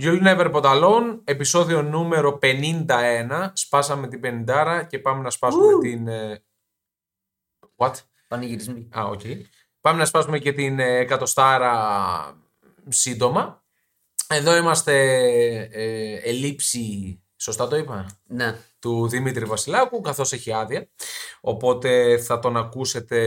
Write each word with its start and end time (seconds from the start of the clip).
You'll 0.00 0.22
Never 0.22 0.52
Pod 0.52 0.62
Alone, 0.62 1.20
επεισόδιο 1.24 1.82
νούμερο 1.82 2.38
51. 2.42 3.50
Σπάσαμε 3.52 4.08
την 4.08 4.44
50 4.48 4.84
και 4.88 4.98
πάμε 4.98 5.22
να 5.22 5.30
σπάσουμε 5.30 5.78
την. 5.80 6.08
ε, 6.08 6.42
What? 7.76 7.92
Πανηγυρισμοί. 8.28 8.88
Α, 8.98 9.04
οκ. 9.04 9.20
Πάμε 9.80 9.98
να 9.98 10.04
σπάσουμε 10.04 10.38
και 10.38 10.52
την 10.52 10.78
ε, 10.78 10.96
εκατοστάρα 10.96 12.42
σύντομα. 12.88 13.64
Εδώ 14.28 14.56
είμαστε 14.56 14.92
ε, 15.72 16.14
ελλείψει, 16.14 17.20
σωστά 17.36 17.68
το 17.68 17.76
είπα, 17.76 18.06
Ναι. 18.26 18.58
Του 18.80 19.08
Δημήτρη 19.08 19.44
Βασιλάκου, 19.44 20.00
καθώς 20.00 20.32
έχει 20.32 20.52
άδεια. 20.52 20.88
Οπότε 21.40 22.18
θα 22.18 22.38
τον 22.38 22.56
ακούσετε 22.56 23.18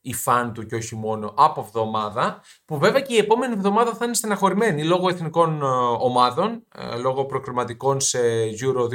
οι 0.00 0.12
φαν 0.12 0.52
του 0.52 0.66
και 0.66 0.74
όχι 0.74 0.96
μόνο 0.96 1.34
από 1.36 1.60
εβδομάδα, 1.60 2.42
που 2.64 2.78
βέβαια 2.78 3.00
και 3.00 3.14
η 3.14 3.18
επόμενη 3.18 3.52
εβδομάδα 3.52 3.94
θα 3.94 4.04
είναι 4.04 4.14
στεναχωρημένη 4.14 4.84
λόγω 4.84 5.08
εθνικών 5.08 5.62
ε, 5.62 5.66
ομάδων, 5.98 6.64
ε, 6.74 6.96
λόγω 6.96 7.24
προκριματικών 7.24 8.00
σε 8.00 8.18
Euro 8.60 8.88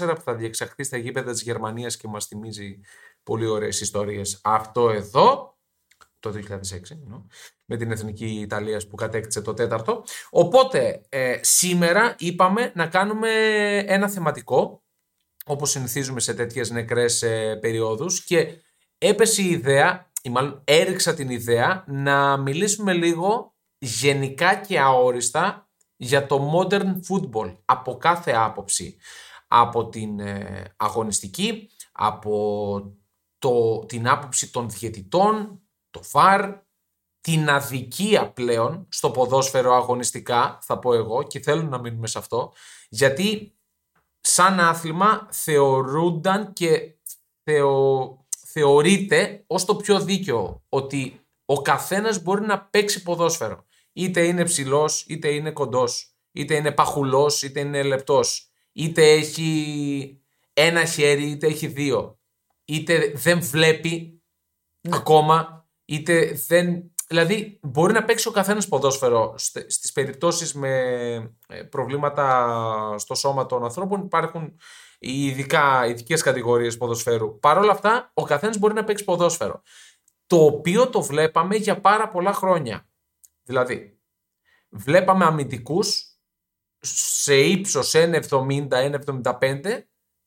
2024 0.00 0.14
που 0.14 0.20
θα 0.20 0.34
διεξαχθεί 0.34 0.84
στα 0.84 0.96
γήπεδα 0.96 1.32
της 1.32 1.42
Γερμανίας 1.42 1.96
και 1.96 2.08
μας 2.08 2.26
θυμίζει 2.26 2.80
πολύ 3.22 3.46
ωραίες 3.46 3.80
ιστορίες. 3.80 4.40
Αυτό 4.44 4.90
εδώ, 4.90 5.58
το 6.20 6.30
2006, 6.30 6.90
εννοώ, 6.90 7.22
με 7.64 7.76
την 7.76 7.90
Εθνική 7.90 8.26
Ιταλίας 8.26 8.86
που 8.86 8.96
κατέκτησε 8.96 9.40
το 9.40 9.54
τέταρτο. 9.54 10.04
Οπότε, 10.30 11.00
ε, 11.08 11.38
σήμερα 11.40 12.14
είπαμε 12.18 12.72
να 12.74 12.86
κάνουμε 12.86 13.30
ένα 13.86 14.08
θεματικό, 14.08 14.82
όπως 15.50 15.70
συνηθίζουμε 15.70 16.20
σε 16.20 16.34
τέτοιες 16.34 16.70
νεκρές 16.70 17.22
ε, 17.22 17.58
περιόδους 17.60 18.24
και 18.24 18.54
έπεσε 18.98 19.42
η 19.42 19.50
ιδέα, 19.50 20.10
ή 20.22 20.30
μάλλον 20.30 20.62
έριξα 20.64 21.14
την 21.14 21.30
ιδέα, 21.30 21.84
να 21.86 22.36
μιλήσουμε 22.36 22.92
λίγο 22.92 23.54
γενικά 23.78 24.54
και 24.54 24.80
αόριστα 24.80 25.70
για 25.96 26.26
το 26.26 26.52
modern 26.54 26.94
football 27.08 27.56
από 27.64 27.96
κάθε 27.96 28.32
άποψη. 28.32 28.96
Από 29.48 29.88
την 29.88 30.20
ε, 30.20 30.74
αγωνιστική, 30.76 31.70
από 31.92 32.96
το, 33.38 33.84
την 33.86 34.08
άποψη 34.08 34.50
των 34.52 34.70
διαιτητών, 34.70 35.62
το 35.90 36.02
VAR, 36.12 36.60
την 37.20 37.50
αδικία 37.50 38.30
πλέον 38.32 38.86
στο 38.90 39.10
ποδόσφαιρο 39.10 39.74
αγωνιστικά, 39.74 40.58
θα 40.62 40.78
πω 40.78 40.94
εγώ, 40.94 41.22
και 41.22 41.40
θέλω 41.40 41.62
να 41.62 41.78
μείνουμε 41.78 42.06
σε 42.06 42.18
αυτό, 42.18 42.52
γιατί 42.88 43.54
σαν 44.20 44.60
άθλημα 44.60 45.28
θεωρούνταν 45.30 46.52
και 46.52 46.94
θεω, 47.42 48.26
θεωρείται 48.46 49.44
ως 49.46 49.64
το 49.64 49.76
πιο 49.76 50.00
δίκαιο 50.00 50.62
ότι 50.68 51.20
ο 51.44 51.62
καθένας 51.62 52.22
μπορεί 52.22 52.46
να 52.46 52.60
παίξει 52.60 53.02
ποδόσφαιρο. 53.02 53.64
Είτε 53.92 54.26
είναι 54.26 54.44
ψηλός, 54.44 55.04
είτε 55.08 55.28
είναι 55.28 55.50
κοντός, 55.50 56.14
είτε 56.32 56.54
είναι 56.54 56.72
παχουλός, 56.72 57.42
είτε 57.42 57.60
είναι 57.60 57.82
λεπτός, 57.82 58.50
είτε 58.72 59.10
έχει 59.10 60.20
ένα 60.52 60.84
χέρι, 60.84 61.30
είτε 61.30 61.46
έχει 61.46 61.66
δύο, 61.66 62.18
είτε 62.64 63.12
δεν 63.14 63.40
βλέπει 63.40 64.22
ακόμα, 64.90 65.68
είτε 65.84 66.32
δεν... 66.46 66.89
Δηλαδή 67.10 67.58
μπορεί 67.62 67.92
να 67.92 68.04
παίξει 68.04 68.28
ο 68.28 68.30
καθένας 68.30 68.68
ποδόσφαιρο. 68.68 69.34
Στε- 69.36 69.70
Στις 69.70 69.92
περιπτώσεις 69.92 70.54
με 70.54 70.70
ε, 71.48 71.62
προβλήματα 71.62 72.94
στο 72.98 73.14
σώμα 73.14 73.46
των 73.46 73.64
ανθρώπων 73.64 74.02
υπάρχουν 74.04 74.56
ειδικά, 74.98 75.86
ειδικές 75.86 76.22
κατηγορίες 76.22 76.76
ποδοσφαίρου. 76.76 77.38
Παρ' 77.38 77.58
όλα 77.58 77.72
αυτά, 77.72 78.10
ο 78.14 78.22
καθένας 78.22 78.58
μπορεί 78.58 78.74
να 78.74 78.84
παίξει 78.84 79.04
ποδόσφαιρο. 79.04 79.62
Το 80.26 80.44
οποίο 80.44 80.88
το 80.88 81.02
βλέπαμε 81.02 81.56
για 81.56 81.80
πάρα 81.80 82.08
πολλά 82.08 82.32
χρόνια. 82.32 82.88
Δηλαδή, 83.42 84.00
βλέπαμε 84.68 85.24
αμυντικούς 85.24 86.04
σε 86.80 87.34
ύψος 87.34 87.94
1,70-1,75 87.94 89.82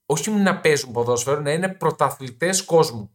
όχι 0.05 0.31
να 0.31 0.59
παίζουν 0.59 0.91
ποδόσφαιρο, 0.91 1.39
να 1.39 1.51
είναι 1.51 1.69
πρωταθλητές 1.69 2.63
κόσμου. 2.63 3.11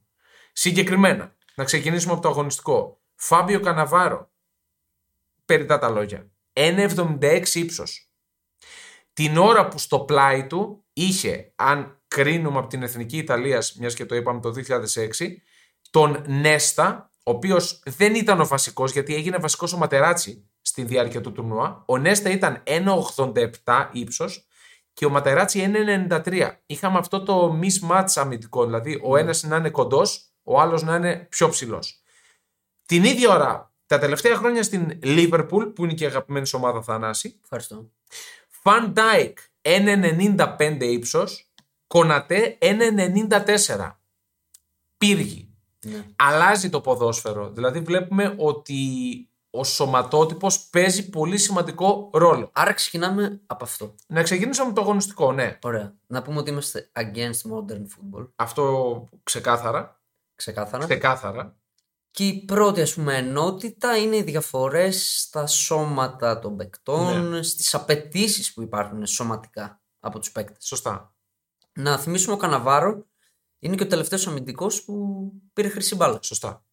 Συγκεκριμένα, 0.52 1.36
να 1.54 1.64
ξεκινήσουμε 1.64 2.12
από 2.12 2.22
το 2.22 2.28
αγωνιστικό. 2.28 3.00
Φάμπιο 3.20 3.60
Καναβάρο, 3.60 4.30
περιτά 5.44 5.78
τα 5.78 5.88
λόγια, 5.88 6.30
1,76 6.52 7.54
ύψος. 7.54 8.10
Την 9.12 9.36
ώρα 9.36 9.68
που 9.68 9.78
στο 9.78 10.00
πλάι 10.00 10.46
του 10.46 10.84
είχε, 10.92 11.52
αν 11.56 12.02
κρίνουμε 12.08 12.58
από 12.58 12.68
την 12.68 12.82
Εθνική 12.82 13.16
Ιταλίας, 13.16 13.74
μιας 13.74 13.94
και 13.94 14.06
το 14.06 14.14
είπαμε 14.14 14.40
το 14.40 14.50
2006, 14.50 15.42
τον 15.90 16.24
Νέστα, 16.26 17.10
ο 17.24 17.30
οποίος 17.30 17.82
δεν 17.84 18.14
ήταν 18.14 18.40
ο 18.40 18.46
βασικός, 18.46 18.92
γιατί 18.92 19.14
έγινε 19.14 19.38
βασικός 19.38 19.72
ο 19.72 19.76
Ματεράτσι 19.76 20.50
στη 20.62 20.82
διάρκεια 20.82 21.20
του 21.20 21.32
τουρνουά. 21.32 21.82
Ο 21.86 21.98
Νέστα 21.98 22.30
ήταν 22.30 22.62
1,87 22.66 23.88
ύψος 23.92 24.48
και 24.92 25.06
ο 25.06 25.10
Ματεράτσι 25.10 25.60
1,93. 25.60 26.62
Είχαμε 26.66 26.98
αυτό 26.98 27.22
το 27.22 27.60
mismatch 27.62 28.12
αμυντικό, 28.14 28.64
δηλαδή 28.64 29.00
ο 29.04 29.16
ένας 29.16 29.42
να 29.42 29.56
είναι 29.56 29.70
κοντός, 29.70 30.32
ο 30.42 30.60
άλλος 30.60 30.82
να 30.82 30.96
είναι 30.96 31.26
πιο 31.30 31.48
ψηλός. 31.48 31.97
Την 32.88 33.04
ίδια 33.04 33.34
ώρα, 33.34 33.72
τα 33.86 33.98
τελευταία 33.98 34.36
χρόνια 34.36 34.62
στην 34.62 34.98
Liverpool, 35.02 35.72
που 35.74 35.84
είναι 35.84 35.94
και 35.94 36.04
η 36.04 36.06
αγαπημένη 36.06 36.46
σου 36.46 36.58
ομάδα 36.58 36.82
Θανάση, 36.82 37.40
Ευχαριστώ. 37.42 37.90
Φαν 38.48 38.92
Ντάικ 38.92 39.38
1,95 39.62 40.76
ύψος, 40.80 41.50
Κονατέ 41.86 42.58
1,94. 42.60 43.90
Πύργη. 44.98 45.54
Ναι. 45.86 46.04
Αλλάζει 46.16 46.70
το 46.70 46.80
ποδόσφαιρο. 46.80 47.50
Δηλαδή 47.50 47.80
βλέπουμε 47.80 48.34
ότι 48.36 48.78
ο 49.50 49.64
σωματότυπος 49.64 50.68
παίζει 50.68 51.08
πολύ 51.08 51.38
σημαντικό 51.38 52.10
ρόλο. 52.12 52.50
Άρα 52.52 52.72
ξεκινάμε 52.72 53.40
από 53.46 53.64
αυτό. 53.64 53.94
Να 54.06 54.22
ξεκινήσουμε 54.22 54.68
με 54.68 54.72
το 54.72 54.80
αγωνιστικό, 54.80 55.32
ναι. 55.32 55.58
Ωραία. 55.62 55.94
Να 56.06 56.22
πούμε 56.22 56.38
ότι 56.38 56.50
είμαστε 56.50 56.90
against 56.92 57.50
modern 57.52 57.82
football. 57.82 58.28
Αυτό 58.36 59.04
ξεκάθαρα. 59.22 60.00
Ξεκάθαρα. 60.34 60.84
Ξεκάθαρα. 60.84 61.57
Και 62.18 62.26
η 62.26 62.44
πρώτη 62.44 62.80
ας 62.80 62.94
πούμε 62.94 63.16
ενότητα 63.16 63.96
είναι 63.96 64.16
οι 64.16 64.22
διαφορές 64.22 65.20
στα 65.20 65.46
σώματα 65.46 66.38
των 66.38 66.56
παικτών, 66.56 67.28
Ναι. 67.28 67.42
στις 67.42 67.74
απαιτήσεις 67.74 68.52
που 68.52 68.62
υπάρχουν 68.62 69.06
σωματικά 69.06 69.80
από 70.00 70.18
τους 70.18 70.32
παίκτες. 70.32 70.66
Σωστά. 70.66 71.14
Να 71.72 71.98
θυμίσουμε 71.98 72.34
ο 72.34 72.36
Καναβάρο 72.36 73.06
είναι 73.58 73.74
και 73.74 73.82
ο 73.82 73.86
τελευταίος 73.86 74.26
αμυντικός 74.26 74.84
που 74.84 75.32
πήρε 75.52 75.68
χρυσή 75.68 75.94
μπάλα. 75.94 76.18
Σωστά. 76.22 76.64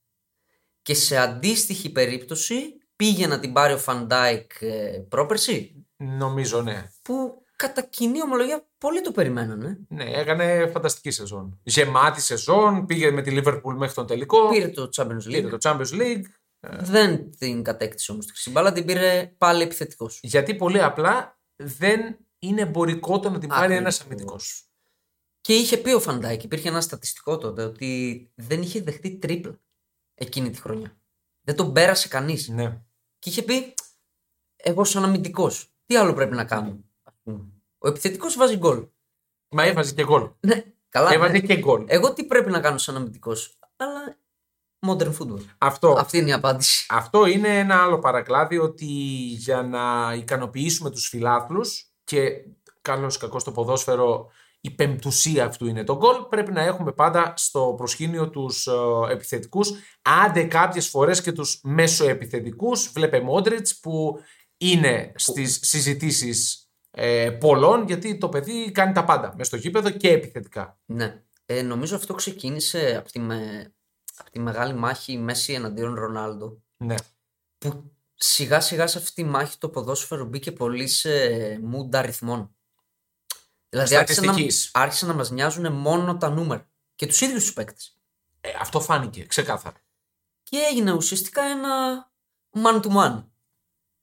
Και 0.81 0.93
σε 0.93 1.17
αντίστοιχη 1.17 1.91
περίπτωση 1.91 2.77
πήγε 2.95 3.27
να 3.27 3.39
την 3.39 3.53
πάρει 3.53 3.73
ο 3.73 3.77
Φαντάικ 3.77 4.51
ε, 4.61 5.05
πρόπερση; 5.09 5.85
Νομίζω 5.95 6.61
ναι. 6.61 6.91
που 7.01 7.44
κατά 7.55 7.81
κοινή 7.81 8.21
ομολογία 8.21 8.67
πολλοί 8.77 9.01
το 9.01 9.11
περιμένανε. 9.11 9.79
Ναι, 9.87 10.03
έκανε 10.03 10.67
φανταστική 10.67 11.11
σεζόν. 11.11 11.59
Γεμάτη 11.63 12.21
σεζόν, 12.21 12.85
πήγε 12.85 13.11
με 13.11 13.21
τη 13.21 13.39
Liverpool 13.39 13.73
μέχρι 13.75 13.95
τον 13.95 14.07
τελικό. 14.07 14.49
Πήρε 14.49 14.67
το 14.67 14.89
Champions 14.95 15.05
League. 15.05 15.31
πήρε 15.31 15.47
το 15.47 15.57
Champions 15.61 16.01
League. 16.01 16.23
Δεν 16.79 17.37
την 17.37 17.63
κατέκτησε 17.63 18.11
όμως 18.11 18.25
τη 18.25 18.31
χρυσή 18.31 18.49
μπάλα, 18.51 18.71
την 18.71 18.85
πήρε 18.85 19.33
πάλι 19.37 19.63
επιθετικός. 19.63 20.19
Γιατί 20.23 20.55
πολύ 20.55 20.81
απλά 20.81 21.39
δεν 21.55 22.17
είναι 22.39 22.61
εμπορικό 22.61 23.19
το 23.19 23.29
να 23.29 23.39
την 23.39 23.49
πάρει 23.49 23.75
ένας 23.75 23.99
Ακριβώς. 23.99 24.19
αμυντικός. 24.19 24.69
Και 25.41 25.53
είχε 25.53 25.77
πει 25.77 25.91
ο 25.91 25.99
Φαντάικ, 25.99 26.43
υπήρχε 26.43 26.69
ένα 26.69 26.81
στατιστικό 26.81 27.37
τότε, 27.37 27.63
ότι 27.63 28.31
δεν 28.35 28.61
είχε 28.61 28.81
δεχτεί 28.81 29.17
τρίπλα 29.17 29.59
εκείνη 30.13 30.49
τη 30.49 30.61
χρονιά. 30.61 30.97
Δεν 31.41 31.55
τον 31.55 31.73
πέρασε 31.73 32.07
κανείς. 32.07 32.47
Ναι. 32.47 32.81
Και 33.19 33.29
είχε 33.29 33.41
πει, 33.41 33.73
εγώ 34.55 34.83
σαν 34.83 35.03
αμυντικός, 35.03 35.73
τι 35.85 35.95
άλλο 35.95 36.13
πρέπει 36.13 36.35
να 36.35 36.45
κάνω; 36.45 36.83
Ας 37.25 37.33
πούμε. 37.33 37.49
Ο 37.77 37.87
επιθετικός 37.87 38.35
βάζει 38.35 38.57
γκολ. 38.57 38.87
Μα 39.49 39.63
έβαζε 39.63 39.93
και 39.93 40.03
γκολ. 40.03 40.29
Ναι, 40.39 40.63
καλά. 40.89 41.13
Έβαζε 41.13 41.31
ναι. 41.31 41.39
και 41.39 41.57
γκολ. 41.57 41.83
Εγώ 41.87 42.13
τι 42.13 42.23
πρέπει 42.23 42.51
να 42.51 42.59
κάνω 42.59 42.77
σαν 42.77 42.95
αμυντικός. 42.95 43.57
Αλλά 43.75 44.17
modern 44.87 45.13
football. 45.17 45.45
Αυτό, 45.57 45.95
Αυτή 45.97 46.17
είναι 46.17 46.29
η 46.29 46.33
απάντηση. 46.33 46.85
αυτό 46.89 47.25
είναι 47.25 47.59
ένα 47.59 47.83
άλλο 47.83 47.99
παρακλάδι 47.99 48.57
ότι 48.57 48.85
για 49.37 49.61
να 49.61 50.13
ικανοποιήσουμε 50.13 50.89
τους 50.89 51.07
φιλάθλους 51.07 51.91
και 52.03 52.31
καλώς 52.81 53.17
κακό 53.17 53.39
στο 53.39 53.51
ποδόσφαιρο 53.51 54.31
η 54.61 54.71
πεμπτουσία 54.71 55.45
αυτού 55.45 55.67
είναι 55.67 55.83
το 55.83 55.97
γκολ 55.97 56.15
πρέπει 56.29 56.51
να 56.51 56.61
έχουμε 56.61 56.91
πάντα 56.91 57.33
στο 57.35 57.73
προσκήνιο 57.77 58.29
τους 58.29 58.67
ε, 58.67 58.71
επιθετικούς 59.11 59.71
άντε 60.01 60.43
κάποιες 60.43 60.87
φορές 60.87 61.21
και 61.21 61.31
τους 61.31 61.59
μέσοεπιθετικούς 61.63 62.91
βλέπε 62.93 63.19
Μόντριτς 63.21 63.79
που 63.79 64.19
είναι 64.57 65.11
στις 65.15 65.59
συζητήσεις 65.61 66.64
ε, 66.97 67.31
πολλών 67.31 67.85
γιατί 67.85 68.17
το 68.17 68.29
παιδί 68.29 68.71
κάνει 68.71 68.93
τα 68.93 69.03
πάντα 69.03 69.33
μες 69.37 69.47
στο 69.47 69.55
γήπεδο 69.55 69.89
και 69.89 70.09
επιθετικά. 70.09 70.79
Ναι. 70.85 71.23
Ε, 71.45 71.61
νομίζω 71.61 71.95
αυτό 71.95 72.13
ξεκίνησε 72.13 72.95
από 72.97 73.11
τη, 73.11 73.19
με... 73.19 73.71
από 74.17 74.31
τη 74.31 74.39
μεγάλη 74.39 74.73
μάχη 74.73 75.17
Μέση 75.17 75.53
εναντίον 75.53 75.93
Ρονάλντο. 75.93 76.61
Ναι. 76.77 76.95
Που 77.57 77.91
σιγά 78.15 78.59
σιγά 78.59 78.87
σε 78.87 78.97
αυτή 78.97 79.13
τη 79.13 79.23
μάχη 79.23 79.57
το 79.57 79.69
ποδόσφαιρο 79.69 80.25
μπήκε 80.25 80.51
πολύ 80.51 80.87
σε 80.87 81.09
mood 81.55 81.95
αριθμών. 81.95 82.55
Δηλαδή 83.69 83.95
άρχισε 83.95 84.19
να, 84.19 84.25
Στατιστικής. 84.25 84.69
άρχισε 84.73 85.05
να 85.05 85.13
μας 85.13 85.31
νοιάζουν 85.31 85.73
μόνο 85.73 86.17
τα 86.17 86.29
νούμερα 86.29 86.69
και 86.95 87.07
τους 87.07 87.21
ίδιους 87.21 87.43
τους 87.43 87.53
παίκτες. 87.53 87.97
Ε, 88.41 88.49
αυτό 88.59 88.81
φάνηκε 88.81 89.25
ξεκάθαρα. 89.25 89.77
Και 90.43 90.57
έγινε 90.71 90.91
ουσιαστικά 90.91 91.43
ένα 91.43 92.05
man 92.51 92.81
to 92.81 92.95
man. 92.95 93.23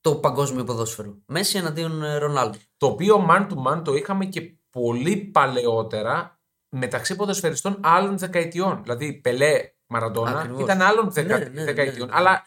το 0.00 0.16
παγκόσμιο 0.16 0.64
ποδόσφαιρο. 0.64 1.22
Μέση 1.26 1.58
εναντίον 1.58 2.02
ε, 2.02 2.16
Ρονάλντο. 2.16 2.58
Το 2.82 2.88
οποίο 2.88 3.26
man 3.31 3.46
to 3.49 3.55
man 3.67 3.84
το 3.84 3.94
είχαμε 3.94 4.25
και 4.25 4.55
πολύ 4.70 5.17
παλαιότερα 5.17 6.40
μεταξύ 6.69 7.17
ποδοσφαιριστών 7.17 7.81
άλλων 7.82 8.19
δεκαετιών. 8.19 8.82
Δηλαδή 8.82 9.12
Πελέ, 9.12 9.61
Μαραντόνα 9.87 10.38
Ακριβώς. 10.38 10.62
ήταν 10.62 10.82
άλλων 10.82 11.11
δεκα... 11.11 11.38
Ναι, 11.38 11.44
ναι, 11.44 11.64
δεκαετιών. 11.64 12.08
ναι. 12.08 12.14
Αλλά 12.17 12.46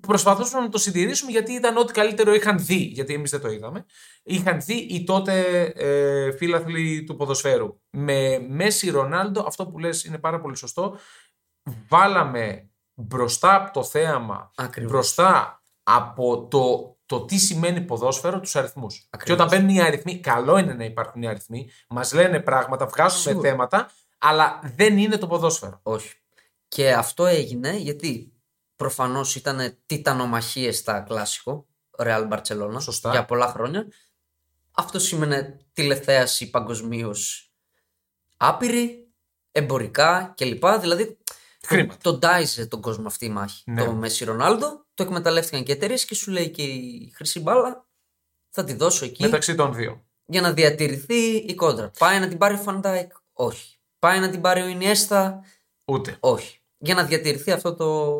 προσπαθούσαμε 0.00 0.62
να 0.62 0.68
το 0.68 0.78
συντηρήσουμε 0.78 1.30
γιατί 1.30 1.52
ήταν 1.52 1.76
ό,τι 1.76 1.92
καλύτερο 1.92 2.34
είχαν 2.34 2.64
δει. 2.64 2.76
Γιατί 2.76 3.14
εμείς 3.14 3.30
δεν 3.30 3.40
το 3.40 3.48
είδαμε. 3.50 3.84
Είχαν 4.22 4.60
δει 4.60 4.74
οι 4.74 5.04
τότε 5.04 5.62
ε, 5.76 6.32
φίλαθλοι 6.32 7.04
του 7.04 7.16
ποδοσφαίρου. 7.16 7.80
Με 7.90 8.46
Μέση 8.48 8.90
Ρονάλντο, 8.90 9.44
αυτό 9.46 9.66
που 9.66 9.78
λες 9.78 10.04
είναι 10.04 10.18
πάρα 10.18 10.40
πολύ 10.40 10.56
σωστό. 10.56 10.98
Βάλαμε 11.88 12.70
μπροστά 12.94 13.54
από 13.54 13.72
το 13.72 13.84
θέαμα, 13.84 14.50
Ακριβώς. 14.56 14.92
μπροστά 14.92 15.62
από 15.82 16.46
το, 16.50 16.91
το 17.06 17.24
τι 17.24 17.38
σημαίνει 17.38 17.80
ποδόσφαιρο, 17.80 18.40
τους 18.40 18.56
αριθμούς. 18.56 18.98
Και 18.98 19.06
Ακριβώς. 19.10 19.40
όταν 19.46 19.58
μπαίνουν 19.58 19.74
οι 19.74 19.80
αριθμοί, 19.82 20.18
καλό 20.20 20.58
είναι 20.58 20.72
να 20.74 20.84
υπάρχουν 20.84 21.22
οι 21.22 21.26
αριθμοί, 21.28 21.70
μας 21.88 22.12
λένε 22.12 22.40
πράγματα, 22.40 22.86
βγάζουν 22.86 23.20
Σίγουρα. 23.20 23.48
θέματα, 23.48 23.90
αλλά 24.18 24.60
δεν 24.76 24.98
είναι 24.98 25.16
το 25.18 25.26
ποδόσφαιρο. 25.26 25.80
Όχι. 25.82 26.14
Και 26.68 26.92
αυτό 26.92 27.26
έγινε 27.26 27.76
γιατί 27.76 28.32
προφανώς 28.76 29.34
ήταν 29.36 29.76
τιτανομαχίες 29.86 30.76
στα 30.78 31.00
κλάσικο 31.00 31.66
Real 31.98 32.28
Barcelona 32.28 32.76
Σωστά. 32.78 33.10
για 33.10 33.24
πολλά 33.24 33.46
χρόνια. 33.46 33.86
Αυτό 34.72 34.98
σήμαινε 34.98 35.60
τηλεθέαση 35.72 36.50
παγκοσμίως 36.50 37.52
άπειρη, 38.36 39.12
εμπορικά 39.52 40.34
κλπ. 40.36 40.64
Δηλαδή 40.80 41.18
Χρήματα. 41.66 41.96
τον 42.02 42.20
τάιζε 42.20 42.66
τον 42.66 42.80
κόσμο 42.80 43.06
αυτή 43.06 43.24
η 43.24 43.28
μάχη. 43.28 43.70
Ναι. 43.70 43.84
Το 43.84 43.92
Μέσι 43.92 44.24
Ρονάλντο 44.24 44.81
το 44.94 45.02
εκμεταλλεύτηκαν 45.02 45.64
και 45.64 45.72
εταιρείες 45.72 46.04
και 46.04 46.14
σου 46.14 46.30
λέει 46.30 46.50
και 46.50 46.62
η 46.62 47.12
χρυσή 47.14 47.40
μπάλα 47.40 47.86
θα 48.50 48.64
τη 48.64 48.74
δώσω 48.74 49.04
εκεί 49.04 49.22
Μεταξύ 49.22 49.54
των 49.54 49.74
δύο. 49.74 50.04
για 50.26 50.40
να 50.40 50.52
διατηρηθεί 50.52 51.36
η 51.36 51.54
κόντρα. 51.54 51.90
Πάει 51.98 52.18
να 52.18 52.28
την 52.28 52.38
πάρει 52.38 52.54
ο 52.54 52.58
Φαντάικ, 52.58 53.12
όχι. 53.32 53.76
Πάει 53.98 54.18
να 54.20 54.30
την 54.30 54.40
πάρει 54.40 54.62
ο 54.62 54.66
Ινιέστα, 54.66 55.44
Ούτε. 55.84 56.16
όχι. 56.20 56.60
Για 56.78 56.94
να 56.94 57.04
διατηρηθεί 57.04 57.50
αυτό 57.52 57.74
το, 57.74 58.18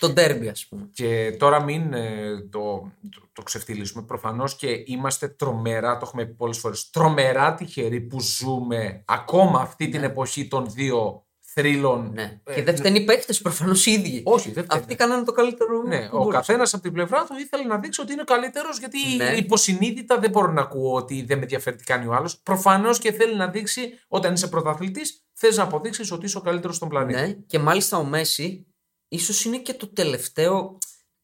το 0.00 0.08
ντέρμπι, 0.12 0.48
ας 0.48 0.66
πούμε. 0.66 0.88
Και 0.92 1.36
τώρα 1.38 1.62
μην 1.62 1.92
ε, 1.92 2.40
το, 2.50 2.92
το, 3.10 3.28
το 3.32 3.42
ξεφτυλίσουμε. 3.42 4.02
Προφανώς 4.02 4.56
και 4.56 4.82
είμαστε 4.86 5.28
τρομερά, 5.28 5.92
το 5.96 6.00
έχουμε 6.06 6.24
πει 6.24 6.32
πολλές 6.34 6.58
φορές, 6.58 6.90
τρομερά 6.90 7.54
τυχεροί 7.54 8.00
που 8.00 8.20
ζούμε 8.20 9.02
ακόμα 9.06 9.60
αυτή 9.60 9.88
την 9.88 10.02
εποχή 10.02 10.48
των 10.48 10.70
δύο 10.70 11.25
θρύλων. 11.60 12.10
Ναι. 12.14 12.40
Ε, 12.44 12.54
και 12.54 12.62
δεν 12.62 12.76
φταίνει 12.76 12.98
οι 12.98 13.04
παίχτε 13.04 13.34
προφανώς 13.42 13.86
οι 13.86 13.90
ίδιοι. 13.90 14.22
Όχι, 14.24 14.50
δεν 14.52 14.64
φταίνε. 14.64 14.80
Αυτοί 14.80 14.94
κάνανε 14.94 15.24
το 15.24 15.32
καλύτερο. 15.32 15.82
Ναι, 15.82 15.98
που 16.00 16.16
ο 16.16 16.18
μπορούσαν. 16.18 16.40
καθένας 16.40 16.74
από 16.74 16.82
την 16.82 16.92
πλευρά 16.92 17.24
του 17.24 17.36
ήθελε 17.38 17.62
να 17.64 17.78
δείξει 17.78 18.00
ότι 18.00 18.12
είναι 18.12 18.24
καλύτερος, 18.26 18.78
γιατί 18.78 18.98
Ναι. 19.16 19.32
υποσυνείδητα 19.36 20.18
δεν 20.18 20.30
μπορώ 20.30 20.52
να 20.52 20.60
ακούω 20.60 20.92
ότι 20.94 21.22
δεν 21.22 21.36
με 21.36 21.42
ενδιαφέρει 21.42 21.76
τι 21.76 21.84
κάνει 21.84 22.06
ο 22.06 22.14
άλλος. 22.14 22.38
Προφανώς 22.38 22.98
και 22.98 23.12
θέλει 23.12 23.36
να 23.36 23.48
δείξει, 23.48 23.90
όταν 24.08 24.32
είσαι 24.34 24.48
πρωταθλητής, 24.48 25.22
θες 25.32 25.56
να 25.56 25.62
αποδείξεις 25.62 26.12
ότι 26.12 26.24
είσαι 26.26 26.38
ο 26.38 26.40
καλύτερος 26.40 26.76
στον 26.76 26.88
πλανήτη. 26.88 27.20
Ναι, 27.20 27.32
και 27.32 27.58
μάλιστα 27.58 27.96
ο 27.96 28.04
Μέση 28.04 28.66
ίσως 29.08 29.44
είναι 29.44 29.58
και 29.58 29.74
το 29.74 29.86
τελευταίο 29.88 30.78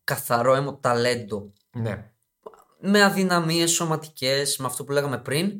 καθαρό 0.04 0.54
έμο 0.54 0.76
ταλέντο 0.80 1.52
Ναι. 1.76 2.10
με 2.80 3.02
αδυναμίες 3.02 3.70
σωματικές, 3.70 4.56
με 4.56 4.66
αυτό 4.66 4.84
που 4.84 4.92
λέγαμε 4.92 5.18
πριν, 5.18 5.52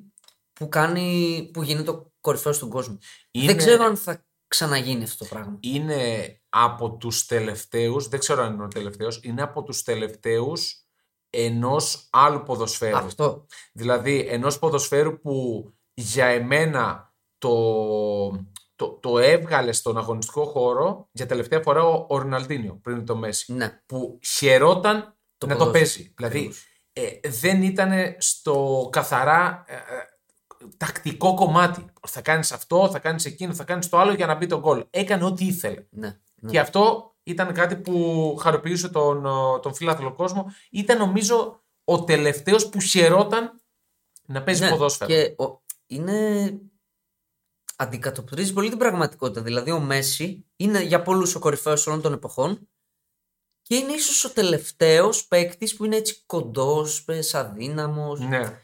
που, 0.53 0.69
κάνει, 0.69 1.51
που 1.53 1.63
γίνεται 1.63 1.91
ο 1.91 2.13
κορυφαίος 2.21 2.59
του 2.59 2.69
κόσμου. 2.69 2.99
Είναι- 3.31 3.47
Δεν 3.47 3.57
ξέρω 3.57 3.85
αν 3.85 3.97
θα 3.97 4.25
ξαναγίνει 4.53 5.03
αυτό 5.03 5.25
το 5.25 5.31
πράγμα. 5.35 5.57
είναι 5.61 6.37
από 6.49 6.97
τους 6.97 7.27
τελευταίους, 7.27 8.09
δεν 8.09 8.19
ξέρω 8.21 8.43
αν 8.43 8.53
είναι 8.55 8.65
ο 8.65 8.69
τελευταίος, 8.69 9.21
είναι 9.23 9.43
από 9.43 9.63
τους 9.63 9.83
τελευταίους 9.83 10.87
ενός 11.31 12.09
άλλου 12.11 12.43
ποδοσφαίρου. 12.43 12.97
Αυτό. 12.97 13.47
Δηλαδή 13.73 14.27
ενός 14.29 14.59
ποδοσφαίρου 14.59 15.21
που 15.21 15.65
για 15.95 16.27
εμένα 16.27 17.13
το, 17.39 17.51
το, 18.77 18.89
το 19.01 19.19
έβγαλε 19.19 19.73
στον 19.73 19.99
αγωνιστικό 19.99 20.45
χώρο 20.45 21.09
για 21.13 21.27
τελευταία 21.27 21.61
φορά 21.61 21.85
ο, 21.85 22.07
ο 22.09 22.19
Ροναλντίνιο 22.19 22.79
πριν 22.83 23.07
το 23.07 23.17
Μέση. 23.17 23.53
Ναι. 23.53 23.83
Που 23.87 24.19
χαιρόταν 24.37 25.17
Το 25.39 25.47
να 25.47 25.57
το 25.57 25.65
ποδόσφαιρο. 25.65 25.71
παίζει. 25.73 26.13
Δηλαδή 26.17 26.39
Ακριβώς. 26.39 26.65
ε, 26.93 27.29
δεν 27.29 27.63
ήταν 27.63 28.15
στο 28.19 28.89
καθαρά 28.93 29.65
ε, 29.67 29.75
ε, 29.75 29.79
τακτικό 30.77 31.35
κομμάτι. 31.35 31.85
Θα 32.09 32.21
κάνεις 32.21 32.53
αυτό, 32.53 32.91
θα 32.91 32.99
κάνεις 32.99 33.25
εκείνο, 33.25 33.55
θα 33.55 33.65
κάνεις 33.65 33.89
το 33.89 33.99
άλλο 33.99 34.13
για 34.13 34.27
να 34.27 34.35
μπει 34.35 34.47
το 34.47 34.59
γκολ. 34.59 34.87
Έκανε 34.91 35.25
ό,τι 35.25 35.47
ήθελε. 35.47 35.87
Ναι. 35.91 36.19
ναι. 36.35 36.51
Και 36.51 36.61
αυτό 36.61 37.15
ήταν 37.23 37.55
κάτι 37.55 37.77
που 37.77 38.37
χαροποιούσε 38.41 38.89
τον, 38.89 39.27
ε, 39.27 39.61
τον 39.63 39.75
φιλάθλο 39.75 40.13
κόσμο. 40.15 40.53
Ήταν 40.71 40.99
νομίζω 40.99 41.65
ο 41.85 42.05
τελευταίος 42.05 42.69
που 42.69 42.81
χαιρόταν 42.81 43.63
να 44.27 44.43
παίζει 44.43 44.63
Ναι, 44.63 44.71
ποδόσφαιρο. 44.71 45.11
Και 45.11 45.35
ο, 45.43 45.63
είναι. 45.87 46.59
Αντικατοπτρίζει 47.77 48.53
πολύ 48.53 48.69
την 48.69 48.79
πραγματικότητα. 48.79 49.43
Δηλαδή, 49.43 49.71
ο 49.71 49.81
Μέση 49.81 50.47
είναι 50.57 50.83
για 50.83 51.03
πολλούς 51.03 51.35
ο 51.35 51.39
κορυφαίος 51.39 51.87
όλων 51.87 52.01
των 52.01 52.13
εποχών 52.13 52.69
και 53.63 53.77
είναι 53.77 53.93
ίσως 53.93 54.25
ο 54.25 54.33
τελευταίος 54.33 55.27
παίκτης 55.27 55.77
που 55.77 55.85
είναι 55.85 55.97
έτσι 55.97 56.23
κοντός, 56.27 57.05
αδύναμος, 57.33 58.21
Ναι. 58.21 58.61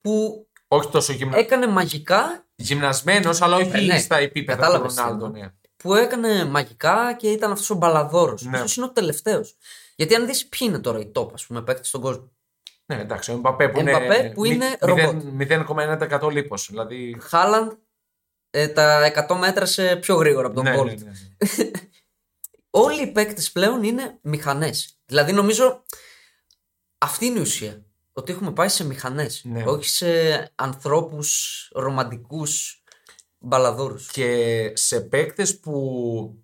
που 0.00 0.47
Όχι 0.68 0.88
τόσο 0.90 1.12
γυμνα... 1.12 1.38
έκανε 1.38 1.66
μαγικά 1.66 2.46
γυμνασμένος, 2.54 3.42
αλλά 3.42 3.56
όχι 3.56 3.70
Ε, 3.76 3.80
ναι. 3.80 3.98
στα 3.98 4.16
επίπεδα 4.16 4.56
του 4.58 4.62
Κατάλαβες 4.64 4.94
τι 4.94 5.00
Ρονάλντο. 5.00 5.24
εννοώ. 5.26 5.40
Ναι. 5.40 5.52
που 5.76 5.94
έκανε 5.94 6.44
μαγικά 6.44 7.14
και 7.18 7.30
ήταν 7.30 7.52
αυτός 7.52 7.70
ο 7.70 7.74
μπαλαδόρος. 7.74 8.42
Ναι. 8.42 8.56
Αυτός 8.56 8.76
είναι 8.76 8.86
ο 8.86 8.90
τελευταίος. 8.90 9.56
Γιατί 9.96 10.14
αν 10.14 10.26
δεις 10.26 10.46
ποιοι 10.48 10.68
είναι 10.70 10.78
τώρα 10.78 10.98
οι 10.98 11.10
top, 11.14 11.32
ας 11.32 11.46
πούμε, 11.46 11.62
παίκτες 11.62 11.88
στον 11.88 12.00
κόσμο; 12.00 12.30
ναι, 12.86 13.00
εντάξει, 13.00 13.30
ο 13.30 13.34
Εμπαπέ 13.34 13.68
που 13.68 13.78
Εμπαπέ 13.80 14.04
είναι, 14.18 14.30
που 14.34 14.40
μη- 14.40 14.50
είναι 14.50 14.78
μηδέν- 15.32 15.66
0,1% 16.20 16.30
λίπος. 16.30 16.66
Δηλαδή, 16.70 17.16
Χάλαντ 17.20 17.72
ε, 18.50 18.68
τα 18.68 19.12
100 19.28 19.36
μέτρα 19.36 19.66
σε 19.66 19.96
πιο 19.96 20.14
γρήγορα 20.14 20.46
από 20.46 20.54
τον 20.56 20.64
ναι, 20.64 20.78
Bolt. 20.80 20.84
ναι, 20.84 20.92
ναι. 20.94 21.70
Όλοι 22.70 23.02
οι 23.02 23.12
παίκτες 23.12 23.52
πλέον 23.52 23.82
είναι 23.82 24.18
μηχανές. 24.22 24.98
Δηλαδή 25.06 25.32
νομίζω 25.32 25.82
αυτή 26.98 27.26
είναι 27.26 27.38
η 27.38 27.42
ουσία. 27.42 27.82
Ότι 28.18 28.32
έχουμε 28.32 28.52
πάει 28.52 28.68
σε 28.68 28.84
μηχανές. 28.86 29.42
Ναι. 29.44 29.62
Όχι 29.66 29.88
σε 29.88 30.08
ανθρώπους 30.54 31.68
ρομαντικούς 31.74 32.82
μπαλαδόρους. 33.38 33.96
Και 34.12 34.70
σε 34.74 35.00
παίκτες 35.00 35.60
που 35.60 36.42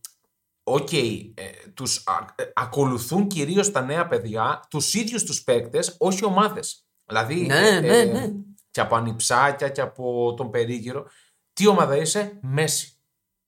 Οκ, 0.67 0.93
ε, 0.93 1.33
τους 1.75 2.03
α- 2.07 2.43
ε, 2.43 2.51
ακολουθούν 2.55 3.27
κυρίως 3.27 3.71
τα 3.71 3.81
νέα 3.81 4.07
παιδιά, 4.09 4.67
τους 4.71 4.95
ίδιους 4.95 5.25
τους 5.25 5.43
παίκτες, 5.43 5.95
όχι 5.99 6.25
ομάδες. 6.25 6.87
Δηλαδή, 7.05 7.47
Ναι, 7.47 7.69
ε, 7.69 7.81
ναι, 7.81 7.99
ε, 7.99 8.05
ναι. 8.05 8.31
και 8.71 8.81
από 8.81 8.97
ανιψάκια 8.97 9.69
και 9.69 9.81
από 9.81 10.35
τον 10.37 10.51
περίγυρο. 10.51 11.07
Τι 11.53 11.67
ομάδα 11.67 11.97
είσαι, 11.97 12.39
Μέσι. 12.43 12.94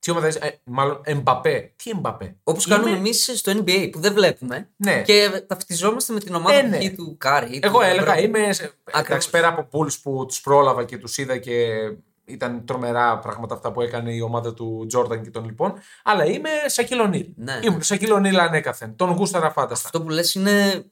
Τι 0.06 0.12
ομάδα 0.12 0.26
είσαι, 0.28 0.38
ε, 0.42 0.50
μάλλον 0.64 1.00
Εμπαπέ. 1.04 1.72
Τι 1.76 1.90
Εμπαπέ; 1.90 2.36
Όπως 2.44 2.66
Είμαι- 2.66 2.76
κάνουμε 2.76 2.96
εμείς 2.96 3.30
στο 3.34 3.52
NBA 3.52 3.88
που 3.92 4.00
δεν 4.00 4.12
βλέπουμε. 4.12 4.68
Ναι. 4.76 5.02
Και 5.02 5.44
ταυτιζόμαστε 5.46 6.12
με 6.12 6.20
την 6.20 6.34
ομάδα 6.34 6.56
Ε, 6.56 6.62
ναι. 6.62 6.78
π.χ. 6.78 6.94
του 6.96 7.16
Κάρι. 7.18 7.58
Εγώ 7.62 7.78
του 7.78 7.84
έλεγα, 7.84 8.12
Μπρε- 8.12 8.24
είμαι. 8.24 8.52
σε- 8.52 8.62
Εντάξει, 8.62 8.80
Ακριβώς. 8.92 9.28
πέρα 9.30 9.48
από 9.48 9.68
Bulls 9.72 10.00
που 10.02 10.24
τους 10.28 10.40
πρόλαβα 10.40 10.84
και 10.84 10.98
τους 10.98 11.18
είδα 11.18 11.38
και 11.38 11.76
ήταν 12.24 12.64
τρομερά 12.66 13.18
πράγματα 13.18 13.54
αυτά 13.54 13.72
που 13.72 13.80
έκανε 13.80 14.12
η 14.14 14.20
ομάδα 14.20 14.54
του 14.54 14.84
Τζόρνταν 14.88 15.22
και 15.22 15.30
των 15.30 15.44
λοιπών. 15.44 15.74
Αλλά 16.04 16.24
είμαι 16.24 16.50
Σακύλ 16.66 17.00
Ονίλ. 17.00 17.28
Ναι. 17.36 17.60
Ήμουν 17.62 17.82
Σακύλ 17.82 18.10
Ονίλ 18.12 18.38
ανέκαθεν. 18.38 18.96
Τον 18.96 19.10
γούσταρα 19.10 19.50
φάνταστα. 19.50 19.86
Αυτό 19.86 20.02
που 20.02 20.08
λες 20.08 20.34
είναι 20.34 20.84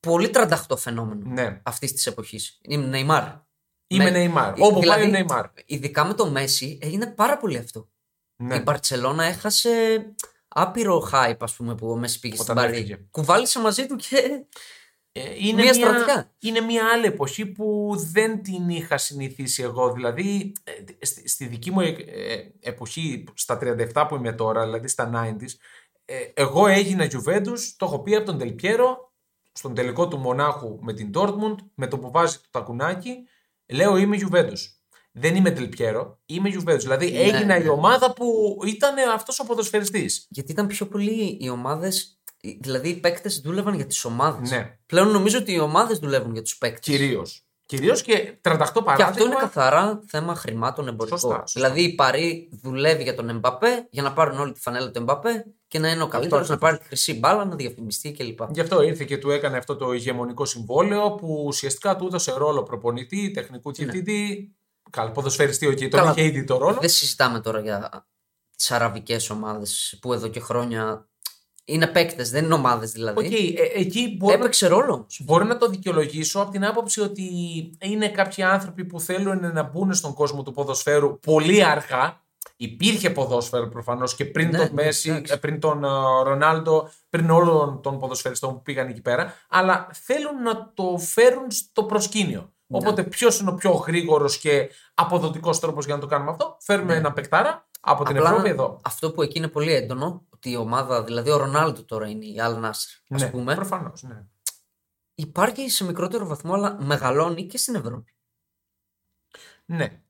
πολύ 0.00 0.30
τρανταχτό 0.30 0.76
φαινόμενο 0.76 1.22
Ναι. 1.24 1.60
αυτής 1.62 1.92
της 1.92 2.06
εποχής. 2.06 2.58
Είναι 2.62 2.86
Νεϊμάρ. 2.86 3.24
Είμαι 3.90 4.04
Με- 4.04 4.10
Νεϊμάρ. 4.10 4.48
Ε, 4.58 4.64
Όπου 4.64 4.80
δηλαδή, 4.80 5.00
πάει 5.00 5.08
ο 5.08 5.10
Νεϊμάρ. 5.12 5.46
Ειδικά 5.66 6.04
με 6.04 6.14
το 6.14 6.30
Μέση 6.30 6.78
έγινε 6.82 7.06
πάρα 7.06 7.36
πολύ 7.38 7.56
αυτό. 7.56 7.88
Ναι. 8.36 8.56
Η 8.56 8.60
Μπαρσελόνα 8.64 9.24
έχασε 9.24 9.70
άπειρο 10.48 11.08
hype, 11.12 11.36
ας 11.40 11.52
πούμε, 11.54 11.74
που 11.74 11.90
ο 11.90 11.96
Μέση 11.96 12.18
πήγε 12.18 12.34
στην 12.36 12.50
Όταν 12.50 12.56
Παρή. 12.64 12.72
έφυγε. 12.76 12.98
Κουβάλισε 13.10 13.58
μαζί 13.60 13.86
του 13.86 13.96
και. 13.96 14.44
Ε, 15.12 15.20
είναι 15.38 15.62
Μια 15.62 15.62
μια, 15.62 15.72
στρατιά. 15.74 16.34
είναι 16.38 16.60
μια 16.60 16.84
άλλη 16.92 17.06
εποχή 17.06 17.46
που 17.46 17.94
δεν 18.12 18.42
την 18.42 18.68
είχα 18.68 18.98
συνηθίσει 18.98 19.62
εγώ. 19.62 19.92
Δηλαδή, 19.92 20.52
ε, 20.64 21.04
στη, 21.06 21.28
στη 21.28 21.46
δική 21.46 21.70
μου 21.70 21.80
ε, 21.80 21.88
ε, 22.06 22.52
εποχή, 22.60 23.24
στα 23.34 23.58
37 23.62 24.06
που 24.08 24.14
είμαι 24.16 24.32
τώρα, 24.32 24.64
δηλαδή 24.64 24.88
στα 24.88 25.10
90s, 25.14 25.48
ε, 26.04 26.14
εγώ 26.34 26.66
έγινα 26.66 27.04
Juventus, 27.10 27.58
το 27.76 27.86
έχω 27.86 27.98
πει 28.02 28.14
από 28.14 28.26
τον 28.26 28.38
Τελπιέρο, 28.38 29.12
στον 29.52 29.74
τελικό 29.74 30.08
του 30.08 30.18
Μονάχου 30.18 30.78
με 30.82 30.92
την 30.92 31.10
Dortmund, 31.14 31.56
με 31.74 31.86
το 31.86 31.98
που 31.98 32.10
βάζει 32.10 32.36
το 32.36 32.46
τακουνάκι, 32.50 33.14
λέω 33.68 33.96
είμαι 33.96 34.16
Juventus. 34.20 34.58
Δεν 35.12 35.36
είμαι 35.36 35.50
Τελπιέρο, 35.50 36.20
είμαι 36.26 36.50
Juventus. 36.54 36.78
Δηλαδή 36.78 37.10
Ναι, 37.10 37.18
έγινα 37.18 37.56
η 37.56 37.62
ναι. 37.62 37.68
ομάδα 37.68 38.12
που 38.12 38.58
ήταν 38.66 39.10
αυτός 39.14 39.38
ο 39.40 39.44
ποδοσφαιριστής. 39.44 40.26
Γιατί 40.30 40.52
ήταν 40.52 40.66
πιο 40.66 40.86
πολύ 40.86 41.38
οι 41.40 41.48
ομάδες. 41.48 42.20
Δηλαδή 42.60 42.88
οι 42.88 42.96
παίκτες 42.96 43.40
δούλευαν 43.40 43.74
για 43.74 43.86
τις 43.86 44.04
ομάδες. 44.04 44.50
Ναι. 44.50 44.78
Πλέον 44.86 45.08
νομίζω 45.08 45.38
ότι 45.38 45.52
οι 45.52 45.58
ομάδες 45.58 45.98
δουλεύουν 45.98 46.32
για 46.32 46.42
τους 46.42 46.58
παίκτες. 46.58 46.94
Κυρίως. 46.94 47.47
Κυρίως 47.68 48.02
και 48.02 48.12
38 48.12 48.40
παράδειγμα. 48.42 48.94
Και 48.96 49.02
αυτό 49.02 49.24
είναι 49.24 49.34
καθαρά 49.34 50.00
θέμα 50.06 50.34
χρημάτων 50.34 50.88
εμπορικών. 50.88 51.18
Σωστά, 51.18 51.36
σωστά. 51.36 51.60
Δηλαδή 51.60 51.82
η 51.82 51.94
Παρή 51.94 52.48
δουλεύει 52.62 53.02
για 53.02 53.14
τον 53.14 53.28
Εμπαπέ 53.28 53.88
για 53.90 54.02
να 54.02 54.12
πάρουν 54.12 54.38
όλη 54.38 54.52
τη 54.52 54.60
φανέλα 54.60 54.90
του 54.90 54.98
Εμπαπέ 54.98 55.44
και 55.66 55.78
να 55.78 55.90
είναι 55.90 56.02
ο 56.02 56.08
καλύτερος, 56.08 56.40
Αυτό 56.40 56.52
να 56.52 56.58
πάρει 56.58 56.78
τη 56.78 56.84
χρυσή 56.84 57.18
μπάλα, 57.18 57.44
να 57.44 57.56
διαφημιστεί 57.56 58.12
κλπ. 58.12 58.40
Γι' 58.50 58.60
αυτό 58.60 58.82
ήρθε 58.82 59.04
και 59.04 59.18
του 59.18 59.30
έκανε 59.30 59.56
αυτό 59.56 59.76
το 59.76 59.92
ηγεμονικό 59.92 60.44
συμβόλαιο 60.44 61.14
που 61.14 61.44
ουσιαστικά 61.46 61.96
του 61.96 62.06
έδωσε 62.06 62.32
ρόλο 62.32 62.62
προπονητή, 62.62 63.30
τεχνικού 63.30 63.72
διευθυντή. 63.72 64.52
Καλά, 64.90 65.10
ποδοσφαιριστή, 65.10 65.66
οκ, 65.66 65.78
τον 65.78 65.84
Ναι. 65.84 65.88
Καλά. 65.88 66.10
είχε 66.10 66.22
ήδη 66.22 66.44
το 66.44 66.58
ρόλο. 66.58 66.78
Δεν 66.80 66.88
συζητάμε 66.88 67.40
τώρα 67.40 67.60
για 67.60 68.06
τις 68.56 68.70
αραβικές 68.70 69.30
ομάδες 69.30 69.98
που 70.00 70.12
εδώ 70.12 70.28
και 70.28 70.40
χρόνια 70.40 71.08
είναι 71.68 71.86
παίκτες, 71.86 72.30
δεν 72.30 72.44
είναι 72.44 72.54
ομάδες 72.54 72.90
δηλαδή. 72.92 73.26
Οκ, 73.26 73.32
ε, 73.32 73.80
εκεί 73.80 74.14
μπορεί, 74.18 74.32
να- 74.34 74.38
Έπαιξε 74.40 74.66
ρόλο 74.68 74.92
όμως. 74.94 75.20
μπορεί 75.24 75.44
να 75.44 75.56
το 75.58 75.68
δικαιολογήσω 75.68 76.40
από 76.40 76.50
την 76.50 76.64
άποψη 76.64 77.00
ότι 77.00 77.22
είναι 77.80 78.08
κάποιοι 78.08 78.42
άνθρωποι 78.44 78.84
που 78.84 79.00
θέλουν 79.00 79.52
να 79.52 79.62
μπουν 79.62 79.94
στον 79.94 80.14
κόσμο 80.14 80.42
του 80.42 80.52
ποδοσφαίρου 80.52 81.18
πολύ 81.18 81.64
αργά. 81.64 82.20
Υπήρχε 82.56 83.10
ποδόσφαιρο 83.10 83.68
προφανώς 83.68 84.14
και 84.14 84.24
πριν 84.24 84.48
Ναι, 84.48 84.58
τον 84.58 84.66
ναι, 84.66 84.82
Μέσι, 84.82 85.08
εντάξει. 85.10 85.32
ε, 85.32 85.36
πριν 85.36 85.60
τον 85.60 85.84
ε, 85.84 85.88
Ρονάλντο, 86.24 86.88
πριν 87.10 87.30
όλων 87.30 87.82
των 87.82 87.98
ποδοσφαιριστών 87.98 88.52
που 88.54 88.62
πήγαν 88.62 88.88
εκεί 88.88 89.00
πέρα. 89.00 89.34
Αλλά 89.48 89.88
θέλουν 89.92 90.42
να 90.42 90.70
το 90.74 90.98
φέρουν 90.98 91.50
στο 91.50 91.82
προσκήνιο. 91.84 92.40
Ναι. 92.66 92.78
Οπότε, 92.78 93.02
ποιος 93.02 93.40
είναι 93.40 93.50
ο 93.50 93.54
πιο 93.54 93.70
γρήγορος 93.70 94.38
και 94.38 94.70
αποδοτικός 94.94 95.60
τρόπος 95.60 95.84
για 95.84 95.94
να 95.94 96.00
το 96.00 96.06
κάνουμε 96.06 96.30
αυτό; 96.30 96.56
Φέρουμε 96.60 96.92
Ναι. 96.92 96.98
ένα 96.98 97.12
παικτάρα 97.12 97.68
από 97.80 98.04
την 98.04 98.16
Απλά 98.16 98.28
Ευρώπη 98.30 98.48
εδώ. 98.48 98.80
αυτό 98.84 99.10
που 99.12 99.22
εκεί 99.22 99.38
είναι 99.38 99.48
πολύ 99.48 99.72
έντονο, 99.74 100.26
ότι 100.38 100.50
η 100.50 100.56
ομάδα, 100.56 101.04
δηλαδή 101.04 101.30
ο 101.30 101.36
Ρονάλντο 101.36 101.84
τώρα 101.84 102.08
είναι 102.08 102.24
η 102.24 102.36
Al 102.38 102.64
Nassr, 102.64 102.70
ας 103.08 103.22
ναι, 103.22 103.30
πούμε, 103.30 103.54
προφανώς. 103.54 104.02
Ναι. 104.02 104.24
υπάρχει 105.14 105.68
σε 105.68 105.84
μικρότερο 105.84 106.26
βαθμό, 106.26 106.54
αλλά 106.54 106.82
μεγαλώνει 106.82 107.46
και 107.46 107.58
στην 107.58 107.74
Ευρώπη. 107.74 108.14
ναι. 109.64 110.02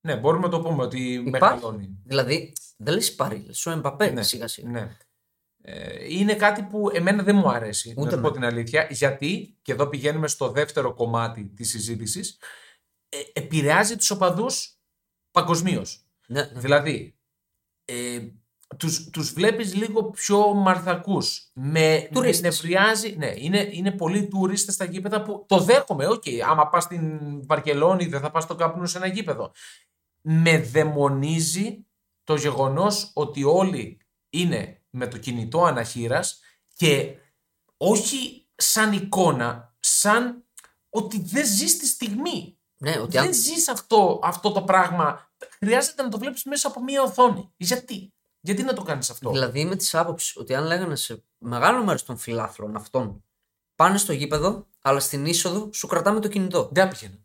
Ναι, 0.00 0.16
μπορούμε 0.16 0.44
να 0.44 0.50
το 0.50 0.60
πούμε 0.60 0.82
ότι 0.82 1.22
μεγαλώνει. 1.30 1.98
Δηλαδή, 2.04 2.52
δεν 2.76 2.94
λες 2.94 3.14
πάρει, 3.14 3.42
λες 3.46 3.66
ο 3.66 3.70
Εμπαπέ 3.70 4.10
Ναι, 4.10 4.22
σιγά 4.22 4.48
σιγά. 4.48 4.70
Ναι. 4.70 4.96
Ε, 5.62 6.14
είναι 6.14 6.34
κάτι 6.34 6.62
που 6.62 6.90
εμένα 6.92 7.22
δεν 7.22 7.36
μου 7.36 7.50
αρέσει, 7.50 7.94
Ούτε 7.96 8.04
να 8.04 8.10
σου 8.10 8.20
πω 8.20 8.26
εμένα. 8.26 8.32
την 8.32 8.44
αλήθεια, 8.44 8.86
γιατί, 8.90 9.58
και 9.62 9.72
εδώ 9.72 9.86
πηγαίνουμε 9.86 10.28
στο 10.28 10.50
δεύτερο 10.50 10.94
κομμάτι 10.94 11.44
της 11.44 11.70
συζήτησης, 11.70 12.38
ε, 13.08 13.18
επηρεάζει 13.32 13.96
τους 13.96 14.10
οπαδούς 14.10 14.78
παγκοσμίως. 15.30 16.06
Ναι, 16.26 16.42
ναι. 16.42 16.60
Δηλαδή, 16.60 17.18
ε, 17.84 18.28
τους, 18.76 19.10
τους 19.10 19.32
βλέπεις 19.32 19.74
λίγο 19.74 20.04
πιο 20.04 20.54
μαλθακούς. 20.54 21.50
Με, 21.52 22.08
Τουρίστες. 22.12 22.40
με 22.40 22.48
νευριάζει, 22.48 23.16
ναι, 23.16 23.32
είναι, 23.36 23.68
είναι 23.70 23.90
πολλοί 23.90 24.28
τουρίστες 24.28 24.74
στα 24.74 24.84
γήπεδα 24.84 25.22
που 25.22 25.44
το 25.48 25.58
δέχομαι. 25.58 26.06
Οκ, 26.06 26.22
άμα 26.48 26.68
πας 26.68 26.82
στην 26.84 27.20
Βαρκελόνη 27.46 28.06
δεν 28.06 28.20
θα 28.20 28.30
πας 28.30 28.42
στο 28.42 28.54
Camp 28.54 28.72
Nou 28.72 28.86
σε 28.86 28.96
ένα 28.96 29.06
γήπεδο. 29.06 29.52
Με 30.20 30.58
δαιμονίζει 30.58 31.86
το 32.24 32.34
γεγονός 32.34 33.10
ότι 33.14 33.44
όλοι 33.44 34.00
είναι 34.30 34.82
με 34.90 35.06
το 35.06 35.18
κινητό 35.18 35.64
ανά 35.64 35.87
χείρας 35.87 36.40
και 36.74 37.16
όχι 37.76 38.46
σαν 38.54 38.92
εικόνα, 38.92 39.76
σαν 39.80 40.44
ότι 40.90 41.20
δεν 41.20 41.46
ζεις 41.46 41.78
τη 41.78 41.86
στιγμή. 41.86 42.58
ναι, 42.76 42.98
ότι 42.98 43.18
αν 43.18 43.24
Δεν 43.24 43.34
ζεις 43.34 43.68
αυτό, 43.68 44.20
αυτό 44.22 44.52
το 44.52 44.62
πράγμα. 44.62 45.30
Χρειάζεται 45.58 46.02
να 46.02 46.08
το 46.08 46.18
βλέπεις 46.18 46.44
μέσα 46.44 46.68
από 46.68 46.82
μία 46.82 47.02
οθόνη. 47.02 47.52
Γιατί, 47.56 48.12
γιατί 48.40 48.62
να 48.62 48.72
το 48.72 48.82
κάνεις 48.82 49.10
αυτό; 49.10 49.30
Δηλαδή 49.30 49.60
είμαι 49.60 49.76
της 49.76 49.94
άποψης 49.94 50.36
ότι 50.36 50.54
αν 50.54 50.64
λέγανε 50.64 50.96
σε 50.96 51.24
μεγάλο 51.38 51.84
μέρος 51.84 52.04
των 52.04 52.16
φιλάθλων 52.16 52.76
αυτών 52.76 53.24
πάνε 53.74 53.98
στο 53.98 54.12
γήπεδο, 54.12 54.66
αλλά 54.80 55.00
στην 55.00 55.26
είσοδο 55.26 55.72
σου 55.72 55.86
κρατάμε 55.86 56.20
το 56.20 56.28
κινητό. 56.28 56.68
Δεν 56.72 56.84
θα 56.84 56.90
πήγαινε. 56.90 57.20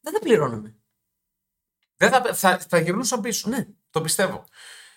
Δεν 0.00 0.12
θα 0.12 0.18
πληρώναμε. 0.18 0.76
Δεν 1.96 2.10
θα, 2.10 2.34
θα, 2.34 2.58
θα 2.58 2.78
γυρνούσαν 2.78 3.20
πίσω. 3.20 3.48
Ναι. 3.48 3.66
Το 3.90 4.00
πιστεύω. 4.00 4.44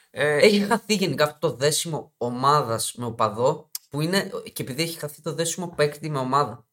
Ε, 0.09 0.37
Έχει 0.37 0.59
χαθεί 0.59 0.93
γενικά 0.93 1.23
αυτό 1.23 1.49
το 1.49 1.55
δέσιμο 1.55 2.13
ομάδας 2.17 2.93
με 2.93 3.05
οπαδό, 3.05 3.71
που 3.89 4.01
είναι 4.01 4.31
και 4.53 4.63
επειδή 4.63 4.81
έχει 4.83 4.97
χαθεί 4.99 5.21
το 5.21 5.33
δέσιμο 5.33 5.67
παίκτη 5.69 6.09
με 6.09 6.17
ομάδα. 6.19 6.67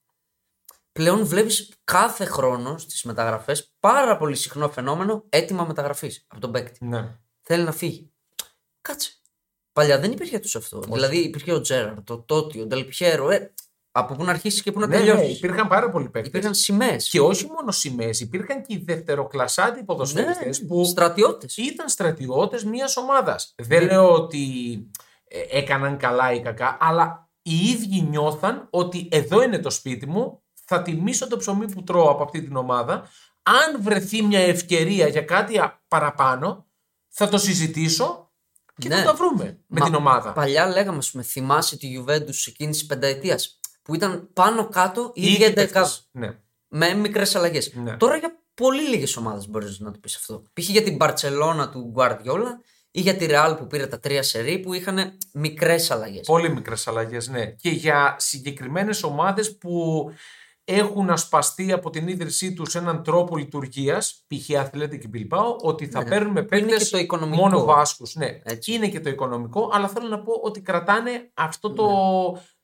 Πλέον 0.92 1.24
βλέπεις 1.26 1.74
κάθε 1.84 2.24
χρόνο 2.24 2.78
στις 2.78 3.02
μεταγραφές 3.02 3.74
πάρα 3.80 4.16
πολύ 4.16 4.36
συχνό 4.36 4.70
φαινόμενο 4.70 5.24
έτοιμα 5.28 5.64
μεταγραφής 5.64 6.24
από 6.28 6.40
τον 6.40 6.52
παίκτη. 6.52 6.84
ναι. 6.84 7.18
Θέλει 7.40 7.64
να 7.64 7.72
φύγει. 7.72 8.12
Κάτσε. 8.86 9.10
Παλιά 9.72 9.98
δεν 9.98 10.12
υπήρχε 10.12 10.38
τόσο 10.38 10.58
αυτό. 10.58 10.80
Δηλαδή 10.80 11.18
υπήρχε 11.18 11.52
ο 11.52 11.60
Τζέραρ, 11.60 12.02
το 12.02 12.18
Τότι, 12.18 12.60
ο 12.60 12.66
Ντελπιέρο. 12.66 13.30
Ε, 13.30 13.52
από 13.92 14.14
πού 14.14 14.24
να 14.24 14.30
αρχίσει 14.30 14.62
και 14.62 14.72
πού 14.72 14.80
να 14.80 14.86
Ναι, 14.86 14.98
ναι, 14.98 15.04
τελειώσει. 15.04 15.30
υπήρχαν 15.30 15.68
πάρα 15.68 15.90
πολλοί 15.90 16.04
παίκτες. 16.08 16.28
Υπήρχαν 16.28 16.54
σημαίες. 16.54 17.08
Και 17.08 17.20
όχι 17.20 17.46
μόνο 17.46 17.70
σημαίες, 17.70 18.20
υπήρχαν 18.20 18.62
και 18.62 18.74
οι 18.74 18.82
δευτεροκλασσάτοι 18.86 19.84
ποδοσφαιριστές 19.84 20.66
που 20.66 20.84
Στρατιώτες. 20.84 21.56
ήταν 21.56 21.88
στρατιώτες 21.88 22.64
μιας 22.64 22.96
ομάδας. 22.96 23.54
Δεν 23.56 23.84
λέω 23.84 24.12
ότι 24.12 24.44
ε, 25.28 25.58
έκαναν 25.58 25.96
καλά 25.96 26.32
ή 26.32 26.40
κακά, 26.40 26.76
αλλά 26.80 27.28
οι 27.42 27.54
ίδιοι 27.68 28.02
νιώθαν 28.02 28.66
ότι 28.70 29.08
εδώ 29.10 29.42
είναι 29.42 29.58
το 29.58 29.70
σπίτι 29.70 30.06
μου, 30.06 30.42
θα 30.64 30.82
τιμήσω 30.82 31.28
το 31.28 31.36
ψωμί 31.36 31.70
που 31.72 31.82
τρώω 31.82 32.10
από 32.10 32.22
αυτή 32.22 32.42
την 32.42 32.56
ομάδα. 32.56 33.08
Αν 33.42 33.82
βρεθεί 33.82 34.22
μια 34.22 34.40
ευκαιρία 34.40 35.06
για 35.08 35.22
κάτι 35.22 35.58
α- 35.58 35.82
παραπάνω, 35.88 36.66
θα 37.08 37.28
το 37.28 37.38
συζητήσω 37.38 38.25
και 38.78 38.88
Ναι. 38.88 38.97
θα 38.97 39.02
τα 39.02 39.14
βρούμε 39.14 39.45
με 39.66 39.80
Μα 39.80 39.87
την 39.87 39.95
ομάδα. 39.95 40.33
Παλιά 40.33 40.66
λέγαμε, 40.68 40.99
ας 40.99 41.11
πούμε, 41.11 41.23
θυμάσαι 41.23 41.76
τη 41.76 41.88
Juventus 41.99 42.47
εκείνης 42.47 42.78
τη 42.78 42.87
πενταετίας 42.87 43.61
που 43.83 43.95
ήταν 43.95 44.28
πάνω 44.33 44.68
κάτω 44.68 45.12
η 45.14 45.21
Οι 45.23 45.23
ίδια 45.33 45.35
ίδιοι 45.47 45.61
εντεκάδα. 45.61 45.87
παίκτες. 45.87 46.09
Ναι. 46.12 46.38
Με 46.68 46.95
μικρές 46.95 47.35
αλλαγές. 47.37 47.73
Ναι. 47.75 47.97
Τώρα 47.97 48.16
για 48.16 48.38
πολύ 48.54 48.83
λίγες 48.88 49.16
ομάδες 49.16 49.49
μπορείς 49.49 49.78
να 49.80 49.90
το 49.90 49.99
πεις 49.99 50.16
αυτό. 50.16 50.42
Π.χ. 50.52 50.68
για 50.68 50.83
την 50.83 50.97
Barcelona 51.00 51.68
του 51.73 51.92
Guardiola 51.97 52.50
ή 52.90 53.00
για 53.00 53.16
τη 53.16 53.26
Real 53.30 53.54
που 53.59 53.66
πήρε 53.66 53.87
τα 53.87 54.00
τρία 54.00 54.23
σερί 54.23 54.59
που 54.59 54.73
είχαν 54.75 55.18
μικρές 55.33 55.90
αλλαγές. 55.90 56.26
Πολύ 56.26 56.50
μικρές 56.50 56.87
αλλαγές, 56.88 57.28
ναι. 57.28 57.45
Και 57.47 57.71
για 57.71 58.16
συγκεκριμένες 58.18 59.02
ομάδες 59.02 59.56
που 59.59 60.04
έχουν 60.68 61.11
ασπαστεί 61.11 61.73
από 61.73 61.90
την 61.90 62.08
ίδρυσή 62.08 62.52
τους 62.54 62.75
έναν 62.75 63.02
τρόπο 63.02 63.37
λειτουργίας, 63.37 64.25
π.χ. 64.26 64.49
Athletic 64.50 65.00
Bilbao, 65.14 65.56
ότι 65.62 65.87
θα 65.87 66.02
Ναι. 66.02 66.08
παίρνουμε 66.08 66.42
Που 66.42 66.54
είναι 66.54 66.66
παίκτες 66.66 66.85
και 66.85 66.90
το 66.96 66.99
οικονομικό. 66.99 67.40
μόνο 67.42 67.64
Βάσκους. 67.64 68.14
Ναι, 68.14 68.40
Έτσι. 68.42 68.73
είναι 68.73 68.88
και 68.88 69.00
το 69.00 69.08
οικονομικό, 69.08 69.70
αλλά 69.73 69.88
θέλω 69.88 70.08
να 70.08 70.18
πω 70.23 70.32
ότι 70.42 70.61
κρατάνε 70.61 71.30
αυτό 71.35 71.73
το, 71.73 71.88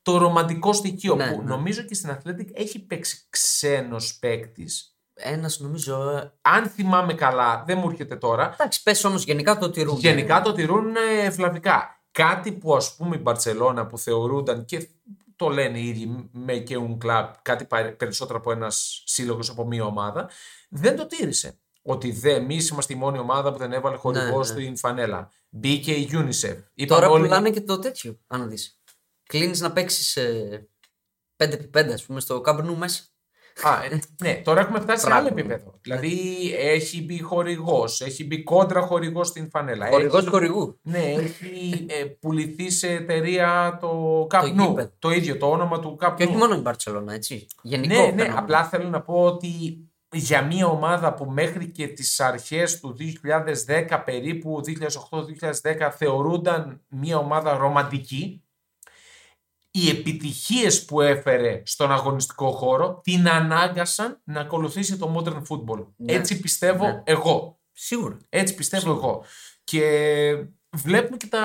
το 0.01 0.17
ρομαντικό 0.17 0.73
στοιχείο 0.73 1.15
Ναι, 1.15 1.31
που 1.31 1.41
ναι. 1.41 1.47
νομίζω 1.49 1.81
και 1.81 1.93
στην 1.93 2.17
Athletic 2.17 2.47
έχει 2.53 2.79
παίξει 2.85 3.25
ξένος 3.29 4.17
παίκτης. 4.19 4.87
Ένας 5.15 5.59
νομίζω. 5.59 6.09
ε, 6.09 6.33
Αν 6.41 6.65
θυμάμαι 6.65 7.13
καλά, 7.13 7.63
δεν 7.67 7.77
μου 7.77 7.89
έρχεται 7.89 8.15
τώρα, 8.15 8.49
Εντάξει, 8.53 8.83
πες 8.83 9.03
όμως 9.03 9.23
γενικά 9.23 9.57
το 9.57 9.69
τηρούν. 9.69 9.97
Γενικά 9.97 10.41
το 10.41 10.53
τηρούν 10.53 10.95
ε, 10.95 11.25
ευλαβικά. 11.25 11.97
Κάτι 12.11 12.51
που 12.51 12.75
ας 12.75 12.95
πούμε 12.95 13.15
η 13.15 13.19
Μπαρτσελώνα 13.21 13.85
που 13.87 13.97
θεωρούνταν 13.97 14.65
και 14.65 14.89
το 15.35 15.49
λένε 15.49 15.79
οι 15.79 15.87
ίδιοι 15.87 16.29
με 16.31 16.57
και 16.57 16.77
un 16.79 16.97
club, 17.05 17.31
κάτι 17.41 17.65
πα- 17.65 17.95
περισσότερο 17.97 18.37
από 18.39 18.51
ένας 18.51 19.03
σύλλογος 19.05 19.49
από 19.49 19.65
μία 19.67 19.85
ομάδα, 19.85 20.29
δεν 20.69 20.95
το 20.95 21.05
τήρησε. 21.05 21.57
Ότι 21.81 22.11
δεν, 22.11 22.35
εμείς 22.35 22.69
είμαστε 22.69 22.93
η 22.93 22.95
μόνη 22.95 23.17
ομάδα 23.17 23.51
που 23.51 23.57
δεν 23.57 23.73
έβαλε 23.73 23.95
χορηγό 23.97 24.25
Ναι, 24.25 24.37
ναι. 24.37 24.43
στην 24.43 24.77
φανέλα. 24.77 25.31
Μπήκε 25.49 25.91
η 25.93 26.09
UNICEF. 26.11 26.57
Είπαν 26.73 26.97
Τώρα 26.97 27.09
όλοι- 27.09 27.23
πουλάνε 27.23 27.49
και 27.51 27.61
το 27.61 27.79
τέτοιο, 27.79 28.19
αν 28.27 28.49
δεις. 28.49 28.81
Κλείνεις 29.23 29.59
να 29.59 29.71
παίξεις 29.71 30.17
5x5, 31.43 31.91
ας 31.93 32.05
πούμε, 32.05 32.19
στο 32.19 32.41
Camp 32.45 32.59
Nou 32.59 32.75
μέσα. 32.75 33.03
Α, 33.61 33.83
ε, 33.83 33.99
ναι, 34.23 34.41
τώρα 34.43 34.59
έχουμε 34.61 34.79
φτάσει 34.79 35.01
σε 35.01 35.07
Πράγμα. 35.07 35.27
άλλο 35.27 35.37
επίπεδο. 35.39 35.73
Δηλαδή 35.81 36.17
έχει 36.57 37.03
μπει 37.03 37.21
χορηγός, 37.21 38.01
έχει 38.01 38.25
μπει 38.25 38.43
κόντρα 38.43 38.81
χορηγός 38.81 39.27
στην 39.27 39.49
φανέλα. 39.49 39.87
Χορηγός 39.87 40.19
Έχει- 40.21 40.29
χορηγού. 40.29 40.79
Ναι, 40.81 40.99
έχει 40.99 41.85
ε, 41.89 42.03
πουληθεί 42.19 42.69
σε 42.69 42.87
εταιρεία 42.87 43.77
το 43.81 44.21
Cup 44.31 44.39
Το 44.41 44.63
Nou. 44.63 44.67
γήπεδο. 44.67 44.91
Το 44.99 45.09
ίδιο, 45.11 45.37
το 45.37 45.49
όνομα 45.49 45.79
του 45.79 45.97
Cup 46.01 46.13
Και 46.17 46.23
όχι 46.23 46.33
Nou. 46.35 46.37
μόνο 46.37 46.55
η 46.55 46.59
Μπαρσελόνα, 46.59 47.13
έτσι. 47.13 47.45
Γενικό. 47.61 47.93
Ναι, 47.93 47.99
ναι, 48.01 48.05
φαινόμενο. 48.11 48.39
απλά 48.39 48.63
θέλω 48.63 48.89
να 48.89 49.01
πω 49.01 49.13
ότι 49.23 49.49
για 50.15 50.41
μια 50.41 50.67
ομάδα 50.67 51.13
που 51.13 51.25
μέχρι 51.25 51.71
και 51.71 51.87
τις 51.87 52.19
αρχές 52.19 52.79
του 52.79 52.93
2010 52.93 54.03
περίπου, 54.05 54.61
2008-2010 54.63 55.91
θεωρούνταν 55.97 56.81
μια 56.87 57.17
ομάδα 57.17 57.57
ρομαντική, 57.57 58.42
οι 59.75 59.89
επιτυχίες 59.89 60.85
που 60.85 61.01
έφερε 61.01 61.61
στον 61.65 61.91
αγωνιστικό 61.91 62.51
χώρο 62.51 62.99
την 63.03 63.29
ανάγκασαν 63.29 64.21
να 64.23 64.39
ακολουθήσει 64.39 64.97
το 64.97 65.13
modern 65.17 65.41
football. 65.49 65.87
Ναι. 65.95 66.13
Έτσι 66.13 66.39
πιστεύω 66.39 66.85
Ναι. 66.85 67.01
εγώ. 67.05 67.59
Σίγουρα. 67.71 68.17
Έτσι 68.29 68.55
πιστεύω 68.55 68.83
Σίγουρα. 68.93 69.07
εγώ. 69.07 69.23
Και 69.63 69.81
βλέπουμε 70.75 71.17
και 71.17 71.27
τα, 71.27 71.39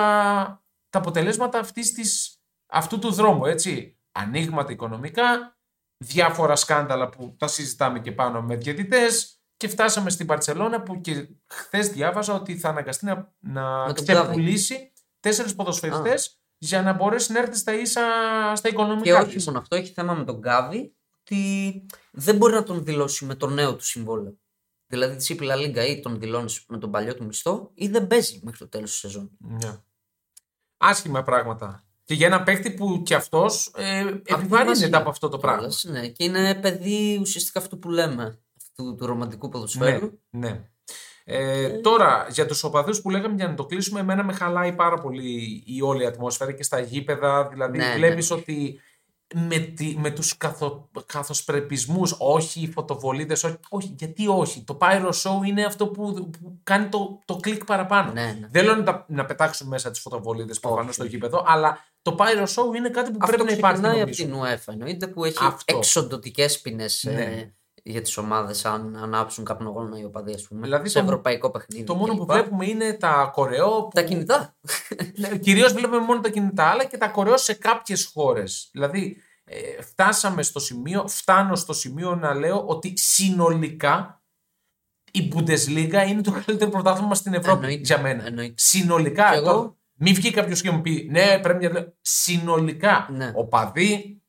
τα 0.90 0.98
αποτελέσματα 0.98 1.58
αυτής 1.58 1.92
της, 1.92 2.40
αυτού 2.66 2.98
του 2.98 3.12
δρόμου. 3.12 3.46
Έτσι. 3.46 3.98
Ανοίγματα 4.12 4.72
οικονομικά, 4.72 5.58
διάφορα 6.04 6.56
σκάνδαλα 6.56 7.08
που 7.08 7.36
τα 7.38 7.46
συζητάμε 7.46 8.00
και 8.00 8.12
πάνω 8.12 8.42
με 8.42 8.56
διαιτητές 8.56 9.40
και 9.56 9.68
φτάσαμε 9.68 10.10
στην 10.10 10.26
Παρσελώνα 10.26 10.82
που 10.82 11.00
και 11.00 11.28
χθες 11.46 11.88
διάβαζα 11.88 12.34
ότι 12.34 12.58
θα 12.58 12.68
αναγκαστεί 12.68 13.04
να, 13.04 13.34
να 13.38 13.86
Με 13.86 13.92
τον 13.92 14.04
ξεπουλήσει 14.04 14.92
τέσσερις 15.20 15.54
ποδοσφαιριστές 15.54 16.37
για 16.58 16.82
να 16.82 16.92
μπορέσει 16.92 17.32
να 17.32 17.38
έρθει 17.38 17.56
στα 17.56 17.74
ίσα 17.74 18.00
στα 18.54 18.68
Και 18.68 18.74
οικονομικά 18.74 19.20
όχι 19.20 19.34
της. 19.34 19.46
μόνο 19.46 19.58
αυτό, 19.58 19.76
έχει 19.76 19.92
θέμα 19.92 20.14
με 20.14 20.24
τον 20.24 20.38
Γκάβι 20.38 20.92
ότι 21.20 21.86
δεν 22.12 22.36
μπορεί 22.36 22.52
να 22.54 22.62
τον 22.62 22.84
δηλώσει 22.84 23.24
με 23.24 23.34
το 23.34 23.46
νέο 23.46 23.76
του 23.76 23.84
συμβόλαιο. 23.84 24.38
Δηλαδή 24.86 25.16
τη 25.16 25.32
είπε 25.32 25.44
η 25.44 25.48
La 25.50 25.56
Liga 25.56 25.88
ή 25.88 26.00
τον 26.00 26.18
δηλώνεις 26.18 26.64
με 26.68 26.78
τον 26.78 26.90
παλιό 26.90 27.14
του 27.14 27.24
μισθό 27.24 27.70
ή 27.74 27.88
δεν 27.88 28.06
παίζει 28.06 28.40
μέχρι 28.42 28.58
το 28.58 28.68
τέλος 28.68 28.90
της 28.90 28.98
σεζόν. 28.98 29.30
Ναι. 29.38 29.76
Άσχημα 30.76 31.22
πράγματα. 31.22 31.82
Και 32.04 32.14
για 32.14 32.26
ένα 32.26 32.42
παίκτη 32.42 32.70
που 32.70 33.02
κι 33.04 33.14
αυτός 33.14 33.72
ε, 33.76 34.20
επιβαρύνεται 34.24 34.96
από 34.96 35.08
αυτό 35.08 35.28
το 35.28 35.38
πράγμα. 35.38 35.58
Κιόλας, 35.58 35.84
Ναι, 35.84 36.08
και 36.08 36.24
είναι 36.24 36.54
παιδί 36.54 37.18
ουσιαστικά 37.20 37.58
αυτού 37.60 37.78
που 37.78 37.88
λέμε. 37.90 38.38
Αυτού 38.56 38.94
του 38.94 39.06
ρομαντικού 39.06 39.46
Ναι, 39.46 39.52
ποδοσφαίρου. 39.52 40.18
ναι. 40.30 40.70
Ε, 41.30 41.68
τώρα, 41.68 42.26
για 42.30 42.46
τους 42.46 42.64
οπαδούς 42.64 43.00
που 43.02 43.10
λέγαμε 43.10 43.34
για 43.34 43.48
να 43.48 43.54
το 43.54 43.66
κλείσουμε, 43.66 44.00
εμένα 44.00 44.24
με 44.24 44.32
χαλάει 44.32 44.72
πάρα 44.72 44.96
πολύ 44.96 45.62
η 45.66 45.82
όλη 45.82 46.06
ατμόσφαιρα 46.06 46.52
και 46.52 46.62
στα 46.62 46.80
γήπεδα. 46.80 47.48
Δηλαδή, 47.48 47.78
Ναι, 47.78 47.86
ναι. 47.86 47.94
βλέπεις 47.94 48.30
ότι 48.30 48.80
με, 49.34 49.58
τη, 49.58 49.94
με 49.98 50.10
τους 50.10 50.36
καθο, 50.36 50.88
καθοσπρεπισμούς, 51.06 52.14
όχι 52.18 52.60
οι 52.60 52.66
φωτοβολίδες, 52.70 53.44
όχι, 53.44 53.56
όχι, 53.68 53.94
γιατί 53.98 54.28
όχι; 54.28 54.62
Το 54.64 54.78
Pyro 54.80 55.08
Show 55.08 55.46
είναι 55.46 55.64
αυτό 55.64 55.86
που, 55.88 56.28
που 56.40 56.58
κάνει 56.62 56.86
το, 56.88 57.18
το 57.24 57.36
κλικ 57.36 57.64
παραπάνω. 57.64 58.12
Ναι, 58.12 58.36
ναι. 58.40 58.46
Δεν 58.50 58.64
λέω 58.64 58.74
να, 58.76 58.82
τα- 58.82 59.04
να 59.08 59.24
πετάξουν 59.24 59.68
μέσα 59.68 59.90
τις 59.90 60.00
φωτοβολίδες 60.00 60.60
προφανώς 60.60 60.84
Όχι. 60.86 60.94
στο 60.94 61.04
γήπεδο, 61.04 61.44
αλλά 61.46 61.78
το 62.02 62.16
Pyro 62.18 62.42
Show 62.44 62.76
είναι 62.76 62.88
κάτι 62.90 63.10
που 63.10 63.18
Αυτό 63.20 63.36
πρέπει 63.36 63.50
να 63.50 63.56
υπάρχει 63.56 63.80
ξεκινάει 63.80 64.00
από 64.02 64.10
νομίζω. 64.10 64.24
την 64.24 64.34
UEFA 64.68 64.72
εννοείται 64.72 65.06
που 65.06 65.24
έχει 65.24 65.38
Αυτό. 65.40 65.76
εξοντοτικές 65.76 66.60
ποινές 66.60 67.04
Ναι. 67.12 67.52
Για 67.84 68.02
τις 68.02 68.16
ομάδες 68.16 68.64
αν 68.64 68.96
ανάψουν 68.96 69.44
καπνογόνα 69.44 69.98
οι 69.98 70.04
οπαδοί, 70.04 70.34
ας 70.34 70.42
πούμε. 70.48 70.60
Δηλαδή 70.60 70.88
σε 70.88 70.98
το- 70.98 71.04
ευρωπαϊκό 71.04 71.50
παιχνίδι. 71.50 71.84
Το 71.84 71.94
μόνο 71.94 72.14
που 72.14 72.26
κλπ. 72.26 72.32
βλέπουμε 72.36 72.66
είναι 72.66 72.92
τα 72.92 73.30
κορεό. 73.34 73.82
Που... 73.82 73.88
Τα 73.94 74.02
κινητά. 74.02 74.56
Ναι, 75.16 75.38
κυρίως 75.38 75.72
βλέπουμε 75.72 75.98
μόνο 76.00 76.20
τα 76.20 76.28
κινητά, 76.28 76.64
αλλά 76.64 76.84
και 76.84 76.96
τα 76.96 77.08
κορεό 77.08 77.36
σε 77.36 77.54
κάποιες 77.54 78.04
χώρες. 78.12 78.68
Δηλαδή, 78.72 79.16
ε, 79.44 79.82
φτάσαμε 79.82 80.42
στο 80.42 80.58
σημείο, 80.60 81.08
φτάνω 81.08 81.56
στο 81.56 81.72
σημείο 81.72 82.14
να 82.14 82.34
λέω 82.34 82.64
ότι 82.66 82.92
συνολικά 82.96 84.22
η 85.12 85.32
Bundesliga 85.34 86.04
είναι 86.08 86.20
το 86.22 86.42
καλύτερο 86.46 86.70
πρωτάθλημα 86.70 87.14
στην 87.14 87.34
Ευρώπη 87.34 87.58
Εννοείται, 87.58 87.80
για 87.84 88.00
μένα. 88.00 88.26
εννοείται. 88.26 88.54
Συνολικά. 88.56 89.30
Και 89.30 89.36
εγώ- 89.36 89.52
τώρα, 89.52 89.76
Μην 90.00 90.14
βγει 90.14 90.30
κάποιος 90.30 90.60
και 90.62 90.70
μου 90.70 90.80
πει, 90.80 91.08
ναι, 91.10 91.38
πρέπει 91.42 91.64
να 91.64 91.70
λέω. 91.72 91.94
Συνολικά. 92.00 93.08
Ναι. 93.12 93.32
Οπαδοί, 93.34 94.22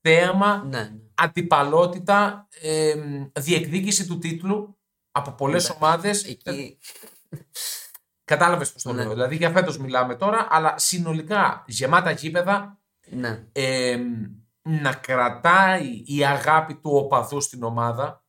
θέαμα, 0.00 0.64
ναι, 0.68 0.78
ναι. 0.78 0.90
Αντιπαλότητα, 1.22 2.48
ε, 2.62 2.94
διεκδίκηση 3.40 4.06
του 4.06 4.18
τίτλου 4.18 4.78
από 5.10 5.30
πολλές 5.32 5.64
Εντάξει. 5.64 5.84
ομάδες. 5.84 6.24
Εκεί. 6.24 6.78
Κατάλαβες 8.24 8.72
πώς 8.72 8.82
το 8.82 8.92
Ναι. 8.92 9.02
λέω. 9.02 9.10
Δηλαδή 9.12 9.36
για 9.36 9.50
φέτος 9.50 9.78
μιλάμε 9.78 10.14
τώρα, 10.14 10.46
αλλά 10.50 10.74
συνολικά 10.78 11.64
γεμάτα 11.66 12.10
γήπεδα 12.10 12.80
Ναι. 13.10 13.44
ε, 13.52 13.98
να 14.62 14.92
κρατάει 14.94 16.02
η 16.06 16.24
αγάπη 16.24 16.74
του 16.74 16.90
οπαδού 16.94 17.40
στην 17.40 17.62
ομάδα. 17.62 18.24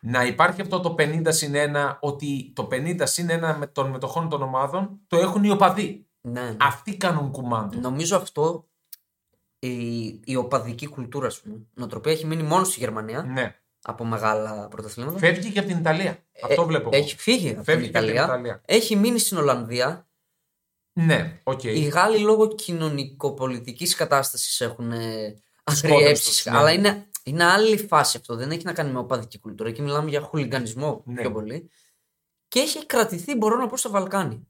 Να 0.00 0.24
υπάρχει 0.24 0.60
αυτό 0.60 0.80
το 0.80 0.94
50 0.98 1.32
συν 1.32 1.54
1, 1.54 1.98
ότι 2.00 2.52
το 2.54 2.68
50 2.70 3.06
συν 3.06 3.28
1 3.30 3.54
με 3.58 3.66
των 3.66 3.90
μετοχών 3.90 4.28
των 4.28 4.42
ομάδων 4.42 5.00
το 5.06 5.16
έχουν 5.16 5.44
οι 5.44 5.50
οπαδοί. 5.50 6.06
ναι, 6.20 6.40
ναι. 6.40 6.56
Αυτοί 6.60 6.96
κάνουν 6.96 7.30
κουμάντο. 7.30 7.78
Νομίζω 7.80 8.16
αυτό 8.16 8.68
η, 9.58 10.06
η 10.24 10.36
οπαδική 10.36 10.86
κουλτούρα, 10.86 11.26
ας 11.26 11.40
πούμε, 11.40 11.66
νοοτροπία 11.74 12.12
έχει 12.12 12.26
μείνει 12.26 12.42
μόνο 12.42 12.64
στη 12.64 12.78
Γερμανία 12.78 13.22
Ναι. 13.22 13.56
από 13.82 14.04
μεγάλα 14.04 14.68
πρωταθλήματα. 14.68 15.18
Φεύγει 15.18 15.52
και 15.52 15.58
από 15.58 15.68
την 15.68 15.78
Ιταλία. 15.78 16.24
Αυτό 16.42 16.62
Ε, 16.62 16.64
βλέπω. 16.64 16.88
εγώ. 16.92 17.02
Έχει 17.04 17.16
φύγει 17.16 17.50
από 17.50 17.62
Φεύγει 17.62 17.82
την 17.82 17.92
και 17.92 17.98
από 17.98 18.06
την 18.06 18.14
Ιταλία. 18.16 18.34
Ιταλία. 18.34 18.62
Έχει 18.64 18.96
μείνει 18.96 19.18
στην 19.18 19.36
Ολλανδία. 19.36 20.08
Ναι, 20.92 21.40
οκ. 21.44 21.64
Οι 21.64 21.80
Γάλλοι 21.88 22.18
λόγω 22.18 22.48
κοινωνικοπολιτικής 22.54 23.94
κατάστασης 23.94 24.60
έχουν 24.60 24.90
Τις 24.90 25.80
κόντρες 25.80 25.82
αγριέψει. 25.82 26.24
τους, 26.26 26.44
ναι. 26.44 26.58
Αλλά 26.58 26.72
είναι, 26.72 27.06
είναι 27.24 27.44
άλλη 27.44 27.76
φάση 27.78 28.16
αυτό. 28.16 28.36
Δεν 28.36 28.50
έχει 28.50 28.64
να 28.64 28.72
κάνει 28.72 28.90
με 28.92 28.98
οπαδική 28.98 29.38
κουλτούρα. 29.38 29.68
Εκεί 29.68 29.82
μιλάμε 29.82 30.10
για 30.10 30.20
χουλιγκανισμό 30.20 31.02
Ναι. 31.06 31.20
πιο 31.20 31.30
πολύ. 31.32 31.70
Και 32.48 32.58
έχει 32.58 32.86
κρατηθεί, 32.86 33.34
μπορώ 33.36 33.56
να 33.56 33.66
πω, 33.66 33.76
στα 33.76 33.90
Βαλκάνια. 33.90 34.42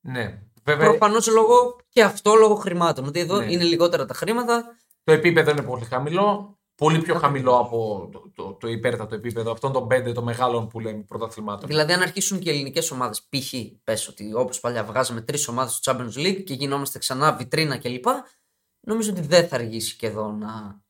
Ναι. 0.00 0.42
Βέβαια, 0.74 0.88
Προφανώς 0.88 1.26
λόγω 1.26 1.76
και 1.88 2.02
αυτό 2.02 2.34
λόγω 2.34 2.54
χρημάτων. 2.54 3.06
Ότι 3.06 3.20
εδώ 3.20 3.36
Ναι. 3.38 3.52
είναι 3.52 3.64
λιγότερα 3.64 4.04
τα 4.04 4.14
χρήματα. 4.14 4.64
Το 5.04 5.12
επίπεδο 5.12 5.50
είναι 5.50 5.62
πολύ 5.62 5.84
χαμηλό. 5.84 6.52
Πολύ 6.74 6.98
πιο 6.98 7.14
χαμηλό 7.14 7.56
από 7.58 8.08
το, 8.12 8.30
το, 8.34 8.52
το 8.52 8.68
υπέρτατο 8.68 9.14
επίπεδο 9.14 9.50
αυτών 9.52 9.72
των 9.72 9.86
πέντε 9.88 10.12
των 10.12 10.24
μεγάλων 10.24 10.68
που 10.68 10.80
λέμε 10.80 11.02
πρωταθλημάτων. 11.02 11.68
Δηλαδή, 11.68 11.92
αν 11.92 12.02
αρχίσουν 12.02 12.38
και 12.38 12.50
ελληνικές 12.50 12.90
ομάδες, 12.90 13.22
π.χ. 13.22 13.52
πες 13.84 14.08
ότι 14.08 14.34
όπως 14.34 14.60
παλιά 14.60 14.84
βγάζαμε 14.84 15.20
τρεις 15.20 15.48
ομάδες 15.48 15.72
στο 15.74 15.92
Champions 15.92 16.18
League 16.18 16.42
και 16.44 16.54
γινόμαστε 16.54 16.98
ξανά 16.98 17.32
βιτρίνα 17.32 17.78
κλπ. 17.78 18.04
Νομίζω 18.86 19.10
ότι 19.10 19.20
δεν 19.20 19.48
θα 19.48 19.54
αργήσει 19.56 19.96
και 19.96 20.06
εδώ 20.06 20.32
να 20.32 20.80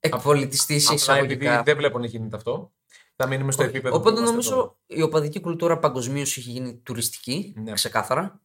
εκπολιτιστεί 0.00 0.78
σε 0.78 0.92
Απλά 0.92 1.14
επειδή 1.16 1.32
εισαγωγικά. 1.32 1.62
δεν 1.62 1.76
βλέπω 1.76 1.98
να 1.98 2.06
γίνεται 2.06 2.36
αυτό, 2.36 2.72
θα 3.16 3.26
μείνουμε 3.26 3.52
στο 3.52 3.62
Όχι. 3.62 3.70
επίπεδο 3.70 3.94
που 3.94 4.00
Οπότε 4.00 4.14
είμαστε 4.16 4.30
νομίζω 4.34 4.54
τώρα. 4.54 4.76
η 4.86 5.02
οπαδική 5.02 5.40
κουλτούρα 5.40 5.78
παγκοσμίως 5.78 6.36
έχει 6.36 6.50
γίνει 6.50 6.74
τουριστική, 6.82 7.54
Ναι. 7.56 7.72
ξεκάθαρα. 7.72 8.40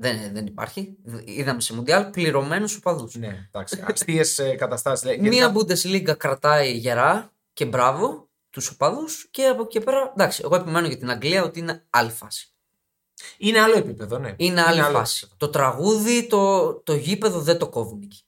Δεν, 0.00 0.32
δεν 0.32 0.46
υπάρχει. 0.46 0.96
Είδαμε 1.24 1.60
σε 1.60 1.74
Μουντιάλ 1.74 2.04
πληρωμένους 2.04 2.76
οπαδούς. 2.76 3.14
Ναι, 3.14 3.46
εντάξει. 3.46 3.84
Αστείες 3.86 4.40
καταστάσεις. 4.58 5.18
Μία 5.18 5.54
Bundesliga 5.54 6.16
κρατάει 6.16 6.72
γερά 6.72 7.32
και 7.52 7.64
μπράβο 7.64 8.28
τους 8.50 8.70
οπαδούς 8.70 9.28
και 9.30 9.46
από 9.46 9.62
εκεί 9.62 9.78
και 9.78 9.80
πέρα. 9.80 10.12
Εντάξει, 10.16 10.42
εγώ 10.44 10.54
επιμένω 10.54 10.86
για 10.86 10.98
την 10.98 11.10
Αγγλία 11.10 11.44
ότι 11.44 11.58
είναι 11.58 11.86
άλλη 11.90 12.10
φάση. 12.10 12.52
Είναι 13.38 13.60
άλλο 13.60 13.76
επίπεδο, 13.76 14.18
ναι. 14.18 14.34
Είναι 14.36 14.62
άλλη 14.62 14.80
άλλο 14.80 14.98
φάση. 14.98 15.20
επίπεδο. 15.24 15.46
Το 15.46 15.58
τραγούδι, 15.58 16.26
το, 16.26 16.74
το 16.74 16.94
γήπεδο 16.94 17.40
δεν 17.40 17.58
το 17.58 17.68
κόβουν 17.68 18.02
εκεί. 18.02 18.22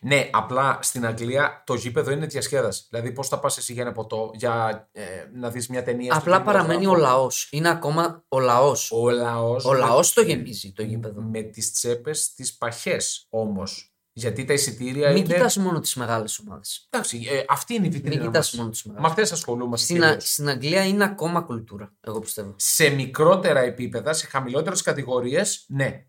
Ναι, 0.00 0.28
απλά 0.32 0.78
στην 0.82 1.06
Αγγλία 1.06 1.62
το 1.66 1.74
γήπεδο 1.74 2.10
είναι 2.10 2.26
διασκέδαση. 2.26 2.86
Δηλαδή, 2.90 3.12
πώς 3.12 3.28
θα 3.28 3.38
πας 3.38 3.58
εσύ 3.58 3.72
για 3.72 3.82
ένα 3.82 3.92
ποτό, 3.92 4.30
για 4.34 4.88
ε, 4.92 5.02
να 5.34 5.50
δεις 5.50 5.68
μια 5.68 5.82
ταινία. 5.82 6.12
στο 6.12 6.20
Απλά 6.20 6.42
παραμένει 6.42 6.74
ο 6.74 6.78
κινηματογράφο. 6.78 7.16
λαός. 7.18 7.48
Είναι 7.50 7.68
ακόμα 7.68 8.24
ο 8.28 8.40
λαός. 8.40 8.90
Ο 8.92 9.10
λαός. 9.10 9.64
Ο 9.64 9.72
λαός 9.72 10.12
το 10.12 10.20
γεμίζει 10.20 10.72
το 10.72 10.82
γήπεδο. 10.82 11.20
Με 11.22 11.42
τις 11.42 11.72
τσέπες 11.72 12.34
τις 12.34 12.56
παχές 12.56 13.26
όμως. 13.30 13.92
Γιατί 14.12 14.44
τα 14.44 14.52
εισιτήρια 14.52 15.08
Μην 15.12 15.24
είναι. 15.24 15.34
κοιτάς 15.34 15.56
μόνο 15.56 15.80
τις 15.80 15.94
μεγάλες 15.94 16.38
ομάδες. 16.38 16.86
Εντάξει, 16.90 17.26
ε, 17.30 17.44
αυτή 17.48 17.74
είναι 17.74 17.86
η 17.86 17.88
Μην 17.88 18.00
βιτρίνα. 18.02 18.24
κοιτάς 18.24 18.46
μας. 18.50 18.54
μόνο 18.58 18.70
τις 18.70 18.82
μεγάλες. 18.84 19.06
Με 19.14 19.22
αυτέ 19.22 19.34
ασχολούμαστε. 19.34 19.84
Στην, 19.84 19.96
κυρίως. 20.00 20.16
Α- 20.16 20.26
στην 20.26 20.48
Αγγλία 20.48 20.86
είναι 20.86 21.04
ακόμα 21.04 21.40
κουλτούρα, 21.40 21.92
εγώ 22.00 22.18
πιστεύω. 22.18 22.54
σε 22.56 22.88
μικρότερα 22.88 23.60
επίπεδα, 23.60 24.12
σε 24.12 24.26
χαμηλότερες 24.26 24.82
κατηγορίες, 24.82 25.64
ναι. 25.68 26.06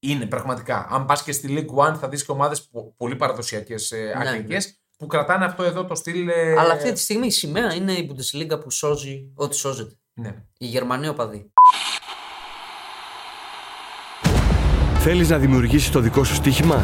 Είναι 0.00 0.26
πραγματικά. 0.26 0.86
Αν 0.90 1.04
πας 1.04 1.22
και 1.22 1.32
στη 1.32 1.48
League 1.68 1.86
One, 1.88 1.96
θα 2.00 2.08
δεις 2.08 2.24
και 2.24 2.30
ομάδες 2.32 2.70
πολύ 2.96 3.16
παραδοσιακές 3.16 3.90
ε, 3.90 4.14
Ναι, 4.18 4.28
αγγλικέ 4.28 4.58
που 4.98 5.06
κρατάνε 5.06 5.44
αυτό 5.44 5.62
εδώ 5.62 5.84
το 5.84 5.94
στυλ. 5.94 6.28
ε, 6.28 6.54
Αλλά 6.58 6.72
αυτή 6.72 6.92
τη 6.92 7.00
στιγμή 7.00 7.26
η 7.26 7.30
σημαία 7.30 7.74
είναι 7.74 7.92
η 7.92 8.10
Bundesliga 8.12 8.60
που 8.60 8.70
σώζει 8.70 9.32
ό,τι 9.34 9.56
σώζεται. 9.56 9.94
Ναι. 10.14 10.34
Οι 10.58 10.66
Γερμανοί 10.66 11.08
οπαδοί. 11.08 11.52
Θέλεις 14.98 15.28
να 15.28 15.38
δημιουργήσεις 15.38 15.90
το 15.90 16.00
δικό 16.00 16.24
σου 16.24 16.34
στοίχημα; 16.34 16.82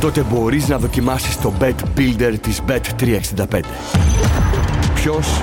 Τότε 0.00 0.22
μπορείς 0.22 0.68
να 0.68 0.78
δοκιμάσεις 0.78 1.40
το 1.40 1.52
Bet 1.60 1.74
Builder 1.96 2.34
της 2.40 2.60
Bet365. 2.68 3.60
Ποιος, 4.94 5.40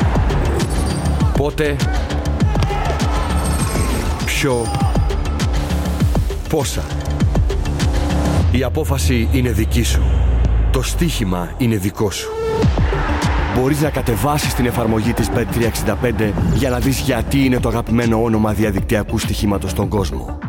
πότε, 1.38 1.76
ποιο, 4.26 4.66
πόσα. 6.50 6.84
Η 8.56 8.64
απόφαση 8.64 9.30
είναι 9.34 9.52
δική 9.52 9.84
σου. 9.84 10.02
Το 10.72 10.82
στοίχημα 10.82 11.56
είναι 11.58 11.78
δικό 11.78 12.12
σου. 12.12 12.30
Μπορείς 13.56 13.82
να 13.82 13.90
κατεβάσεις 13.90 14.54
την 14.54 14.66
εφαρμογή 14.66 15.14
της 15.14 15.30
Bet365 15.30 16.34
για 16.54 16.70
να 16.70 16.80
δεις 16.80 17.00
γιατί 17.00 17.46
είναι 17.46 17.60
το 17.60 17.70
αγαπημένο 17.70 18.24
όνομα 18.24 18.54
διαδικτυακού 18.54 19.18
στοιχήματος 19.18 19.72
στον 19.72 19.90
κόσμο. 19.90 20.40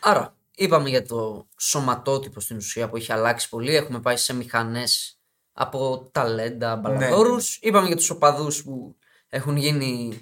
Άρα, 0.00 0.36
είπαμε 0.54 0.88
για 0.88 1.06
το 1.06 1.48
σωματότυπο 1.58 2.40
στην 2.40 2.56
ουσία 2.56 2.88
που 2.88 2.96
έχει 2.96 3.12
αλλάξει 3.12 3.48
πολύ. 3.48 3.76
Έχουμε 3.76 4.00
πάει 4.00 4.16
σε 4.16 4.34
μηχανές 4.34 5.18
από 5.52 6.08
ταλέντα, 6.12 6.76
μπαλαδόρους. 6.76 7.58
Είπαμε 7.62 7.86
για 7.86 7.96
τους 7.96 8.10
οπαδούς 8.10 8.62
που 8.62 8.96
έχουν 9.28 9.56
γίνει 9.56 10.18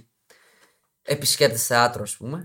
επισκέπτες 1.03 1.67
θεάτρου, 1.67 2.03
ας 2.03 2.17
πούμε. 2.17 2.43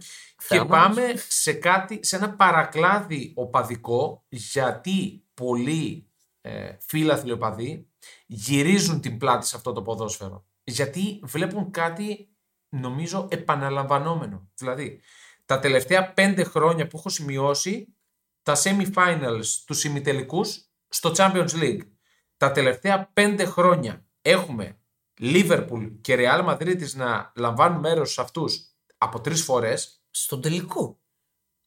Και 0.48 0.56
Θεάματος. 0.56 0.96
πάμε 0.96 1.14
σε 1.28 1.54
κάτι, 1.54 2.00
σε 2.02 2.16
ένα 2.16 2.36
παρακλάδι 2.36 3.32
οπαδικό, 3.36 4.26
γιατί 4.30 5.26
πολλοί 5.34 6.10
ε, 6.42 6.76
φίλαθλοι 6.80 7.32
οπαδοί 7.32 7.88
γυρίζουν 8.26 9.02
την 9.02 9.18
πλάτη 9.18 9.46
σε 9.46 9.56
αυτό 9.56 9.74
το 9.74 9.82
ποδόσφαιρο. 9.82 10.46
Γιατί 10.64 11.20
βλέπουν 11.24 11.72
κάτι, 11.72 12.30
νομίζω, 12.70 13.28
επαναλαμβανόμενο. 13.32 14.50
Δηλαδή, 14.56 15.02
τα 15.46 15.60
τελευταία 15.60 16.14
πέντε 16.14 16.44
χρόνια 16.44 16.88
που 16.88 16.98
έχω 16.98 17.10
σημειώσει 17.10 17.96
τα 18.44 18.56
semi-finals 18.64 19.46
τους 19.66 19.84
ημιτελικούς 19.84 20.70
στο 20.88 21.12
Champions 21.18 21.50
League. 21.50 21.82
Τα 22.38 22.52
τελευταία 22.52 23.10
πέντε 23.14 23.46
χρόνια 23.46 24.06
έχουμε 24.22 24.80
Liverpool 25.20 25.92
και 26.02 26.16
Real 26.18 26.48
Madrid 26.50 26.92
να 26.94 27.32
λαμβάνουν 27.36 27.80
μέρος 27.80 28.14
σε 28.14 28.22
αυτούς 28.22 28.62
από 28.98 29.22
τρεις 29.22 29.44
φορές 29.44 30.02
Στον 30.24 30.42
τελικό. 30.42 31.00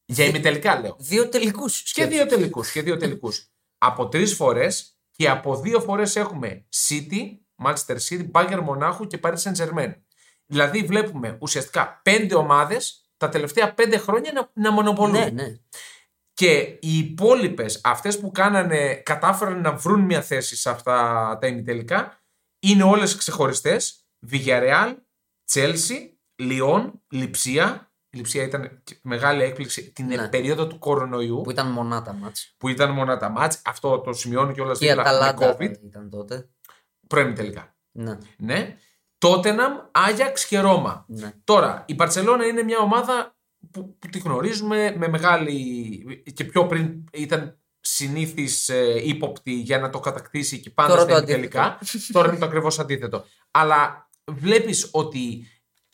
για 0.04 0.24
ημιτελικά 0.24 0.80
λέω. 0.80 0.96
Δύο 0.98 1.28
τελικούς. 1.28 1.92
Και 1.92 2.06
δύο 2.06 2.26
τελικούς. 2.26 2.70
Και 2.70 2.82
δύο 2.82 2.96
τελικούς. 2.96 3.50
από 3.78 4.08
τρεις 4.08 4.34
φορές 4.34 4.98
και 5.10 5.28
από 5.28 5.56
δύο 5.56 5.80
φορές 5.80 6.16
έχουμε 6.16 6.66
City, 6.88 7.38
Manchester 7.64 7.96
City, 8.08 8.30
Bayern 8.30 8.60
Μονάχου 8.62 9.06
και 9.06 9.18
Paris 9.22 9.36
Saint 9.42 9.54
Germain. 9.54 9.94
Δηλαδή 10.46 10.82
βλέπουμε 10.82 11.36
ουσιαστικά 11.40 12.00
πέντε 12.02 12.34
ομάδες 12.34 13.10
τα 13.16 13.28
τελευταία 13.28 13.74
πέντε 13.74 13.98
χρόνια 13.98 14.32
να, 14.32 14.50
να 14.52 14.72
μονοπολούν. 14.72 15.12
Ναι, 15.12 15.30
ναι. 15.30 15.56
Και 16.32 16.58
οι 16.80 16.98
υπόλοιπες, 16.98 17.80
αυτές 17.84 18.20
που 18.20 18.30
κάνανε, 18.30 18.94
κατάφεραν 18.94 19.60
να 19.60 19.72
βρουν 19.72 20.00
μια 20.00 20.22
θέση 20.22 20.56
σε 20.56 20.70
αυτά 20.70 21.38
τα 21.40 21.46
ημιτελικά, 21.46 22.22
είναι 22.58 22.82
όλες 22.82 23.16
ξεχωριστές. 23.16 24.04
Villarreal, 24.30 24.94
Chelsea, 25.52 26.10
Λιόν, 26.36 27.02
Λιψία. 27.10 27.89
Η 28.12 28.16
Λιψία 28.16 28.42
ήταν 28.42 28.80
και 28.84 28.96
μεγάλη 29.02 29.42
έκπληξη 29.42 29.92
την 29.92 30.06
Ναι. 30.06 30.28
περίοδο 30.28 30.66
του 30.66 30.78
κορονοϊού, 30.78 31.40
Που 31.40 31.50
ήταν 31.50 31.66
μονά 31.70 32.02
τα 32.02 32.12
μάτς. 32.12 32.54
που 32.56 32.68
ήταν 32.68 32.90
μόνο 32.90 33.16
τα 33.16 33.28
μάτς. 33.28 33.62
Αυτό 33.64 34.00
το 34.00 34.12
σημειώνω 34.12 34.52
κιόλας 34.52 34.78
Και 34.78 34.84
η 34.84 34.88
δίπλα 34.88 35.02
με 35.02 35.08
Αταλάντα 35.10 35.56
COVID. 35.56 35.82
ήταν 35.84 36.10
τότε. 36.10 36.48
Πρώην 37.06 37.34
τελικά. 37.34 37.74
Ναι, 37.92 38.18
Ναι. 38.38 38.76
Τότεναμ, 39.18 39.72
Άγιαξ 39.90 40.46
και 40.46 40.58
Ρώμα. 40.58 41.04
ναι. 41.08 41.32
Τώρα, 41.44 41.84
η 41.88 41.94
Παρσελώνα 41.94 42.46
είναι 42.46 42.62
μια 42.62 42.78
ομάδα 42.78 43.36
που, 43.70 43.98
που 43.98 44.08
τη 44.08 44.18
γνωρίζουμε 44.18 44.94
με 44.98 45.08
μεγάλη. 45.08 46.22
και 46.34 46.44
πιο 46.44 46.66
πριν 46.66 47.04
ήταν 47.12 47.58
συνήθις 47.80 48.68
ε, 48.68 49.00
ύποπτη 49.08 49.52
για 49.52 49.78
να 49.78 49.90
το 49.90 50.00
κατακτήσει 50.00 50.60
και 50.60 50.70
πάντα 50.70 50.88
Τώρα 50.94 51.02
στα 51.02 51.20
το 51.20 51.26
τελικά. 51.26 51.78
Τώρα 52.12 52.28
είναι 52.28 52.38
το 52.38 52.44
ακριβώς 52.44 52.78
αντίθετο. 52.78 53.24
Αλλά 53.50 54.10
βλέπεις 54.30 54.88
ότι 54.92 55.46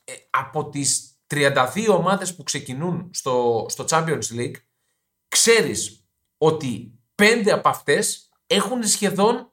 ε, 0.05 0.12
από 0.31 0.68
τις 0.68 1.06
32 1.26 1.86
ομάδες 1.88 2.34
που 2.34 2.42
ξεκινούν 2.42 3.10
στο, 3.12 3.66
στο 3.68 3.84
Champions 3.88 4.32
League, 4.32 4.56
ξέρεις 5.28 6.06
ότι 6.38 6.98
πέντε 7.14 7.52
από 7.52 7.68
αυτές 7.68 8.28
έχουν 8.46 8.84
σχεδόν 8.86 9.52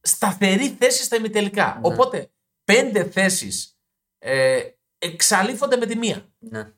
σταθερή 0.00 0.68
θέση 0.68 1.02
στα 1.02 1.16
ημιτελικά. 1.16 1.78
Ναι. 1.80 1.92
Οπότε 1.92 2.30
πέντε 2.64 3.04
θέσεις 3.04 3.78
ε, 4.18 4.60
εξαλείφονται 4.98 5.76
με 5.76 5.86
τη 5.86 5.96
μία. 5.96 6.28
ναι. 6.38 6.72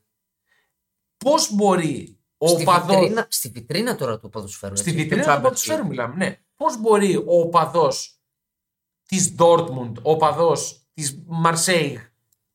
Πώς 1.17 1.55
μπορεί 1.55 2.19
ο 2.37 2.49
στη, 2.49 2.63
οπαδός... 2.63 2.97
βιτρίνα, 2.97 3.27
στη 3.31 3.49
βιτρίνα 3.49 3.97
τώρα 3.97 4.19
του 4.19 4.29
ποδοσφαίρου. 4.29 4.77
Στη 4.77 4.91
έτσι, 4.91 5.03
βιτρίνα 5.03 5.23
του 5.23 5.29
του 5.29 5.35
Champions 5.37 5.43
ποδοσφαίρου 5.43 5.85
League. 5.85 5.89
μιλάμε, 5.89 6.15
ναι. 6.15 6.41
Πώς 6.57 6.81
μπορεί 6.81 7.17
ο 7.17 7.25
οπαδός 7.41 8.21
της 9.07 9.35
Dortmund, 9.39 9.93
ο 10.03 10.11
οπαδός 10.11 10.87
της 10.95 11.25
Marseille, 11.45 11.97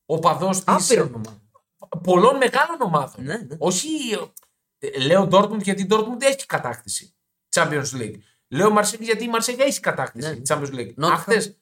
ο 0.10 0.16
οπαδός 0.16 0.64
της 0.64 0.92
Άπειρο 0.92 1.10
ομάδα. 1.16 1.42
πολλών 2.04 2.38
μεγάλων 2.38 2.82
ομάδων. 2.82 3.24
Ναι, 3.26 3.36
ναι. 3.38 3.56
Όχι. 3.60 3.88
ε, 4.78 5.00
Λέω 5.00 5.28
Dortmund 5.32 5.62
γιατί 5.62 5.82
η 5.82 5.88
Dortmund 5.90 6.22
έχει 6.22 6.46
κατάκτηση. 6.46 7.16
Champions 7.56 7.92
League. 7.94 8.16
Λέω 8.48 8.76
Marseille 8.78 9.00
γιατί 9.00 9.24
η 9.24 9.30
Marseille 9.36 9.60
έχει 9.60 9.80
κατάκτηση. 9.80 10.30
Ναι. 10.30 10.42
Champions 10.48 10.74
League. 10.74 10.94
Nottingham. 11.04 11.12
Αυτέ. 11.12 11.58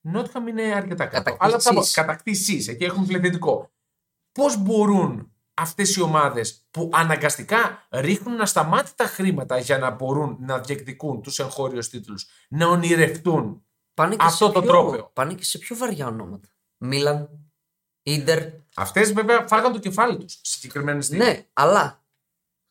Νότχαμ 0.00 0.46
είναι 0.46 0.62
αρκετά 0.62 1.06
κάτω. 1.06 1.30
Κατακτήσεις. 1.36 1.40
Αλλά 1.40 1.58
θα 1.58 1.74
πω 1.74 1.82
κατακτήσεις. 1.92 2.68
Εκεί 2.68 2.84
έχουμε 2.84 3.06
πληθυντικό. 3.06 3.70
Πώς 4.32 4.56
μπορούν 4.62 5.32
αυτές 5.54 5.96
οι 5.96 6.00
ομάδες 6.00 6.66
που 6.70 6.90
αναγκαστικά 6.92 7.86
ρίχνουν 7.90 8.40
ασταμάτητα 8.40 9.04
χρήματα 9.04 9.58
για 9.58 9.78
να 9.78 9.90
μπορούν 9.90 10.36
να 10.40 10.58
διεκδικούν 10.58 11.22
τους 11.22 11.38
εγχώριους 11.38 11.88
τίτλους, 11.88 12.26
να 12.48 12.66
ονειρευτούν 12.66 13.62
Πάνε 13.94 14.16
και 14.16 14.24
Αυτό 14.24 14.46
σε 14.46 14.52
το 14.52 14.60
πιο, 14.60 14.70
τρόπαιο; 14.70 15.10
Πάνε 15.12 15.34
και 15.34 15.44
σε 15.44 15.58
πιο 15.58 15.76
βαριά 15.76 16.06
ονόματα. 16.06 16.48
Μίλαν, 16.78 17.30
Ίντερ. 18.02 18.42
Αυτές 18.76 19.12
βέβαια 19.12 19.46
φάγαν 19.48 19.72
το 19.72 19.78
κεφάλι 19.78 20.16
τους 20.16 20.38
συγκεκριμένη 20.42 21.02
στιγμή. 21.02 21.24
Ναι, 21.24 21.46
αλλά 21.52 22.04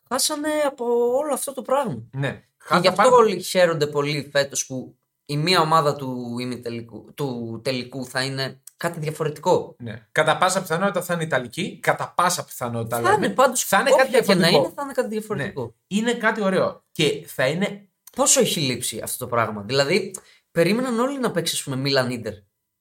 χάσανε 0.10 0.50
από 0.66 0.86
όλο 1.18 1.34
αυτό 1.34 1.54
το 1.54 1.62
πράγμα. 1.62 2.04
ναι. 2.12 2.32
Και 2.70 2.76
γι' 2.76 2.88
Χάσαν 2.88 2.88
αυτό 2.88 2.96
πάρα- 3.04 3.16
όλοι 3.16 3.42
χαίρονται 3.42 3.88
πολύ 3.88 4.30
φέτος 4.32 4.66
που 4.66 4.98
η 5.26 5.38
μία 5.38 5.60
ομάδα 5.62 5.96
του, 5.96 6.36
ημιτελικού, 6.40 7.14
του 7.14 7.62
τελικού 7.64 8.06
θα 8.06 8.24
είναι 8.24 8.62
κάτι 8.78 9.00
διαφορετικό. 9.00 9.76
Ναι. 9.80 10.08
Κατά 10.12 10.38
πάσα 10.38 10.62
πιθανότητα 10.62 11.02
θα 11.02 11.14
είναι 11.14 11.24
Ιταλική. 11.24 11.80
Κατά 11.82 12.14
πάσα 12.16 12.46
πιθανότητα 12.46 13.02
Θα 13.02 13.12
είναι 13.12 13.22
λέμε. 13.22 13.34
πάντως 13.34 13.64
θα 13.64 13.80
είναι 13.80 13.90
όποια 13.92 14.04
κάτι 14.04 14.12
και 14.12 14.18
να 14.18 14.24
διαφορετικό. 14.24 14.64
είναι 14.64 14.74
θα 14.76 14.82
είναι 14.84 14.92
κάτι 14.94 15.08
διαφορετικό. 15.08 15.64
Ναι. 15.64 15.98
Είναι 15.98 16.14
κάτι 16.14 16.42
ωραίο. 16.42 16.84
Και 16.92 17.24
θα 17.28 17.48
είναι. 17.48 17.90
Πόσο 18.16 18.40
έχει 18.40 18.60
λείψει 18.60 19.00
αυτό 19.04 19.18
το 19.18 19.28
πράγμα. 19.28 19.62
Δηλαδή, 19.62 20.16
περίμεναν 20.52 21.00
όλοι 21.00 21.20
να 21.20 21.32
παίξει, 21.32 21.56
ας 21.56 21.64
πούμε, 21.64 21.76
Μίλαν 21.76 22.10
Ίντερ 22.10 22.34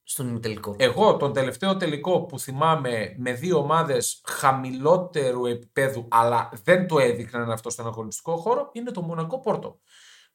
στον 0.09 0.29
ημιτελικό. 0.29 0.75
Εγώ 0.79 1.17
τον 1.17 1.33
τελευταίο 1.33 1.77
τελικό 1.77 2.21
που 2.25 2.39
θυμάμαι 2.39 3.15
με 3.19 3.33
δύο 3.33 3.59
ομάδες 3.59 4.21
χαμηλότερου 4.29 5.47
επίπεδου, 5.47 6.09
αλλά 6.11 6.51
δεν 6.65 6.87
το 6.87 6.99
έδειχναν 6.99 7.51
αυτό 7.51 7.71
στον 7.71 7.87
αγωνιστικό 7.87 8.37
χώρο, 8.37 8.69
είναι 8.73 8.91
το 8.91 9.03
Μονακό 9.03 9.41
Πόρτο. 9.41 9.79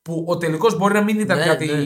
Που 0.02 0.26
ο 0.28 0.38
τελικός 0.38 0.78
μπορεί 0.78 0.94
να 0.94 1.04
μην 1.04 1.20
ήταν 1.20 1.38
Ναι, 1.38 1.46
κάτι. 1.46 1.66
ναι. 1.66 1.84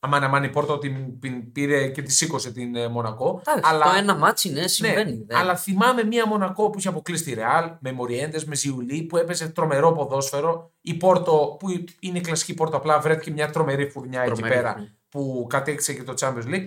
Αμάν, 0.00 0.22
αμάν 0.24 0.44
η 0.44 0.48
Πόρτο 0.50 0.78
την, 0.78 1.20
την 1.20 1.52
πήρε 1.52 1.88
και 1.88 2.02
τη 2.02 2.12
σήκωσε 2.12 2.52
την 2.52 2.74
ε, 2.76 2.88
Μονακό. 2.88 3.42
Εντάξει, 3.46 3.70
αλλά... 3.74 3.84
Το 3.84 3.96
ένα 3.98 4.14
ματς, 4.16 4.50
ναι, 4.52 4.66
συμβαίνει. 4.66 5.10
Ναι, 5.10 5.24
δεν- 5.26 5.36
αλλά 5.36 5.56
θυμάμαι 5.56 6.04
μία 6.04 6.26
Μονακό 6.26 6.70
που 6.70 6.78
είχε 6.78 6.88
αποκλείσει 6.88 7.24
τη 7.24 7.34
Ρεάλ 7.34 7.70
με 7.80 7.92
Μοριέντες, 7.92 8.44
με 8.44 8.54
Ζιουλί 8.54 9.02
που 9.02 9.16
έπαιζε 9.16 9.48
τρομερό 9.48 9.92
ποδόσφαιρο. 9.92 10.72
Η 10.80 10.94
Πόρτο, 10.94 11.56
που 11.58 11.68
είναι 12.00 12.18
η 12.18 12.20
κλασική 12.20 12.54
Πόρτο, 12.54 12.76
απλά 12.76 13.00
βρέθηκε 13.00 13.30
μια 13.30 13.50
τρομερή 13.50 13.88
φουρνιά 13.90 14.20
εκεί 14.22 14.32
Τρομερή, 14.32 14.54
πέρα 14.54 14.78
ναι. 14.78 14.86
που 15.08 15.46
κατέκτησε 15.48 15.94
και 15.94 16.02
το 16.02 16.14
Champions 16.20 16.46
League. 16.54 16.66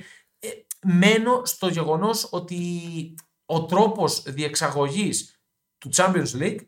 Ε, 0.88 0.93
μένω 0.93 1.41
στο 1.45 1.67
γεγονός 1.67 2.28
ότι 2.32 2.60
ο 3.45 3.65
τρόπος 3.65 4.21
διεξαγωγής 4.21 5.41
του 5.78 5.89
Champions 5.93 6.39
League 6.39 6.67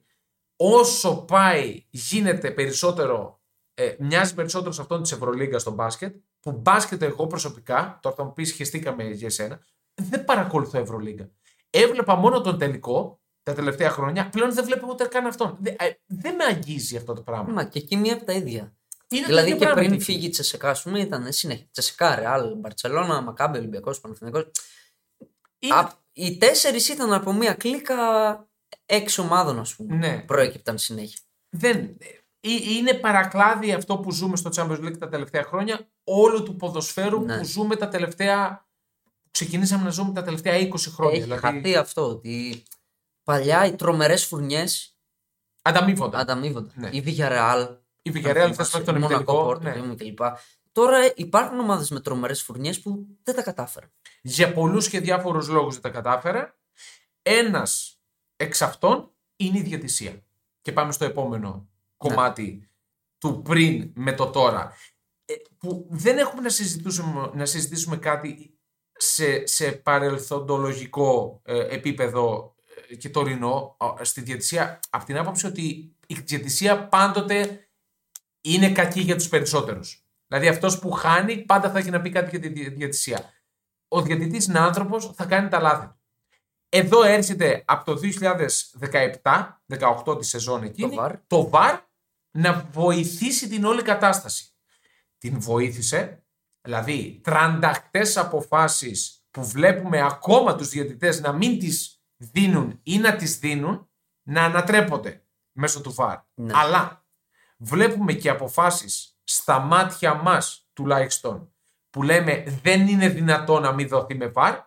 όσο 0.55 1.25
πάει 1.25 1.85
γίνεται 1.89 2.51
περισσότερο 2.51 3.41
ε, 3.73 3.95
μοιάζει 3.99 4.33
περισσότερο 4.33 4.71
σε 4.71 4.81
αυτόν 4.81 5.01
της 5.01 5.11
Ευρωλίγκας 5.11 5.61
στο 5.61 5.71
μπάσκετ 5.71 6.15
που 6.39 6.51
μπάσκετ 6.51 7.01
εγώ 7.01 7.27
προσωπικά 7.27 7.99
τώρα 8.01 8.15
θα 8.15 8.23
μου 8.23 8.33
πεις 8.33 8.49
σχεστήκαμε 8.49 9.03
για 9.03 9.27
εσένα 9.27 9.61
δεν 9.99 10.25
παρακολουθώ 10.25 10.79
Ευρωλίγκα. 10.79 11.29
Έβλεπα 11.69 12.15
μόνο 12.15 12.41
τον 12.41 12.57
τελικό 12.57 13.21
τα 13.43 13.53
τελευταία 13.53 13.89
χρόνια 13.89 14.29
πλέον 14.29 14.53
δεν 14.53 14.65
βλέπω 14.65 14.87
ούτε 14.89 15.05
καν 15.05 15.25
αυτόν. 15.25 15.57
Δεν, 15.59 15.75
ε, 15.79 15.89
δεν 16.05 16.35
με 16.35 16.43
αγγίζει 16.43 16.97
αυτό 16.97 17.13
το 17.13 17.21
πράγμα. 17.21 17.53
Μα 17.53 17.63
και 17.63 17.79
εκεί 17.79 17.97
μία 17.97 18.13
από 18.13 18.25
τα 18.25 18.33
ίδια. 18.33 18.73
Είναι 19.11 19.21
το 19.21 19.27
δηλαδή 19.27 19.47
ίδιο 19.47 19.59
και 19.59 19.65
πράγμα 19.65 19.81
πριν 19.81 19.93
εκεί. 19.93 20.03
φύγει 20.03 20.25
η 20.25 20.29
Τσεσεκά, 20.29 20.69
ας 20.69 20.81
πούμε, 20.81 20.99
ήταν 20.99 21.31
συνέχεια. 21.33 21.67
Τσεσεκά, 21.71 22.15
Ρεάλ, 22.15 22.53
Μπαρσελόνα, 22.57 23.21
Μακάμπε, 23.21 23.57
Ολυμπιακός, 23.57 23.99
Παναθηναϊκός. 23.99 24.51
Είναι- 25.59 25.73
Α, 25.75 25.91
Οι 26.13 26.37
τέσσερις 26.37 26.89
ήταν 26.89 27.13
από 27.13 27.33
μία 27.33 27.53
κλίκα 27.53 27.95
έξι 28.85 29.21
ομάδων, 29.21 29.59
ας 29.59 29.75
πούμε. 29.75 29.95
Ναι. 29.95 30.19
Προέκυπταν 30.21 30.77
συνέχεια. 30.77 31.19
δεν, 31.49 31.75
ε, 31.77 32.07
είναι 32.77 32.93
παρακλάδι 32.93 33.73
αυτό 33.73 33.97
που 33.97 34.11
ζούμε 34.11 34.35
στο 34.37 34.49
Champions 34.55 34.79
League 34.85 34.97
τα 34.97 35.09
τελευταία 35.09 35.43
χρόνια 35.43 35.89
όλου 36.03 36.43
του 36.43 36.55
ποδοσφαίρου 36.55 37.21
Ναι. 37.25 37.37
που 37.37 37.43
ζούμε 37.45 37.75
τα 37.75 37.87
τελευταία 37.87 38.67
ξεκινήσαμε 39.31 39.83
να 39.83 39.89
ζούμε 39.89 40.13
τα 40.13 40.23
τελευταία 40.23 40.57
20 40.57 40.89
χρόνια 40.89 41.15
Έχει 41.15 41.23
δηλαδή 41.23 41.41
χαθεί 41.41 41.75
αυτό 41.75 42.09
ότι 42.09 42.63
παλιά 43.23 43.65
οι 43.65 43.75
τρομερές 43.75 44.25
φουρνιές 44.25 44.97
ανταμείβονται 45.61 46.17
ανταμείβονται. 46.17 46.71
Ναι. 46.75 46.89
Η 46.91 47.03
Villarreal, 47.05 47.77
η 48.01 48.11
Villarreal 48.15 48.51
θα 48.53 48.63
στον 48.63 48.81
Μονακό, 48.81 48.97
ημιτελικό 48.97 49.43
Πόρτο, 49.43 49.63
ναι. 49.63 49.73
Ρήμου 49.73 49.95
κλπ. 49.95 50.19
Τώρα 50.71 51.13
υπάρχουν 51.15 51.59
ομάδες 51.59 51.89
με 51.89 51.99
τρομερές 51.99 52.43
φουρνιές 52.43 52.79
που 52.79 53.07
δεν 53.23 53.35
τα 53.35 53.41
κατάφεραν. 53.41 53.91
για 54.21 54.53
πολλούς 54.53 54.89
και 54.89 54.99
διάφορους 54.99 55.47
λόγους 55.47 55.73
δεν 55.73 55.81
τα 55.81 55.89
κατάφερα 55.89 56.57
ένας 57.21 57.99
εξ 58.35 58.61
αυτών 58.61 59.11
είναι 59.35 59.57
η 59.57 59.61
διατησία 59.61 60.23
και 60.61 60.71
πάμε 60.71 60.91
στο 60.91 61.05
επόμενο 61.05 61.69
κομμάτι 61.97 62.69
του 63.17 63.41
πριν 63.41 63.91
με 63.95 64.13
το 64.13 64.29
τώρα 64.29 64.73
Ε, 65.25 65.33
που 65.57 65.87
δεν 65.89 66.17
έχουμε 66.17 66.41
να 66.41 66.49
συζητήσουμε, 66.49 67.31
να 67.33 67.45
συζητήσουμε 67.45 67.97
κάτι 67.97 68.59
σε, 68.93 69.47
σε 69.47 69.71
παρελθοντολογικό 69.71 71.41
ε, 71.43 71.75
επίπεδο 71.75 72.55
ε, 72.89 72.95
και 72.95 73.09
τωρινό 73.09 73.77
ε, 73.99 74.03
στη 74.03 74.21
διατησία 74.21 74.79
από 74.89 75.05
την 75.05 75.17
άποψη 75.17 75.45
ότι 75.45 75.95
η 76.07 76.13
διατησία 76.13 76.87
πάντοτε 76.87 77.68
είναι 78.41 78.71
κακή 78.71 79.01
για 79.01 79.15
τους 79.15 79.27
περισσότερους. 79.29 80.03
Δηλαδή 80.27 80.47
αυτός 80.47 80.79
που 80.79 80.91
χάνει 80.91 81.37
πάντα 81.37 81.71
θα 81.71 81.79
έχει 81.79 81.89
να 81.89 82.01
πει 82.01 82.09
κάτι 82.09 82.29
για 82.29 82.39
τη 82.39 82.47
δι- 82.47 82.75
διατησία. 82.77 83.33
Ο 83.87 84.01
διατητής 84.01 84.45
είναι 84.45 84.59
άνθρωπος, 84.59 85.11
θα 85.15 85.25
κάνει 85.25 85.49
τα 85.49 85.59
λάθη 85.59 85.87
του. 85.87 85.99
Εδώ 86.69 87.03
έρχεται 87.03 87.63
από 87.67 87.85
το 87.85 87.95
2017-18 87.95 90.17
τη 90.19 90.25
σεζόν 90.25 90.63
εκείνη 90.63 90.95
VAR. 90.99 91.13
το 91.27 91.49
VAR 91.53 91.79
να 92.31 92.67
βοηθήσει 92.71 93.49
την 93.49 93.65
όλη 93.65 93.81
κατάσταση. 93.81 94.45
Την 95.17 95.39
βοήθησε, 95.39 96.23
δηλαδή 96.61 97.19
τρανταχτές 97.23 98.17
αποφάσεις 98.17 99.23
που 99.31 99.45
βλέπουμε 99.45 100.01
ακόμα 100.01 100.55
τους 100.55 100.69
διαιτητές 100.69 101.21
να 101.21 101.31
μην 101.31 101.59
τις 101.59 102.01
δίνουν 102.17 102.79
ή 102.83 102.97
να 102.97 103.15
τις 103.15 103.39
δίνουν 103.39 103.89
να 104.23 104.43
ανατρέπονται 104.43 105.23
μέσω 105.51 105.81
του 105.81 105.95
VAR. 105.97 106.17
Ναι. 106.33 106.53
Αλλά 106.55 106.98
βλέπουμε 107.61 108.13
και 108.13 108.29
αποφάσεις 108.29 109.17
στα 109.23 109.59
μάτια 109.59 110.13
μας 110.13 110.67
τουλάχιστον 110.73 111.53
που 111.89 112.03
λέμε 112.03 112.43
δεν 112.63 112.87
είναι 112.87 113.09
δυνατό 113.09 113.59
να 113.59 113.71
μην 113.73 113.87
δοθεί 113.87 114.15
με 114.15 114.31
VAR 114.35 114.59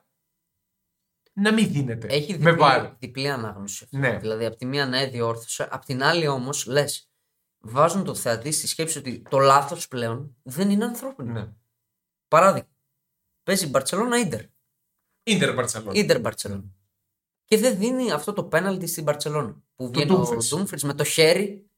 να 1.35 1.52
μην 1.52 1.72
δίνεται 1.72 2.07
Έχει 2.07 2.38
με 2.38 2.50
διπλή, 2.50 2.66
VAR. 2.68 2.92
διπλή 2.98 3.31
ανάγνωση. 3.31 3.85
αυτό. 3.85 3.98
Ναι. 3.98 4.18
Δηλαδή, 4.18 4.44
από 4.44 4.57
τη 4.57 4.66
μία 4.66 4.87
ναι, 4.87 5.07
διόρθωσε, 5.07 5.68
απ' 5.70 5.85
την 5.85 6.02
άλλη 6.02 6.26
όμως 6.26 6.66
λες, 6.66 7.11
βάζουν 7.59 8.05
το 8.05 8.14
θεατή 8.14 8.52
στη 8.52 8.66
σκέψη 8.66 8.98
ότι 8.98 9.22
το 9.31 9.38
λάθος 9.38 9.88
πλέον 9.88 10.37
δεν 10.42 10.70
είναι 10.70 10.85
ανθρώπινο. 10.85 11.33
Ναι. 11.33 11.52
Παράδειγμα, 12.28 12.68
παίζει 13.42 13.66
Μπαρσελόνα 13.66 14.18
Ίντερ. 14.18 14.40
Ίντερ 15.22 15.55
Μπαρτσελόνα. 15.55 15.98
Ίντερ 15.98 16.20
Μπαρσελόνα. 16.20 16.64
Και 17.44 17.59
δεν 17.59 17.78
δίνει 17.78 18.12
αυτό 18.12 18.33
το 18.33 18.44
πέναλτι 18.44 18.87
στην 18.87 19.05
Παρσελόνα. 19.05 19.62
Που 19.74 19.88
βγαίνει 19.88 20.12
ο 20.12 20.22
Dumfries. 20.22 20.44
Ντούμφριτ 20.48 20.81
με 20.83 20.94
το 20.94 21.05
χέρι. 21.05 21.70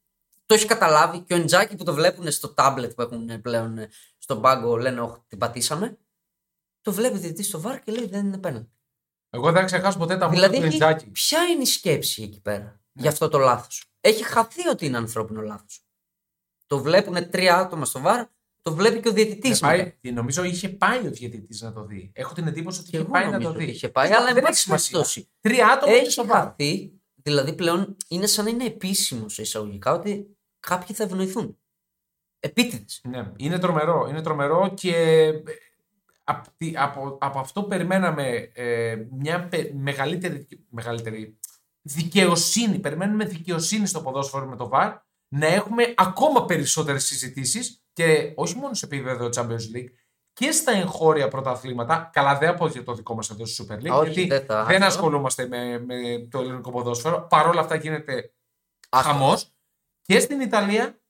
Το 0.47 0.55
έχει 0.55 0.67
καταλάβει 0.67 1.19
και 1.21 1.35
ο 1.35 1.37
Εντζάκη 1.37 1.77
που 1.77 1.85
το 1.85 1.95
βλέπουν 1.95 2.31
στο 2.31 2.55
τάμπλετ 2.55 2.93
που 2.95 3.03
έχουν 3.03 3.41
πλέον 3.41 3.79
ε, 3.79 3.91
στον 4.19 4.41
πάγκο 4.41 4.77
λένε 4.77 5.01
Όχι, 5.01 5.21
την 5.29 5.39
πατήσαμε. 5.39 5.99
Το 6.81 6.93
βλέπει 6.93 7.19
διαιτητή 7.19 7.43
στο 7.43 7.61
βάρ 7.61 7.81
και 7.83 7.93
λέει 7.93 8.07
Δεν 8.07 8.27
είναι 8.27 8.39
πέναλτι. 8.39 8.73
Εγώ 9.31 9.45
δεν 9.45 9.55
θα 9.61 9.65
ξεχάσω 9.65 9.99
ποτέ 9.99 10.17
τα 10.17 10.29
Δηλαδή, 10.29 10.55
βούλια 10.55 10.61
του 10.61 10.67
έχει- 10.67 10.75
Ιντζάκη. 10.93 11.11
ποια 11.11 11.43
είναι 11.45 11.63
η 11.63 11.67
σκέψη 11.67 12.23
εκεί 12.23 12.41
πέρα 12.41 12.81
για 12.93 13.11
αυτό 13.11 13.29
το 13.29 13.39
λάθος; 13.39 13.85
Έχει 14.01 14.25
χαθεί 14.25 14.69
ότι 14.69 14.87
είναι 14.87 14.97
ανθρώπινο 14.97 15.41
λάθος. 15.41 15.85
Το 16.67 16.79
βλέπουν 16.79 17.31
τρία 17.31 17.57
άτομα 17.59 17.85
στο 17.85 18.01
βάρ, 18.01 18.27
το 18.63 18.75
βλέπει 18.75 19.01
και 19.01 19.09
ο 19.09 19.13
διαιτητής. 19.13 19.59
Ε, 19.63 19.67
πάει- 19.67 20.13
Νομίζω 20.13 20.45
είχε 20.45 20.69
πάει 20.69 21.07
ο 21.07 21.11
διαιτητής 21.11 21.61
να 21.61 21.73
το 21.73 21.85
δει. 21.85 22.13
Έχω 22.15 22.35
την 22.35 22.47
εντύπωση 22.47 22.81
ότι 22.81 22.91
Και 22.91 22.97
είχε 22.97 23.05
εγώ 23.05 23.15
πάει 23.15 23.25
να 23.25 23.31
νομίζω 23.31 23.49
το 23.51 23.55
ότι 23.57 23.65
δει. 23.65 23.71
είχε 23.71 23.89
πάει, 23.89 24.09
Δεν 24.09 24.17
αλλά 24.19 24.29
εν 24.29 24.37
έχει 24.37 24.47
πάση 24.47 24.61
σημασία. 24.61 24.91
περιπτώσει. 24.91 25.31
Τρία 25.41 25.69
άτομα 25.69 25.93
είναι 25.93 26.01
Έχει 26.01 26.11
στο 26.11 26.27
βάρ. 26.27 26.43
χαθεί, 26.45 27.01
δηλαδή 27.25 27.55
πλέον 27.55 27.97
είναι 28.09 28.27
σαν 28.27 28.45
να 28.45 28.51
είναι 28.51 28.65
επίσημος 28.65 29.35
σε 29.35 29.43
εισαγωγικά 29.43 29.93
ότι 29.93 30.37
κάποιοι 30.61 30.97
θα 30.97 31.03
ευνοηθούν. 31.05 31.59
Επίτηδες. 32.41 33.01
Ναι, 33.09 33.33
είναι 33.37 33.59
τρομερό. 33.59 34.07
Είναι 34.09 34.23
τρομερό 34.23 34.73
και 34.75 34.97
ε, 34.97 35.43
απ' 36.25 36.45
τη- 36.57 36.73
από, 36.77 37.19
από 37.21 37.39
αυτό 37.39 37.63
περιμέναμε 37.63 38.51
ε, 38.55 38.97
μια 39.11 39.49
πε- 39.49 39.73
μεγαλύτερη, 39.75 40.47
μεγαλύτερη 40.71 41.39
δικαιοσύνη. 41.83 42.79
Περιμένουμε 42.79 43.25
δικαιοσύνη 43.25 43.87
στο 43.87 44.03
ποδόσφαιρο 44.03 44.47
με 44.47 44.57
το 44.57 44.71
VAR 44.73 44.97
να 45.29 45.47
έχουμε 45.47 45.95
ακόμα 45.97 46.45
περισσότερες 46.45 47.05
συζητήσεις 47.05 47.83
και 47.93 48.33
όχι 48.37 48.57
μόνο 48.57 48.75
σε 48.75 48.85
επίπεδο 48.87 49.29
Champions 49.35 49.77
League 49.77 49.89
και 50.35 50.51
στα 50.53 50.73
εγχώρια 50.73 51.29
πρωταθλήματα. 51.29 52.11
Καλά, 52.13 52.39
δεν 52.39 52.49
από 52.49 52.67
για 52.67 52.83
το 52.85 52.95
δικό 52.95 53.15
μα 53.15 53.21
εδώ 53.31 53.47
στη 53.47 53.67
Super 53.69 53.75
League. 53.75 54.01
Όχι, 54.01 54.11
γιατί 54.11 54.27
δεν 54.29 54.45
θα- 54.45 54.65
δεν 54.65 54.75
αυτό. 54.83 54.87
ασχολούμαστε 54.87 55.47
με, 55.49 55.79
με 55.79 56.27
το 56.31 56.41
ελληνικό 56.41 56.71
ποδόσφαιρο. 56.71 57.27
Παρ' 57.31 57.47
όλα 57.47 57.61
αυτά 57.61 57.75
γίνεται 57.75 58.35
Άστο. 58.89 59.09
χαμός. 59.11 59.49
Και 60.03 60.21
στην 60.21 60.41
Ιταλία 60.41 61.01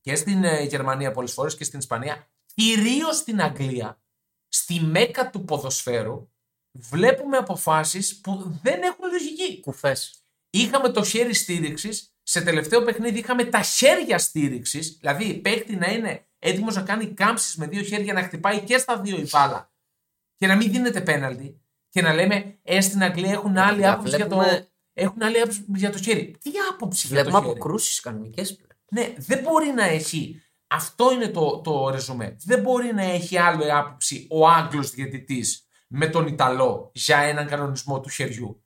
και 0.00 0.14
στην 0.14 0.44
ε, 0.44 0.62
Γερμανία 0.62 1.10
πολλές 1.10 1.32
φορές 1.32 1.56
και 1.56 1.64
στην 1.64 1.78
Ισπανία, 1.78 2.30
κυρίως 2.54 3.16
στην 3.16 3.40
Αγγλία, 3.42 4.02
στη 4.48 4.80
μέκα 4.80 5.30
του 5.30 5.44
ποδοσφαίρου, 5.44 6.30
βλέπουμε 6.78 7.36
αποφάσεις 7.36 8.20
που 8.20 8.58
δεν 8.62 8.82
έχουν 8.82 9.10
λογική. 9.10 9.60
Κουφές. 9.60 10.24
Είχαμε 10.50 10.88
το 10.88 11.04
χέρι 11.04 11.34
στήριξης, 11.34 12.14
σε 12.22 12.40
τελευταίο 12.42 12.82
παιχνίδι 12.84 13.18
είχαμε 13.18 13.44
τα 13.44 13.60
χέρια 13.62 14.18
στήριξης, 14.18 14.96
δηλαδή 15.00 15.24
η 15.24 15.34
παίκτη 15.34 15.76
να 15.76 15.86
είναι 15.92 16.28
έτοιμος 16.40 16.74
να 16.74 16.82
κάνει 16.82 17.06
κάμψεις 17.06 17.56
με 17.56 17.66
δύο 17.66 17.82
χέρια, 17.82 18.12
να 18.12 18.22
χτυπάει 18.22 18.60
και 18.60 18.78
στα 18.78 19.00
δύο 19.00 19.16
η 19.16 19.26
μπάλα 19.30 19.72
και 20.36 20.46
να 20.46 20.56
μην 20.56 20.70
δίνεται 20.72 21.00
πέναλτι. 21.00 21.60
Και 21.88 22.02
να 22.02 22.12
λέμε, 22.14 22.58
ε, 22.62 22.80
στην 22.80 23.02
Αγγλία 23.02 23.32
έχουν 23.32 23.58
άλλη 23.58 23.74
παιδιά, 23.74 23.92
άποψη 23.92 24.16
για 24.16 24.26
το. 24.26 24.36
βλέπουμε- 24.36 24.68
Έχουν 24.92 25.22
άλλη 25.22 25.40
άποψη 25.40 25.64
για 25.68 25.90
το 25.90 25.98
χέρι. 25.98 26.36
Τι 26.40 26.50
άποψη 26.72 27.06
για 27.06 27.16
το 27.16 27.22
Βλέπουμε 27.22 27.42
χέρι; 27.44 27.58
αποκρούσεις 27.58 28.00
κανονικές 28.00 28.56
πλέον. 28.56 28.70
Ναι, 28.90 29.14
δεν 29.18 29.42
μπορεί 29.42 29.66
να 29.70 29.84
έχει. 29.84 30.42
Αυτό 30.66 31.12
είναι 31.12 31.28
το, 31.28 31.60
το 31.60 31.88
ρεζουμέ. 31.90 32.36
Δεν 32.44 32.60
μπορεί 32.60 32.94
να 32.94 33.02
έχει 33.02 33.38
άλλο 33.38 33.64
άποψη 33.76 34.26
ο 34.30 34.48
Άγγλος 34.48 34.90
διαιτητής 34.90 35.66
με 35.88 36.06
τον 36.06 36.26
Ιταλό 36.26 36.90
για 36.94 37.18
έναν 37.18 37.46
κανονισμό 37.46 38.00
του 38.00 38.08
χεριού. 38.08 38.64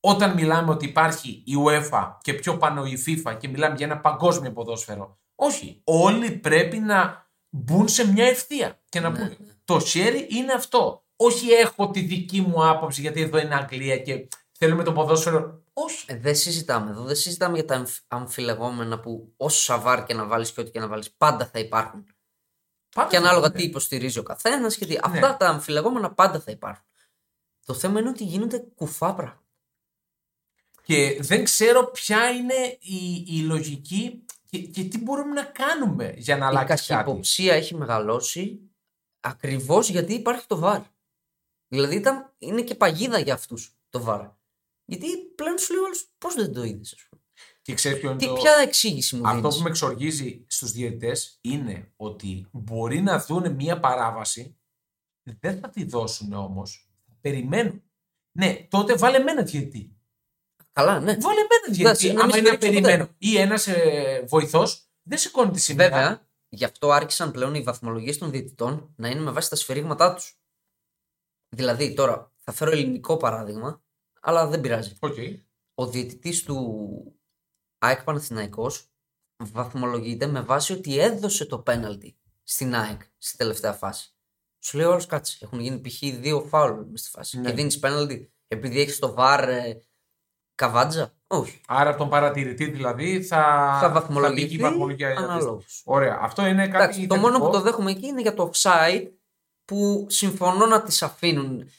Όταν 0.00 0.34
μιλάμε 0.34 0.70
ότι 0.70 0.84
υπάρχει 0.86 1.42
η 1.46 1.52
UEFA 1.66 2.16
και 2.22 2.34
πιο 2.34 2.56
πάνω 2.56 2.84
η 2.84 3.02
FIFA 3.06 3.36
και 3.38 3.48
μιλάμε 3.48 3.74
για 3.76 3.86
ένα 3.86 4.00
παγκόσμιο 4.00 4.52
ποδόσφαιρο. 4.52 5.18
Όχι. 5.34 5.80
Όλοι 5.84 6.30
πρέπει 6.30 6.78
να 6.78 7.28
μπουν 7.48 7.88
σε 7.88 8.12
μια 8.12 8.24
ευθεία 8.26 8.82
και 8.88 9.00
να 9.00 9.10
Ναι, 9.10 9.18
πούνε 9.18 9.36
το 9.64 9.80
χέρι 9.80 10.26
είναι 10.30 10.52
αυτό. 10.52 11.04
Όχι 11.16 11.50
έχω 11.50 11.90
τη 11.90 12.00
δική 12.00 12.40
μου 12.40 12.68
άποψη 12.68 13.00
γιατί 13.00 13.20
εδώ 13.20 13.38
είναι 13.38 13.54
Αγγλία 13.54 13.98
και 13.98 14.28
θέλουμε 14.52 14.82
το 14.84 14.92
ποδόσφαιρο. 14.92 15.62
Όχι. 15.72 16.04
Ε, 16.08 16.16
δεν 16.16 16.34
συζητάμε 16.36 16.90
εδώ. 16.90 17.02
Δεν 17.02 17.16
συζητάμε 17.16 17.54
για 17.54 17.64
τα 17.64 17.74
αμφ- 17.74 18.04
αμφιλεγόμενα 18.08 19.00
που 19.00 19.32
όσο 19.36 19.60
σαβάρ 19.62 20.04
και 20.04 20.14
να 20.14 20.24
βάλεις 20.26 20.52
και 20.52 20.60
ό,τι 20.60 20.70
και 20.70 20.80
να 20.80 20.86
βάλεις, 20.88 21.10
πάντα 21.12 21.46
θα 21.46 21.58
υπάρχουν. 21.58 22.06
Πάντα 22.94 23.08
Και 23.08 23.16
θα 23.16 23.22
ανάλογα 23.22 23.46
είναι. 23.46 23.56
τι 23.56 23.62
υποστηρίζει 23.62 24.18
ο 24.18 24.22
καθένας. 24.22 24.76
Και 24.76 24.86
τι... 24.86 24.92
Ναι. 24.92 24.98
Αυτά 25.02 25.36
τα 25.36 25.48
αμφιλεγόμενα 25.48 26.12
πάντα 26.14 26.40
θα 26.40 26.50
υπάρχουν. 26.50 26.84
Το 27.64 27.74
θέμα 27.74 28.00
είναι 28.00 28.08
ότι 28.08 28.24
γίνονται 28.24 28.64
κουφά 28.74 29.14
πράγματα. 29.14 29.42
Και 30.82 31.18
δεν 31.20 31.44
ξέρω 31.44 31.90
ποια 31.90 32.30
είναι 32.30 32.76
η, 32.80 33.24
η 33.28 33.40
λογική 33.40 34.24
και, 34.58 34.66
και 34.66 34.84
τι 34.84 34.98
μπορούμε 34.98 35.32
να 35.32 35.44
κάνουμε 35.44 36.14
για 36.16 36.36
να 36.36 36.44
Η 36.44 36.48
αλλάξει 36.48 36.86
κάτι; 36.86 37.02
καχυποψία 37.02 37.54
έχει 37.54 37.74
μεγαλώσει 37.74 38.60
ακριβώς 39.20 39.88
γιατί 39.88 40.14
υπάρχει 40.14 40.46
το 40.46 40.58
βάρ. 40.58 40.82
Δηλαδή 41.68 41.96
ήταν, 41.96 42.34
είναι 42.38 42.62
και 42.62 42.74
παγίδα 42.74 43.18
για 43.18 43.34
αυτούς 43.34 43.76
το 43.88 44.02
βάρ. 44.02 44.28
Γιατί 44.84 45.16
πλέον 45.16 45.58
σου 45.58 45.72
λέει 45.72 45.82
ο 45.82 45.86
άλλος, 45.86 46.08
πώς 46.18 46.34
δεν 46.34 46.52
το 46.52 46.62
είδες, 46.62 46.92
ας 46.92 47.06
πούμε. 47.08 47.22
Και 47.62 47.74
ξέρεις 47.74 47.98
ποιο 47.98 48.10
είναι 48.10 48.18
Τι, 48.18 48.26
το... 48.26 48.32
ποια 48.32 48.52
εξήγηση 48.52 49.16
μου 49.16 49.26
Αυτό 49.26 49.40
δίνεις; 49.40 49.56
που 49.56 49.62
με 49.62 49.68
εξοργίζει 49.68 50.44
στους 50.46 50.72
διαιτητές 50.72 51.38
είναι 51.40 51.92
ότι 51.96 52.48
μπορεί 52.52 53.00
να 53.00 53.18
δούνε 53.18 53.48
μία 53.48 53.80
παράβαση, 53.80 54.58
δεν 55.40 55.58
θα 55.58 55.70
τη 55.70 55.84
δώσουν 55.84 56.32
όμως, 56.32 56.88
θα 57.06 57.16
περιμένουν. 57.20 57.82
Ναι, 58.38 58.66
τότε 58.70 58.96
βάλε 58.96 59.18
μένα 59.18 59.42
διαιτητή. 59.42 59.93
Καλά, 60.74 61.00
ναι. 61.00 61.16
Βάλε 61.20 61.40
μένα 61.40 61.74
διαιτητή. 61.76 62.06
να 62.06 62.12
μην 62.12 62.22
Άμα 62.22 62.38
είναι 62.38 62.48
να 62.50 62.56
στηρίξω 62.56 62.80
ποτέ. 62.80 62.80
περιμένω. 62.80 63.14
Ή 63.18 63.36
ένας 63.38 63.66
ε, 63.66 64.24
βοηθός 64.28 64.88
δεν 65.02 65.18
σηκώνει 65.18 65.50
τη 65.50 65.60
σημαία. 65.60 65.88
Βέβαια, 65.88 66.28
γι' 66.48 66.64
αυτό 66.64 66.90
άρχισαν 66.90 67.30
πλέον 67.30 67.54
οι 67.54 67.62
βαθμολογίες 67.62 68.18
των 68.18 68.30
διαιτητών 68.30 68.94
να 68.96 69.08
είναι 69.08 69.20
με 69.20 69.30
βάση 69.30 69.50
τα 69.50 69.56
σφυρίγματά 69.56 70.14
τους. 70.14 70.38
Δηλαδή, 71.48 71.94
τώρα 71.94 72.32
θα 72.38 72.52
φέρω 72.52 72.70
ελληνικό 72.70 73.16
παράδειγμα, 73.16 73.82
αλλά 74.20 74.46
δεν 74.46 74.60
πειράζει. 74.60 74.96
Οκ. 75.00 75.14
Ο 75.74 75.86
διαιτητής 75.86 76.42
του 76.42 76.78
ΑΕΚ 77.78 78.02
Παναθηναϊκός 78.02 78.88
βαθμολογείται 79.36 80.26
με 80.26 80.40
βάση 80.40 80.72
ότι 80.72 80.98
έδωσε 80.98 81.44
το 81.46 81.58
πέναλτι 81.58 82.18
στην 82.42 82.74
ΑΕΚ 82.74 83.00
στη 83.18 83.36
τελευταία 83.36 83.72
φάση. 83.72 84.14
Σου 84.58 84.76
λέει 84.76 84.86
όλο 84.86 85.04
κάτσε. 85.08 85.38
Έχουν 85.40 85.60
γίνει 85.60 85.80
π.χ. 85.80 85.98
δύο 86.18 86.40
φάουλ 86.40 86.80
με 86.90 86.96
στη 86.96 87.08
φάση. 87.08 87.40
Ναι. 87.40 87.48
Και 87.48 87.54
δίνεις 87.54 87.78
πέναλτι 87.78 88.32
επειδή 88.48 88.80
έχεις 88.80 88.98
το 88.98 89.12
βαρ 89.14 89.48
ε, 90.54 90.64
καβάντζα; 90.64 91.12
Όχι. 91.26 91.60
Άρα 91.66 91.88
από 91.90 91.98
τον 91.98 92.08
παρατηρητή 92.08 92.64
δηλαδή 92.70 93.22
θα, 93.22 93.38
Θα 93.80 93.88
μπει 93.88 93.94
βαθμολογηθεί 93.94 94.48
και 94.48 94.54
η 94.54 94.58
βαθμολογία 94.58 95.06
αντίστοιχα. 95.08 95.32
αναλόγως. 95.32 95.82
Ωραία. 95.84 96.18
Αυτό 96.22 96.46
είναι 96.46 96.68
κάτι 96.68 96.82
Εντάξει, 96.82 97.06
το 97.06 97.14
μόνο 97.16 97.28
θετικό. 97.28 97.46
που 97.50 97.52
το 97.56 97.60
δέχομαι 97.62 97.90
εκεί 97.90 98.06
είναι 98.06 98.20
για 98.20 98.34
το 98.34 98.50
offside 98.54 99.06
που 99.64 100.06
συμφωνώ 100.08 100.66
να 100.66 100.82
τις 100.82 101.02
αφήνουν. 101.02 101.70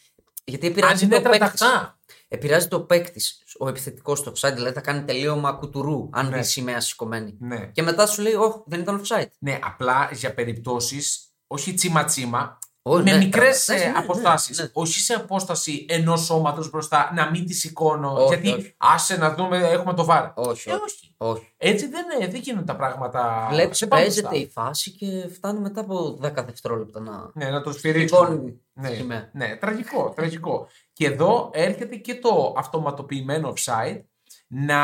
Γιατί 0.43 0.65
Αν 0.65 0.71
επηρεάζει 0.71 1.05
είναι 1.05 1.15
το 1.15 1.29
παίκτης. 1.29 1.39
τρανταχτά. 1.59 1.97
Επηρεάζει 2.27 2.67
το 2.67 2.79
παίκτης, 2.81 3.43
ο 3.59 3.67
επιθετικός 3.67 4.19
στο 4.19 4.31
offside, 4.35 4.53
δηλαδή 4.53 4.73
θα 4.73 4.81
κάνει 4.81 5.03
τελείωμα 5.03 5.51
κουτουρού, 5.51 6.09
αν 6.11 6.29
Ναι. 6.29 6.37
δει 6.37 6.43
σημαία 6.43 6.79
σηκωμένη. 6.81 7.35
Ναι. 7.39 7.65
Και 7.71 7.81
μετά 7.81 8.05
σου 8.07 8.21
λέει, 8.21 8.33
Όχι, 8.33 8.57
δεν 8.65 8.79
ήταν 8.79 9.01
offside. 9.05 9.27
ναι, 9.39 9.59
απλά 9.63 10.09
για 10.13 10.33
περιπτώσεις, 10.33 11.25
όχι 11.47 11.73
τσίμα-τσίμα, 11.73 12.57
Όχι, 12.87 13.03
με 13.03 13.11
ναι, 13.11 13.17
μικρές 13.17 13.65
τραβατάς, 13.65 13.87
ναι, 13.87 13.91
ναι, 13.91 13.97
αποστάσεις. 14.05 14.59
ναι. 14.59 14.69
Όχι 14.73 14.99
σε 14.99 15.13
απόσταση 15.13 15.85
ενός 15.89 16.25
σώματος 16.25 16.69
μπροστά, 16.69 17.11
να 17.15 17.29
μην 17.29 17.45
τη 17.45 17.53
σηκώνω. 17.53 18.13
Όχι, 18.13 18.27
γιατί 18.27 18.59
όχι. 18.59 18.73
άσε 18.77 19.17
να 19.17 19.33
δούμε, 19.33 19.57
έχουμε 19.57 19.93
το 19.93 20.05
βάρο. 20.05 20.33
Όχι, 20.35 20.69
Ε, 20.69 20.73
όχι. 20.73 20.83
όχι. 20.83 21.13
όχι. 21.17 21.53
Έτσι 21.57 21.87
δεν, 21.87 22.05
ε, 22.19 22.27
δεν 22.27 22.39
γίνονται 22.41 22.65
τα 22.65 22.75
πράγματα. 22.75 23.47
Βλέπεις, 23.51 23.77
σε 23.77 23.87
πάνω 23.87 24.01
παίζεται 24.01 24.27
μπροστά. 24.27 24.45
η 24.45 24.49
φάση 24.49 24.91
και 24.91 25.27
φτάνει 25.33 25.59
μετά 25.59 25.81
από 25.81 26.19
10 26.21 26.45
δευτερόλεπτα 26.45 26.99
να. 26.99 27.31
Ναι, 27.33 27.49
να 27.49 27.61
το 27.61 27.71
σφυρίξουν. 27.71 28.17
σηκώνει 28.25 28.61
Ναι, 28.73 28.89
τη 28.89 28.95
σημαία. 28.95 29.29
ναι, 29.33 29.55
τραγικό, 29.55 30.09
τραγικό. 30.15 30.67
Και 30.93 31.05
εδώ 31.05 31.49
έρχεται 31.53 31.95
και 31.95 32.15
το 32.15 32.53
αυτοματοποιημένο 32.57 33.53
offside 33.57 34.01
να 34.47 34.79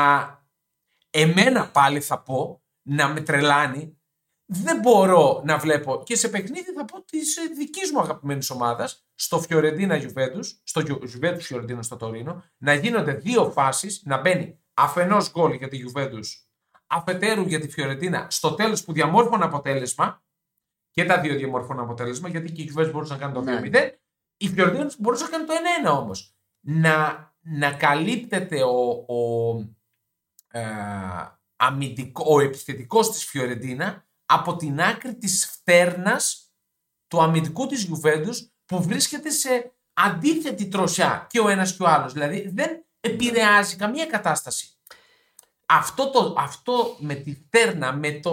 εμένα 1.10 1.68
πάλι 1.68 2.00
θα 2.00 2.18
πω 2.22 2.62
να 2.82 3.08
με 3.08 3.20
τρελάνει. 3.20 3.96
Δεν 4.54 4.78
μπορώ 4.80 5.42
να 5.44 5.58
βλέπω 5.58 6.02
και 6.04 6.16
σε 6.16 6.28
παιχνίδι 6.28 6.72
θα 6.72 6.84
πω 6.84 7.02
τη 7.04 7.18
δικής 7.56 7.90
μου 7.92 8.00
αγαπημένης 8.00 8.50
ομάδας, 8.50 9.06
στο 9.14 9.40
Φιωρεντίνα 9.40 10.00
Juventus, 10.00 10.44
στο 10.62 10.82
Ju- 10.86 10.98
Juventus 11.02 11.40
Φιωρεντίνα 11.40 11.82
στο 11.82 11.96
Τωρίνο, 11.96 12.44
να 12.56 12.74
γίνονται 12.74 13.12
δύο 13.14 13.50
φάσεις, 13.50 14.02
να 14.04 14.20
μπαίνει 14.20 14.58
αφενός 14.74 15.30
γκολ 15.30 15.52
για 15.52 15.68
τη 15.68 15.78
Juventus, 15.86 16.26
αφετέρου 16.86 17.42
για 17.42 17.60
τη 17.60 17.68
Φιωρεντίνα, 17.68 18.26
στο 18.30 18.54
τέλος 18.54 18.84
που 18.84 18.92
διαμόρφωνε 18.92 19.44
αποτέλεσμα, 19.44 20.22
και 20.90 21.04
τα 21.04 21.20
δύο 21.20 21.34
διαμόρφωναν 21.34 21.84
αποτέλεσμα, 21.84 22.28
γιατί 22.28 22.52
και 22.52 22.62
η 22.62 22.72
Juventus 22.74 22.90
μπορούσε 22.92 23.12
να 23.12 23.18
κάνει 23.18 23.32
το 23.32 23.40
Ναι. 23.40 23.60
2-0, 23.62 23.90
η 24.36 24.48
Φιωρεντίνα 24.48 24.90
μπορούσε 24.98 25.24
να 25.24 25.30
κάνει 25.30 25.44
το 25.44 25.52
1-1 25.86 25.98
όμως. 25.98 26.34
Να, 26.60 27.26
να 27.40 27.72
καλύπτεται 27.72 28.62
ο, 28.62 29.04
ο, 29.14 29.58
ε, 30.50 30.62
αμυντικό, 31.56 32.24
ο 32.28 32.40
επιθετικός 32.40 33.10
της 33.10 33.24
Φιωρεντίνα 33.24 34.06
από 34.32 34.56
την 34.56 34.80
άκρη 34.80 35.14
της 35.16 35.46
φτέρνας 35.46 36.52
του 37.08 37.22
αμυντικού 37.22 37.66
της 37.66 37.88
Juventus 37.90 38.36
που 38.64 38.82
βρίσκεται 38.82 39.30
σε 39.30 39.72
αντίθετη 39.92 40.68
τροσιά 40.68 41.26
και 41.30 41.40
ο 41.40 41.48
ένας 41.48 41.76
και 41.76 41.82
ο 41.82 41.88
άλλος. 41.88 42.12
Δηλαδή 42.12 42.48
δεν 42.54 42.84
επηρεάζει 43.00 43.76
καμία 43.76 44.06
κατάσταση. 44.06 44.66
Αυτό, 45.66 46.10
το, 46.10 46.34
αυτό 46.38 46.96
με 46.98 47.14
τη 47.14 47.34
φτέρνα, 47.34 47.92
με 47.92 48.12
το 48.12 48.32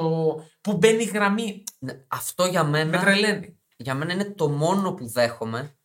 που 0.62 0.73
μπαίνει 0.77 1.03
η 1.03 1.05
γραμμή, 1.05 1.63
Ναι, 1.79 2.05
αυτό 2.07 2.45
για 2.45 2.63
με 2.63 2.85
μένα, 2.85 3.03
τρελαίνει. 3.03 3.59
για 3.77 3.93
μένα 3.93 4.13
είναι 4.13 4.25
το 4.31 4.49
μόνο 4.49 4.93
που 4.93 5.07
δέχομαι 5.07 5.77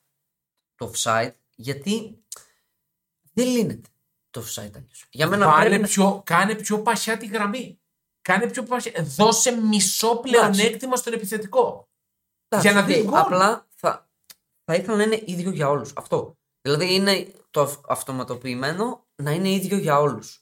το 0.75 0.93
offside 0.95 1.33
γιατί 1.55 2.25
δεν 3.33 3.47
λύνεται. 3.47 3.89
το 4.31 4.41
offside 4.41 4.71
αλλιώς. 4.77 5.07
Για 5.11 5.27
μένα 5.27 5.47
Βάλε 5.47 5.65
πρέπει 5.69 5.81
να- 5.83 5.89
πιο, 5.89 6.23
κάνε 6.27 6.55
πιο 6.55 6.83
παχιά 6.83 7.17
τη 7.17 7.27
γραμμή. 7.27 7.81
Κάνε 8.29 8.51
πιο 8.51 8.63
παχιά. 8.63 8.93
Δώσε 9.03 9.51
μισό 9.51 10.17
πλεονέκτημα 10.17 10.97
στον 10.97 11.13
επιθετικό. 11.13 11.89
Εντάξει, 12.49 12.71
για 12.73 12.81
να 12.81 12.87
δεις 12.87 12.97
οκ, 12.97 13.05
γκολ. 13.05 13.19
Απλά 13.19 13.67
θα, 13.75 14.09
θα 14.65 14.75
ήθελα 14.75 14.97
να 14.97 15.03
είναι 15.03 15.23
ίδιο 15.25 15.51
για 15.51 15.69
όλους. 15.69 15.93
Αυτό. 15.97 16.39
Δηλαδή 16.61 16.95
είναι 16.95 17.33
το 17.51 17.61
αυ- 17.61 17.91
αυτοματοποιημένο 17.91 19.07
να 19.23 19.31
είναι 19.31 19.51
ίδιο 19.51 19.77
για 19.77 20.01
όλους. 20.01 20.41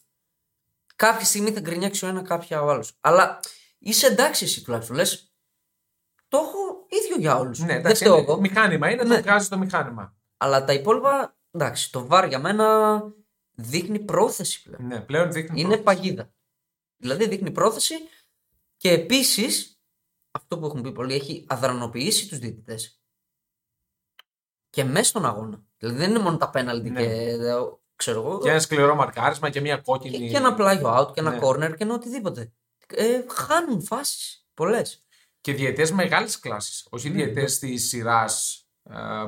Κάποια 0.96 1.26
στιγμή 1.26 1.50
θα 1.52 1.60
γκρινιάξει 1.60 2.04
ο 2.04 2.08
ένα, 2.08 2.22
κάποια 2.22 2.62
ο 2.62 2.68
άλλος. 2.70 2.96
Αλλά 3.00 3.40
είσαι 3.78 4.06
εντάξει 4.06 4.44
εσύ 4.44 4.64
τουλάχιστον. 4.64 4.96
Λες. 4.96 5.32
Το 6.28 6.38
έχω 6.38 6.86
ίδιο 6.88 7.16
για 7.16 7.36
όλους. 7.36 7.58
Ναι, 7.58 7.66
Δεν 7.66 7.76
εντάξει, 7.76 8.02
φταίω 8.04 8.16
είναι- 8.16 8.22
εγώ. 8.30 8.40
μηχάνημα 8.40 8.90
είναι, 8.90 9.02
Ναι. 9.04 9.14
το 9.16 9.22
βγάζει 9.22 9.48
το 9.48 9.58
μηχάνημα. 9.58 10.14
Αλλά 10.36 10.64
τα 10.64 10.72
υπόλοιπα, 10.72 11.36
εντάξει, 11.50 11.92
το 11.92 12.06
VAR 12.06 12.26
για 12.28 12.38
μένα 12.38 13.00
δείχνει 13.54 13.98
πρόθεση 13.98 14.62
πλέον. 14.62 14.86
Ναι, 14.86 15.00
πλέον 15.00 15.32
δείχνει. 15.32 15.60
Είναι 15.60 15.76
πρόθεση. 15.76 15.82
παγίδα. 16.00 16.32
Δηλαδή 17.02 17.28
δείχνει 17.28 17.50
πρόθεση 17.50 17.94
και 18.76 18.90
επίσης 18.90 19.80
αυτό 20.30 20.58
που 20.58 20.66
έχουν 20.66 20.82
πει 20.82 20.92
πολλοί 20.92 21.14
έχει 21.14 21.44
αδρανοποιήσει 21.48 22.28
τους 22.28 22.38
διαιτητές. 22.38 23.00
Και 24.70 24.84
μέσα 24.84 25.04
στον 25.04 25.24
αγώνα. 25.26 25.64
Δηλαδή 25.78 25.98
δεν 25.98 26.10
είναι 26.10 26.18
μόνο 26.18 26.36
τα 26.36 26.50
πέναλτι 26.50 26.90
Ναι. 26.90 27.00
και 27.02 27.12
ε, 27.12 27.38
ξέρω 27.96 28.20
εγώ. 28.20 28.38
Και 28.38 28.50
ένα 28.50 28.60
σκληρό 28.60 28.94
μαρκάρισμα 28.94 29.50
και 29.50 29.60
μια 29.60 29.76
κόκκινη. 29.76 30.18
και, 30.18 30.28
και 30.28 30.36
ένα 30.36 30.54
πλάγιο 30.54 30.98
out 30.98 31.12
και 31.14 31.20
ένα 31.20 31.30
Ναι. 31.30 31.38
corner 31.42 31.74
και 31.76 31.82
ένα 31.84 31.94
οτιδήποτε. 31.94 32.52
Ε, 32.86 33.20
χάνουν 33.28 33.82
φάσεις. 33.82 34.46
Πολλές. 34.54 35.04
Και 35.40 35.52
διαιτές 35.52 35.90
μεγάλης 35.92 36.38
κλάσης. 36.38 36.86
Όχι 36.90 37.08
Ναι, 37.08 37.14
διαιτές 37.14 37.62
ναι. 37.62 37.68
της 37.68 37.88
σειράς 37.88 38.66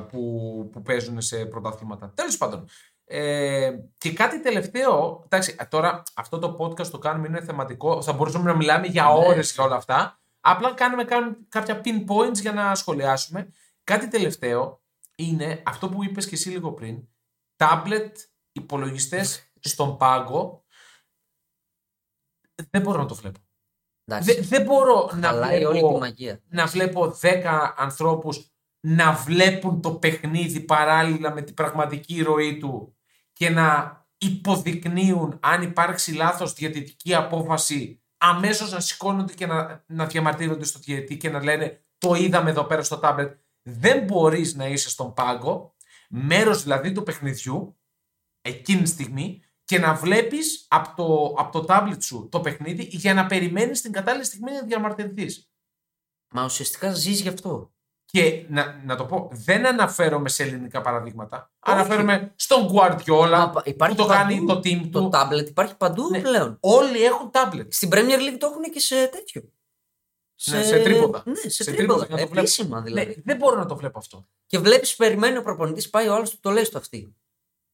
που, 0.09 0.69
που 0.71 0.81
παίζουν 0.81 1.21
σε 1.21 1.45
πρωταθλήματα. 1.45 2.11
Τέλος 2.15 2.37
πάντων. 2.37 2.67
Ε, 3.07 3.71
και 3.97 4.13
κάτι 4.13 4.41
τελευταίο. 4.41 5.21
Εντάξει, 5.25 5.55
τώρα 5.69 6.03
αυτό 6.15 6.39
το 6.39 6.55
podcast 6.59 6.87
το 6.87 6.97
κάνουμε 6.99 7.27
είναι 7.27 7.41
θεματικό. 7.41 8.01
Θα 8.01 8.13
μπορούσαμε 8.13 8.51
να 8.51 8.57
μιλάμε 8.57 8.87
για 8.87 9.03
Ναι. 9.03 9.09
ώρες 9.27 9.53
για 9.53 9.63
όλα 9.63 9.75
αυτά. 9.75 10.19
Απλά 10.39 10.73
κάνουμε, 10.73 11.03
κάνουμε 11.03 11.37
κάποια 11.49 11.81
pinpoints 11.85 12.33
για 12.41 12.51
να 12.53 12.75
σχολιάσουμε. 12.75 13.51
Κάτι 13.83 14.07
τελευταίο 14.07 14.81
είναι 15.15 15.61
αυτό 15.65 15.89
που 15.89 16.03
είπες 16.03 16.27
και 16.27 16.35
εσύ 16.35 16.49
λίγο 16.49 16.71
πριν. 16.73 17.07
Τάμπλετ, 17.55 18.17
υπολογιστές 18.51 19.51
στον 19.59 19.97
πάγκο. 19.97 20.63
Δεν 22.69 22.81
μπορώ 22.81 22.97
να 22.97 23.05
το 23.05 23.15
βλέπω. 23.15 23.39
Εντάξει. 24.05 24.33
Δεν, 24.33 24.43
δεν 24.47 24.61
μπορώ 24.63 25.11
να 25.13 25.27
Χαλάει 25.27 25.65
όλη 25.65 25.73
τη 25.79 25.83
βλέπω, 25.83 25.97
μαγεία. 25.99 26.41
να 26.47 26.65
βλέπω 26.65 27.17
10 27.21 27.73
ανθρώπους 27.77 28.49
να 28.79 29.13
βλέπουν 29.13 29.81
το 29.81 29.95
παιχνίδι 29.95 30.59
παράλληλα 30.59 31.33
με 31.33 31.41
την 31.41 31.53
πραγματική 31.53 32.21
ροή 32.21 32.57
του 32.57 32.94
και 33.35 33.49
να 33.49 33.99
υποδεικνύουν 34.17 35.39
αν 35.41 35.61
υπάρξει 35.61 36.13
λάθος 36.13 36.53
διαιτητική 36.53 37.15
απόφαση 37.15 38.03
αμέσως 38.17 38.71
να 38.71 38.79
σηκώνονται 38.79 39.33
και 39.33 39.45
να, 39.45 39.83
να 39.87 40.05
διαμαρτύρονται 40.05 40.65
στο 40.65 40.79
διαιτητή 40.79 41.17
και 41.17 41.29
να 41.29 41.43
λένε 41.43 41.85
το 41.97 42.13
είδαμε 42.13 42.49
εδώ 42.49 42.63
πέρα 42.63 42.83
στο 42.83 42.97
τάμπλετ. 42.97 43.39
Δεν 43.61 44.03
μπορείς 44.03 44.55
να 44.55 44.67
είσαι 44.67 44.89
στον 44.89 45.13
πάγκο, 45.13 45.75
μέρος 46.09 46.63
δηλαδή 46.63 46.91
του 46.91 47.03
παιχνιδιού, 47.03 47.79
εκείνη 48.41 48.81
τη 48.81 48.89
στιγμή 48.89 49.43
και 49.63 49.79
να 49.79 49.93
βλέπεις 49.93 50.65
από 50.69 50.95
το, 50.95 51.33
από 51.41 51.51
το 51.51 51.65
τάμπλετ 51.65 52.01
σου 52.01 52.29
το 52.31 52.39
παιχνίδι 52.39 52.83
για 52.83 53.13
να 53.13 53.25
περιμένεις 53.25 53.81
την 53.81 53.91
κατάλληλη 53.91 54.25
στιγμή 54.25 54.51
να 54.51 54.61
διαμαρτυρηθείς. 54.61 55.49
Μα 56.33 56.43
ουσιαστικά 56.43 56.93
ζεις 56.93 57.21
γι' 57.21 57.27
αυτό. 57.27 57.74
Και 58.19 58.45
να, 58.49 58.81
να 58.85 58.95
το 58.95 59.05
πω, 59.05 59.29
δεν 59.31 59.65
αναφέρομαι 59.65 60.29
σε 60.29 60.43
ελληνικά 60.43 60.81
παραδείγματα. 60.81 61.51
Όχι. 61.59 61.75
Αναφέρομαι 61.77 62.33
στον 62.35 62.69
Guardiola 62.73 63.29
Μα, 63.29 63.49
που 63.49 63.61
υπάρχει 63.63 63.95
το 63.95 64.05
παντού. 64.05 64.17
κάνει 64.19 64.45
το 64.45 64.53
team 64.57 64.89
Το 64.91 64.99
του. 65.01 65.09
tablet 65.13 65.47
υπάρχει 65.47 65.75
παντού 65.75 66.09
Ναι. 66.09 66.19
πλέον. 66.21 66.57
Όλοι 66.59 67.03
έχουν 67.03 67.31
tablet. 67.33 67.65
Στην 67.69 67.89
Premier 67.91 68.19
League 68.19 68.37
το 68.39 68.47
έχουν 68.51 68.61
και 68.73 68.79
σε 68.79 69.07
τέτοιο. 69.07 69.41
Ναι, 70.51 70.63
σε 70.63 70.79
τρίποδα. 70.83 71.23
Ναι, 71.25 71.35
σε, 71.35 71.49
Σε 71.49 71.71
τρίποδα. 71.73 71.99
τρίποδα, 72.05 72.21
να 72.21 72.27
το 72.29 72.39
Επίσημα 72.39 72.81
δηλαδή. 72.81 73.07
Ναι, 73.07 73.13
δεν 73.25 73.37
μπορώ 73.37 73.57
να 73.57 73.65
το 73.65 73.75
βλέπω 73.75 73.97
αυτό. 73.99 74.27
Και 74.45 74.59
βλέπεις, 74.59 74.95
περιμένει 74.95 75.37
ο 75.37 75.41
προπονητής, 75.41 75.89
πάει 75.89 76.07
ο 76.07 76.13
άλλος 76.15 76.29
του 76.29 76.37
το 76.39 76.49
λέει 76.49 76.63
στο 76.63 76.77
αυτή. 76.77 77.15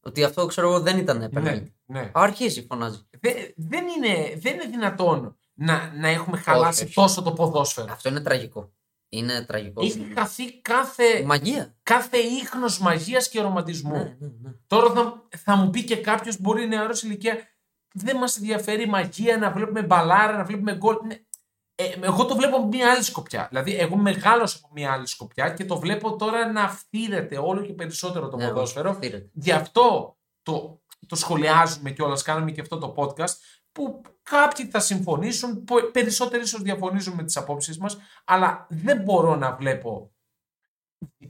Ότι 0.04 0.23
αυτό 0.23 0.45
ξέρω 0.45 0.67
εγώ 0.67 0.80
δεν 0.80 0.97
ήταν 0.97 1.17
Ναι, 1.17 1.27
penalty. 1.34 1.71
ναι. 1.86 2.12
Αρχίζει, 2.13 2.65
φωνάζει. 2.69 2.99
Δεν, 3.19 3.34
δεν, 3.56 3.86
είναι, 3.88 4.34
δεν 4.38 4.54
είναι 4.54 4.65
δυνατόν 4.65 5.38
να, 5.54 5.93
να 5.95 6.08
έχουμε 6.08 6.38
χαλάσει 6.38 6.84
όχι. 6.84 6.93
τόσο 6.93 7.21
το 7.21 7.32
ποδόσφαιρο. 7.34 7.88
Αυτό 7.91 8.10
είναι 8.10 8.19
τραγικό. 8.21 8.71
Είναι 9.13 9.41
τραγικός. 9.45 9.86
Έχει 9.86 10.12
χαθεί 10.15 10.62
κάθε, 10.62 11.24
Μαγεία. 11.26 11.76
κάθε 11.84 12.17
ίχνος 12.17 12.80
μαγείας 12.80 13.30
και 13.30 13.41
ρομαντισμού. 13.41 13.91
Ναι, 13.91 14.15
ναι, 14.19 14.28
ναι. 14.41 14.52
Τώρα 14.67 14.91
θα, 14.93 15.28
θα 15.38 15.56
μου 15.56 15.69
πει 15.69 15.84
και 15.84 15.95
κάποιος, 15.95 16.39
μπορεί 16.41 16.67
νεαρός 16.67 17.04
ηλικία, 17.04 17.38
δεν 17.93 18.17
μας 18.17 18.38
ενδιαφέρει 18.38 18.84
η 18.84 18.86
μαγεία 18.86 19.38
να 19.38 19.52
βλέπουμε 19.52 19.82
μπαλάρα, 19.84 20.38
να 20.38 20.43
βλέπουμε 20.43 20.76
γκολ. 20.76 20.95
Ναι. 21.08 21.15
Ε, 21.76 21.89
εγώ 22.02 22.26
το 22.26 22.36
βλέπω 22.36 22.56
από 22.58 22.67
μια 22.67 22.91
άλλη 22.91 23.04
σκοπιά. 23.04 23.47
Δηλαδή, 23.50 23.76
εγώ 23.78 23.95
μεγάλωσα 23.95 24.58
από 24.63 24.69
μια 24.74 24.91
άλλη 24.91 25.08
σκοπιά 25.08 25.50
και 25.50 25.65
το 25.65 25.80
βλέπω 25.80 26.15
τώρα 26.15 26.52
να 26.52 26.69
φθήρεται 26.69 27.38
όλο 27.38 27.62
και 27.62 27.74
περισσότερο 27.74 28.30
το 28.30 28.38
Ναι, 28.38 28.47
ποδόσφαιρο. 28.47 28.93
φτύρεται. 28.93 29.30
Γι' 29.34 29.52
αυτό 29.52 30.17
το, 30.43 30.82
το 31.08 31.15
σχολιάζουμε 31.15 31.91
κιόλας, 31.91 32.21
κάναμε 32.24 32.52
και 32.52 32.62
αυτό 32.62 32.78
το 32.78 32.93
podcast, 32.97 33.36
που 33.71 34.02
κάποιοι 34.23 34.65
θα 34.65 34.79
συμφωνήσουν, 34.79 35.63
που 35.63 35.75
περισσότεροι 35.93 36.43
ίσως 36.43 36.62
διαφωνήσουν 36.62 37.13
με 37.13 37.23
τις 37.23 37.38
απόψεις 37.38 37.77
μας, 37.77 37.97
αλλά 38.25 38.67
δεν 38.69 39.01
μπορώ 39.01 39.36
να 39.36 39.55
βλέπω 39.55 40.12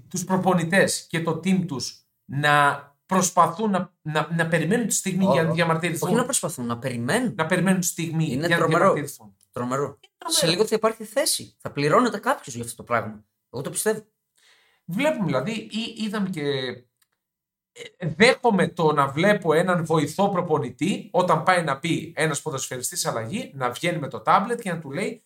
τους 0.08 0.23
προπονητές 0.23 1.08
και 1.10 1.21
το 1.21 1.32
team 1.32 1.65
τους 1.67 2.06
να 2.25 2.86
προσπαθούν 3.06 3.69
να, 3.69 3.93
να, 4.01 4.27
να 4.36 4.47
περιμένουν 4.47 4.88
τη 4.88 4.93
στιγμή 4.93 5.25
Ω, 5.27 5.32
για 5.34 5.43
να 5.43 5.49
ω. 5.49 5.54
διαμαρτυρηθούν. 5.54 6.08
Όχι 6.10 6.17
να 6.17 6.23
προσπαθούν, 6.23 6.65
να 6.65 6.80
περιμένουν. 6.80 7.34
Να 7.36 7.45
περιμένουν 7.45 7.80
τη 7.80 7.86
στιγμή 7.86 8.25
Είναι 8.25 8.47
για 8.47 8.58
να 8.58 8.58
τρομερό. 8.58 8.80
διαμαρτυρηθούν. 8.80 9.36
Τρομερό. 9.51 9.99
Σε 10.25 10.47
λίγο 10.47 10.65
θα 10.65 10.75
υπάρχει 10.75 11.04
θέση. 11.04 11.56
Θα 11.60 11.71
πληρώνεται 11.71 12.19
κάποιος 12.19 12.56
για 12.56 12.63
αυτό 12.63 12.75
το 12.75 12.84
πράγμα. 12.84 13.25
Εγώ 13.49 13.63
το 13.63 13.69
πιστεύω. 13.69 14.06
Βλέπουμε 14.86 15.25
δηλαδή, 15.25 15.51
ή, 15.51 16.04
είδαμε 16.04 16.30
και. 16.30 16.43
Ε, 17.97 18.07
Δέχομαι 18.17 18.67
το 18.67 18.93
να 18.93 19.07
βλέπω 19.07 19.53
έναν 19.53 19.86
βοηθό 19.86 20.29
προπονητή 20.29 21.10
όταν 21.12 21.43
πάει 21.43 21.63
να 21.63 21.79
πει 21.79 22.13
ένας 22.15 22.41
ποδοσφαιριστής 22.41 23.05
αλλαγή, 23.05 23.51
να 23.55 23.69
βγαίνει 23.69 23.97
με 23.99 24.07
το 24.07 24.19
τάμπλετ 24.19 24.62
και 24.62 24.71
να 24.71 24.79
του 24.79 24.91
λέει 24.91 25.23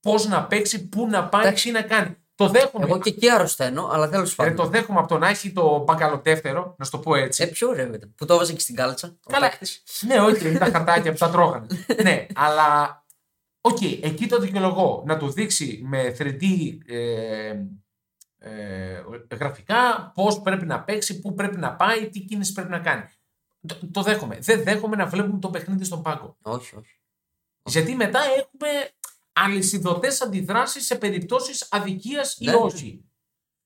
πώς 0.00 0.26
να 0.26 0.46
παίξει, 0.46 0.88
πού 0.88 1.06
να 1.06 1.28
πάει, 1.28 1.42
Εντάξει. 1.42 1.64
τι 1.66 1.70
να 1.72 1.82
κάνει. 1.82 2.16
Το 2.34 2.48
δέχομαι. 2.48 2.84
Εγώ 2.84 2.98
και 2.98 3.08
εκεί 3.10 3.30
αρρωσταίνω, 3.30 3.88
αλλά 3.92 4.08
τέλος 4.08 4.32
Ε, 4.32 4.34
πάντων. 4.36 4.54
το 4.56 4.66
δέχομαι 4.66 4.98
από 4.98 5.08
το 5.08 5.18
να 5.18 5.28
έχει 5.28 5.52
το 5.52 5.82
μπακαλοτέφτερο, 5.86 6.74
να 6.78 6.84
σου 6.84 6.90
το 6.90 6.98
πω 6.98 7.14
έτσι. 7.14 7.42
Ε, 7.42 7.46
πιο 7.46 7.68
ωραίο 7.68 7.94
ήταν. 7.94 8.14
Που 8.16 8.24
το 8.26 8.34
έβαζε 8.34 8.52
και 8.52 8.60
στην 8.60 8.74
κάλτσα. 8.74 9.16
ο 9.24 9.30
Καλά. 9.30 9.48
παίκτης. 9.48 9.82
Ναι, 10.00 10.20
όχι, 10.20 10.52
τα 10.58 10.64
χαρτάκια 10.64 11.12
που 11.12 11.18
τα 11.18 11.30
τρώγανε. 11.30 11.66
ναι, 12.02 12.26
αλλά. 12.34 13.02
Οκ, 13.60 13.82
εκεί 13.82 14.26
το 14.26 14.38
δικαιολογώ. 14.38 15.02
Να 15.06 15.16
του 15.16 15.30
δείξει 15.32 15.80
με 15.84 16.16
3D 16.18 16.42
ε, 16.86 17.52
ε, 18.46 19.02
γραφικά 19.36 20.12
πώς 20.14 20.40
πρέπει 20.40 20.66
να 20.66 20.82
παίξει, 20.84 21.20
πού 21.20 21.34
πρέπει 21.34 21.56
να 21.56 21.74
πάει, 21.76 22.08
τι 22.08 22.20
κίνηση 22.20 22.52
πρέπει 22.52 22.70
να 22.70 22.78
κάνει. 22.78 23.08
Το, 23.66 23.78
το 23.92 24.02
δέχομαι. 24.02 24.38
Δεν 24.38 24.62
δέχομαι 24.62 24.96
να 24.96 25.06
βλέπουμε 25.06 25.38
το 25.38 25.50
παιχνίδι 25.50 25.84
στον 25.84 26.02
πάγκο. 26.02 26.36
Όχι, 26.42 26.76
όχι. 26.76 27.00
Γιατί 27.64 27.94
μετά 27.94 28.20
έχουμε 28.36 28.68
αλυσιδωτές 29.32 30.20
αντιδράσεις 30.20 30.86
σε 30.86 30.96
περιπτώσεις 30.96 31.66
αδικίας 31.70 32.36
ή 32.38 32.44
Ναι, 32.44 32.50
ναι. 32.52 32.56
όχι. 32.58 33.04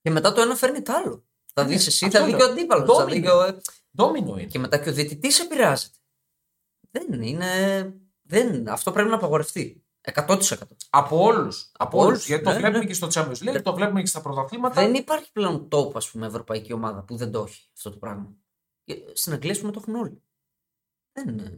Και 0.02 0.10
μετά 0.10 0.32
το 0.32 0.40
ένα 0.40 0.54
φέρνει 0.54 0.82
το 0.82 0.92
άλλο. 0.92 1.24
Θα 1.54 1.64
δει 1.64 1.68
Ναι, 1.68 1.74
εσύ, 1.74 2.04
αυτό 2.04 2.18
θα 2.18 2.24
δει 2.24 2.30
λέω. 2.30 2.38
και 2.38 2.44
ο 2.44 2.48
αντίπαλος. 2.50 2.96
Θα 2.96 3.04
δει 3.04 3.20
Ντόμινο. 3.20 3.46
και 3.46 3.52
ο... 3.54 3.60
Ντόμινο 3.96 4.38
είναι. 4.38 4.44
Και 4.48 4.58
μετά 4.58 4.78
και 4.78 4.88
ο 4.88 4.92
διαιτητής 4.92 5.40
επηρεάζεται. 5.40 5.96
Δεν 6.90 7.22
είναι. 7.22 7.46
Δεν... 8.22 8.68
Αυτό 8.68 8.92
πρέπει 8.92 9.08
να 9.08 9.14
απαγορευτεί. 9.14 9.82
100%. 10.14 10.38
Από 10.90 11.22
όλους. 11.22 11.70
Από 11.78 11.98
όλους. 11.98 12.08
όλους, 12.10 12.26
Γιατί 12.26 12.44
το 12.44 12.50
ναι, 12.50 12.56
βλέπουμε 12.56 12.78
ναι. 12.78 12.84
και 12.84 12.94
στο 12.94 13.08
Champions 13.10 13.48
League, 13.56 13.62
το 13.62 13.74
βλέπουμε 13.74 14.00
και 14.00 14.06
στα 14.06 14.20
πρωταθλήματα. 14.20 14.80
Δεν 14.82 14.94
υπάρχει 14.94 15.32
πλέον 15.32 15.68
τόπο, 15.68 15.98
ας 15.98 16.10
πούμε, 16.10 16.26
ευρωπαϊκή 16.26 16.72
ομάδα 16.72 17.02
που 17.02 17.16
δεν 17.16 17.30
το 17.32 17.42
έχει 17.48 17.68
αυτό 17.76 17.90
το 17.90 17.96
πράγμα. 17.96 18.32
Και 18.84 18.96
Στην 19.12 19.32
Αγγλία, 19.32 19.52
ας 19.52 19.58
πούμε, 19.58 19.72
το 19.72 19.78
έχουν 19.82 19.94
όλοι. 19.94 20.22
Δεν 21.12 21.28
είναι. 21.28 21.54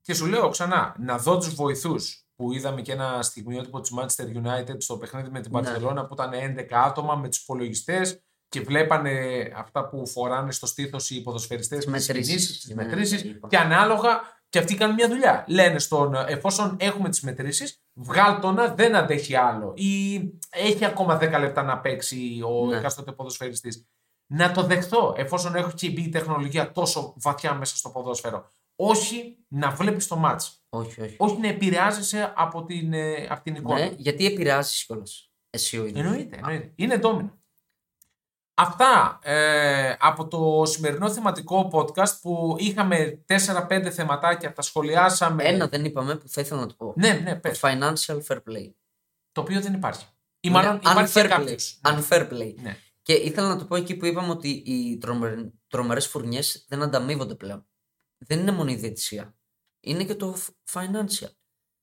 Και 0.00 0.14
σου 0.14 0.26
λέω 0.26 0.48
ξανά, 0.48 0.96
να 0.98 1.18
δω 1.18 1.38
τους 1.38 1.54
βοηθούς 1.54 2.26
που 2.36 2.52
είδαμε 2.52 2.82
και 2.82 2.92
ένα 2.92 3.22
στιγμιότυπο 3.22 3.80
της 3.80 3.92
Manchester 3.96 4.36
United 4.36 4.76
στο 4.78 4.96
παιχνίδι 4.96 5.30
με 5.30 5.40
την 5.40 5.50
Ναι. 5.52 5.60
Barcelona 5.60 6.04
που 6.08 6.14
ήταν 6.14 6.30
11 6.32 6.66
άτομα 6.72 7.16
με 7.16 7.28
τους 7.28 7.42
υπολογιστές 7.42 8.22
και 8.48 8.60
βλέπανε 8.60 9.42
αυτά 9.56 9.88
που 9.88 10.06
φοράνε 10.06 10.52
στο 10.52 10.66
στήθος 10.66 11.10
οι 11.10 11.22
ποδοσφαιριστές 11.22 11.76
Τις 11.78 11.84
τι 11.86 11.90
μετρήσεις. 11.90 12.26
κινήσεις, 12.28 12.60
τις 12.60 12.74
Ναι, 12.74 12.82
μετρήσεις 12.84 13.22
είπα. 13.22 13.48
και 13.48 13.56
ανάλογα 13.58 14.20
και 14.52 14.58
αυτοί 14.58 14.74
κάνουν 14.74 14.94
μια 14.94 15.08
δουλειά. 15.08 15.44
Λένε 15.48 15.78
στον, 15.78 16.14
εφόσον 16.14 16.76
έχουμε 16.80 17.08
τις 17.08 17.20
μετρήσεις, 17.20 17.82
βγάλ 17.92 18.40
το 18.40 18.50
να 18.52 18.74
δεν 18.74 18.96
αντέχει 18.96 19.36
άλλο 19.36 19.72
ή 19.76 20.14
έχει 20.50 20.84
ακόμα 20.84 21.16
10 21.22 21.38
λεπτά 21.38 21.62
να 21.62 21.78
παίξει 21.78 22.40
ο 22.46 22.66
Ναι. 22.66 22.76
εκάστοτε 22.76 23.12
ποδοσφαιριστής. 23.12 23.86
Να 24.32 24.52
το 24.52 24.62
δεχθώ 24.62 25.14
εφόσον 25.16 25.54
έχει 25.54 25.92
μπει 25.92 26.02
η 26.02 26.08
τεχνολογία 26.08 26.72
τόσο 26.72 27.14
βαθιά 27.16 27.54
μέσα 27.54 27.76
στο 27.76 27.88
ποδόσφαιρο. 27.90 28.48
Όχι 28.76 29.36
να 29.48 29.70
βλέπεις 29.70 30.06
το 30.06 30.16
μάτς. 30.16 30.64
Όχι, 30.68 31.00
όχι. 31.02 31.14
Όχι 31.18 31.36
να 31.40 31.48
επηρεάζεσαι 31.48 32.32
από 32.36 32.64
την, 32.64 32.92
ε, 32.92 33.26
από 33.30 33.42
την 33.42 33.54
εικόνα. 33.54 33.78
Ναι, 33.78 33.92
γιατί 33.96 34.26
επηρεάζεις 34.26 34.84
κιόλας. 34.84 35.30
Εσύ 35.50 35.78
ο 35.78 35.86
ίδιος. 35.86 36.04
Εννοείται, 36.04 36.36
εννοείται. 36.36 36.72
Είναι 36.76 36.98
ντόμινο. 36.98 37.41
Αυτά 38.62 39.18
ε, 39.22 39.96
από 39.98 40.28
το 40.28 40.64
σημερινό 40.66 41.10
θεματικό 41.12 41.70
podcast 41.72 42.18
που 42.20 42.56
είχαμε 42.58 43.24
4-5 43.26 43.88
θεματάκια, 43.92 44.52
τα 44.52 44.62
σχολιάσαμε. 44.62 45.44
Ένα 45.44 45.68
δεν 45.68 45.84
είπαμε 45.84 46.16
που 46.16 46.28
θα 46.28 46.40
ήθελα 46.40 46.60
να 46.60 46.66
το 46.66 46.74
πω. 46.74 46.92
Ναι, 46.96 47.12
ναι, 47.12 47.34
Το 47.34 47.40
πες. 47.40 47.60
financial 47.62 48.20
fair 48.28 48.36
play. 48.36 48.72
Το 49.32 49.40
οποίο 49.40 49.60
δεν 49.60 49.74
υπάρχει. 49.74 50.06
Ή 50.40 50.50
μάλλον 50.50 50.70
Είναι 50.72 50.90
υπάρχει 50.90 51.12
unfair 51.12 51.22
και 51.22 51.26
play. 51.26 51.28
κάποιος. 51.28 51.80
Unfair 51.84 52.32
play. 52.32 52.54
Ναι. 52.62 52.76
Και 53.02 53.12
ήθελα 53.12 53.48
να 53.48 53.56
το 53.58 53.64
πω 53.64 53.76
εκεί 53.76 53.96
που 53.96 54.06
είπαμε 54.06 54.28
ότι 54.30 54.48
οι 54.48 54.98
τρομε... 54.98 55.52
τρομερές 55.68 56.06
φουρνιές 56.06 56.64
δεν 56.68 56.82
ανταμείβονται 56.82 57.34
πλέον. 57.34 57.66
Δεν 58.18 58.38
είναι 58.38 58.52
μόνο 58.52 58.70
η 58.70 58.74
διαιτησία. 58.74 59.34
Είναι 59.80 60.04
και 60.04 60.14
το 60.14 60.36
f- 60.38 60.80
financial. 60.80 61.30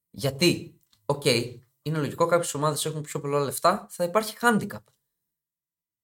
Γιατί, 0.10 0.82
οκ, 1.06 1.26
είναι 1.82 1.98
λογικό 1.98 2.26
κάποιες 2.26 2.54
ομάδες 2.54 2.86
έχουν 2.86 3.02
πιο 3.02 3.20
πολλά 3.20 3.40
λεφτά, 3.40 3.88
θα 3.90 4.04
υπάρχει 4.04 4.36
handicap. 4.42 4.84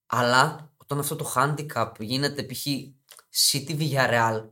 Αλλά 0.06 0.74
όταν 0.78 0.99
αυτό 0.99 1.16
το 1.16 1.34
handicap 1.36 1.91
γίνεται 1.99 2.43
π.χ. 2.43 2.66
City 3.51 3.80
Villarreal, 3.80 4.49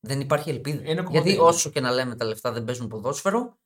δεν 0.00 0.20
υπάρχει 0.20 0.50
ελπίδα. 0.50 0.80
Είναι 0.80 0.92
Γιατί 0.92 1.04
κωμωδία. 1.04 1.42
όσο 1.42 1.70
και 1.70 1.80
να 1.80 1.90
λέμε 1.90 2.16
τα 2.16 2.24
λεφτά 2.24 2.52
δεν 2.52 2.64
παίζουν 2.64 2.88
ποδόσφαιρο, 2.88 3.58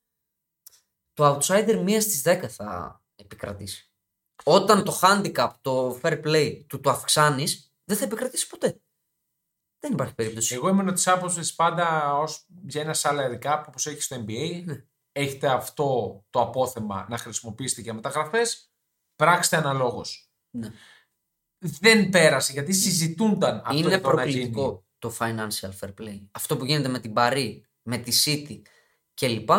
το 1.13 1.37
outsider 1.37 1.81
μία 1.85 2.01
στις 2.01 2.23
10 2.25 2.47
θα 2.49 3.01
επικρατήσει. 3.15 3.91
Όταν 4.45 4.85
το 4.85 4.99
handicap, 5.03 5.51
το 5.61 6.01
fair 6.03 6.25
play 6.25 6.65
του 6.67 6.81
το 6.81 6.91
αυξάνεις, 6.91 7.73
δεν 7.85 7.97
θα 7.97 8.05
επικρατήσει 8.05 8.47
ποτέ. 8.47 8.81
Δεν 9.79 9.93
υπάρχει 9.93 10.15
περίπτωση. 10.15 10.55
Εγώ 10.55 10.69
ήμουν 10.69 10.95
της 10.95 11.09
άποψης 11.09 11.55
πάντα 11.55 12.15
ως 12.15 12.47
για 12.67 12.81
ένα 12.81 12.95
salary 12.97 13.39
cap 13.43 13.65
όπως 13.69 13.87
έχει 13.87 14.01
στο 14.03 14.25
NBA. 14.27 14.63
Ναι. 14.65 14.85
Έχετε 15.13 15.49
αυτό 15.49 16.21
το 16.31 16.41
απόθεμα 16.41 17.07
να 17.09 17.19
χρησιμοποιήσετε 17.19 17.81
για 17.81 17.95
μεταγραφέ. 17.95 18.43
Πράξτε 19.21 19.57
αναλόγως. 19.57 20.31
Ναι. 20.51 20.71
Δεν 21.59 22.09
πέρασε 22.09 22.53
γιατί 22.53 22.73
συζητούνταν 22.73 23.63
αυτό 23.65 23.77
είναι 23.77 23.95
εδώ 23.95 24.13
να 24.13 24.25
γίνει. 24.25 24.41
προκλητικό 24.41 24.85
το 24.99 25.13
financial 25.19 25.71
fair 25.81 25.95
play. 26.01 26.21
Αυτό 26.31 26.57
που 26.57 26.65
γίνεται 26.65 26.89
με 26.89 26.99
την 26.99 27.13
Paris, 27.17 27.61
με 27.83 27.99
τη 27.99 28.13
City 28.25 28.63
κλπ. 29.15 29.51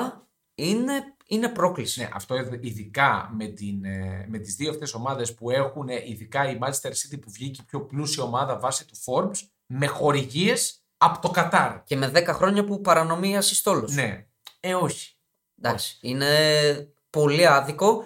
Είναι, 0.56 1.16
είναι 1.26 1.50
πρόκληση. 1.50 2.00
Ναι, 2.00 2.10
αυτό 2.14 2.36
ειδικά 2.62 3.30
με, 3.34 3.48
την, 3.48 3.86
ε, 3.86 4.26
με 4.30 4.38
τις 4.38 4.56
δύο 4.56 4.70
αυτές 4.70 4.94
ομάδες 4.94 5.34
που 5.34 5.50
έχουν 5.50 5.90
ε, 5.90 6.04
ειδικά 6.06 6.50
η 6.50 6.58
Manchester 6.62 6.90
City 6.90 7.20
που 7.22 7.32
βγήκε 7.32 7.62
η 7.62 7.66
πιο 7.66 7.82
πλούσια 7.82 8.24
ομάδα 8.24 8.60
βάσει 8.60 8.88
του 8.88 8.96
Forbes 9.06 9.38
με 9.66 9.88
χορηγίες 9.88 10.84
από 10.98 11.22
το 11.22 11.30
Κατάρ. 11.30 11.84
Και 11.84 11.96
με 11.96 12.12
10 12.16 12.26
χρόνια 12.28 12.64
που 12.64 12.82
παρανομία 12.82 13.42
συστόλος. 13.42 13.94
Ναι. 13.94 14.26
Ε, 14.60 14.74
όχι. 14.74 15.16
Εντάξει, 15.58 15.98
είναι 16.02 16.28
πολύ 17.10 17.48
άδικο 17.48 18.04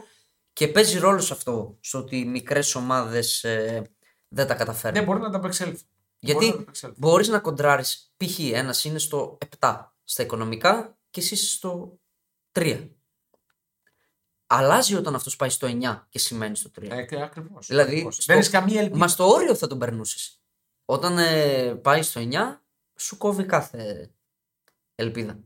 και 0.55 0.67
παίζει 0.67 0.97
ρόλο 0.99 1.19
σε 1.19 1.33
αυτό. 1.33 1.77
Στο 1.79 1.97
ότι 1.97 2.17
οι 2.17 2.25
μικρές 2.25 2.75
ομάδες 2.75 3.41
δεν 4.27 4.47
τα 4.47 4.53
καταφέρνουν. 4.55 4.93
Δεν 4.99 5.03
μπορεί 5.03 5.19
να 5.19 5.29
τα 5.29 5.37
απεξέλθει. 5.37 5.83
Γιατί 6.19 6.39
Μπορεί 6.45 6.51
να 6.51 6.55
τα 6.57 6.61
απεξέλθει. 6.61 6.95
μπορείς 6.99 7.27
να 7.27 7.39
κοντράρεις. 7.39 8.13
Π.χ. 8.17 8.39
ένας 8.39 8.83
είναι 8.83 8.99
στο 8.99 9.37
7 9.59 9.91
στα 10.03 10.23
οικονομικά 10.23 10.97
και 11.09 11.19
εσύ 11.19 11.33
είσαι 11.33 11.45
στο 11.47 11.99
3. 12.51 12.89
Αλλάζει 14.47 14.95
όταν 14.95 15.15
αυτός 15.15 15.35
πάει 15.35 15.49
στο 15.49 15.67
9 15.67 16.05
και 16.09 16.19
σημαίνει 16.19 16.55
στο 16.55 16.69
3. 16.79 16.89
Ε, 16.89 17.21
ακριβώς. 17.21 17.67
Δηλαδή, 17.67 17.91
ακριβώς. 17.91 18.15
στο- 18.15 18.23
Δεν 18.33 18.37
έχει 18.41 18.49
καμία 18.51 18.79
ελπίδα. 18.79 18.97
Μα 18.97 19.07
στο 19.07 19.27
όριο 19.29 19.55
θα 19.55 19.67
τον 19.67 19.79
περνούσες. 19.79 20.41
Όταν 20.85 21.17
ε, 21.17 21.75
πάει 21.75 22.01
στο 22.01 22.19
9, 22.19 22.61
σου 22.95 23.17
κόβει 23.17 23.45
κάθε 23.45 24.11
ελπίδα. 24.95 25.39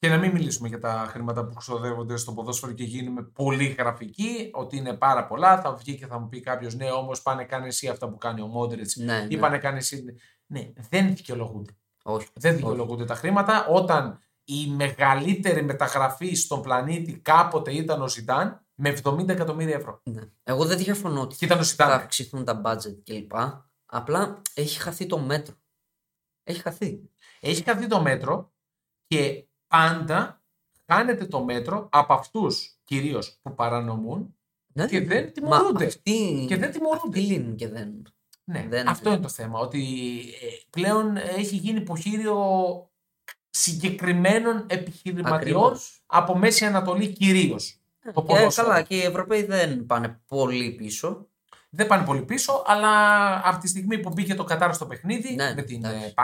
Και 0.00 0.08
να 0.08 0.18
μην 0.18 0.30
μιλήσουμε 0.32 0.68
για 0.68 0.78
τα 0.78 1.06
χρήματα 1.08 1.46
που 1.46 1.54
ξοδεύονται 1.54 2.16
στο 2.16 2.32
ποδόσφαιρο 2.32 2.72
και 2.72 2.84
γίνουμε 2.84 3.22
πολύ 3.22 3.64
γραφικοί, 3.66 4.50
ότι 4.52 4.76
είναι 4.76 4.94
πάρα 4.94 5.26
πολλά. 5.26 5.60
Θα 5.60 5.74
βγει 5.74 5.94
και 5.94 6.06
θα 6.06 6.18
μου 6.18 6.28
πει 6.28 6.40
κάποιος, 6.40 6.74
ναι, 6.74 6.90
όμως 6.90 7.22
πάνε 7.22 7.44
κάνει 7.44 7.66
εσύ 7.66 7.88
αυτά 7.88 8.08
που 8.08 8.18
κάνει 8.18 8.40
ο 8.40 8.46
Μόντρετ. 8.46 8.90
Ναι, 8.96 9.26
Ή 9.28 9.34
ναι. 9.34 9.40
πάνε 9.40 9.58
κάνει 9.58 9.78
εσύ. 9.78 10.04
Ναι, 10.46 10.72
δεν 10.90 11.14
δικαιολογούνται. 11.14 11.76
Όχι. 12.02 12.28
Δεν 12.34 12.50
όχι. 12.52 12.60
δικαιολογούνται 12.60 13.04
τα 13.04 13.14
χρήματα 13.14 13.66
όταν 13.66 14.18
η 14.44 14.66
μεγαλύτερη 14.70 15.62
μεταγραφή 15.62 16.34
στον 16.34 16.62
πλανήτη 16.62 17.18
κάποτε 17.18 17.72
ήταν 17.72 18.02
ο 18.02 18.08
Ζιντάν 18.08 18.64
με 18.74 18.98
70 19.02 19.28
εκατομμύρια 19.28 19.74
ευρώ. 19.76 20.00
Ναι. 20.04 20.22
Εγώ 20.42 20.64
δεν 20.64 20.78
διαφωνώ 20.78 21.20
ότι 21.20 21.36
Και 21.36 21.44
ήταν 21.44 21.58
ο 21.58 21.60
θα 21.62 21.66
Ζιντάν. 21.66 21.90
αυξηθούν 21.90 22.44
τα 22.44 22.60
budget 22.64 23.02
κλπ. 23.04 23.32
Απλά 23.86 24.42
έχει 24.54 24.78
χαθεί 24.78 25.06
το 25.06 25.18
μέτρο. 25.18 25.54
Έχει 26.42 26.60
χαθεί. 26.60 27.10
Έχει 27.40 27.62
χαθεί 27.62 27.86
το 27.86 28.00
μέτρο 28.02 28.52
και 29.06 29.44
πάντα 29.70 30.42
χάνεται 30.86 31.26
το 31.26 31.44
μέτρο 31.44 31.88
από 31.92 32.12
αυτούς 32.12 32.78
κυρίως 32.84 33.38
που 33.42 33.54
παρανομούν 33.54 34.34
Ναι. 34.72 34.86
και 34.86 35.00
δεν 35.00 35.24
Μα 35.24 35.30
τιμωρούνται. 35.30 35.84
αυτοί, 35.86 36.44
Και 36.48 36.56
δεν 36.56 36.70
τιμωρούνται. 36.72 37.18
αυτοί 37.18 37.20
λύνουν 37.20 37.56
και 37.56 37.68
δεν. 37.68 37.88
Ναι, 38.44 38.66
Δεν- 38.68 38.88
αυτό 38.88 39.10
είναι 39.10 39.18
το 39.20 39.28
θέμα. 39.28 39.58
Ότι 39.58 39.80
ε, 40.42 40.46
πλέον 40.70 41.16
έχει 41.16 41.56
γίνει 41.56 41.78
υποχείριο 41.80 42.36
συγκεκριμένων 43.50 44.64
επιχειρηματιών 44.68 45.34
Ακριβώς. 45.64 46.02
από 46.06 46.36
Μέση 46.38 46.64
Ανατολή 46.64 47.08
κυρίως. 47.08 47.74
Το 48.04 48.22
Και 48.22 48.26
ποδόσφαιρο. 48.26 48.66
καλά, 48.68 48.82
και 48.82 48.96
οι 48.96 49.00
Ευρωπαίοι 49.02 49.42
δεν 49.44 49.86
πάνε 49.86 50.20
πολύ 50.26 50.70
πίσω. 50.70 51.28
Δεν 51.70 51.86
πάνε 51.86 52.04
πολύ 52.04 52.22
πίσω, 52.22 52.62
αλλά 52.66 52.90
από 53.48 53.58
τη 53.60 53.68
στιγμή 53.68 53.98
που 53.98 54.08
μπήκε 54.10 54.34
το 54.34 54.44
Κατάρ 54.44 54.74
στο 54.74 54.86
παιχνίδι 54.86 55.34
Ναι, 55.34 55.54
με 55.54 55.62
την 55.62 55.84
εντάξει. 55.84 56.14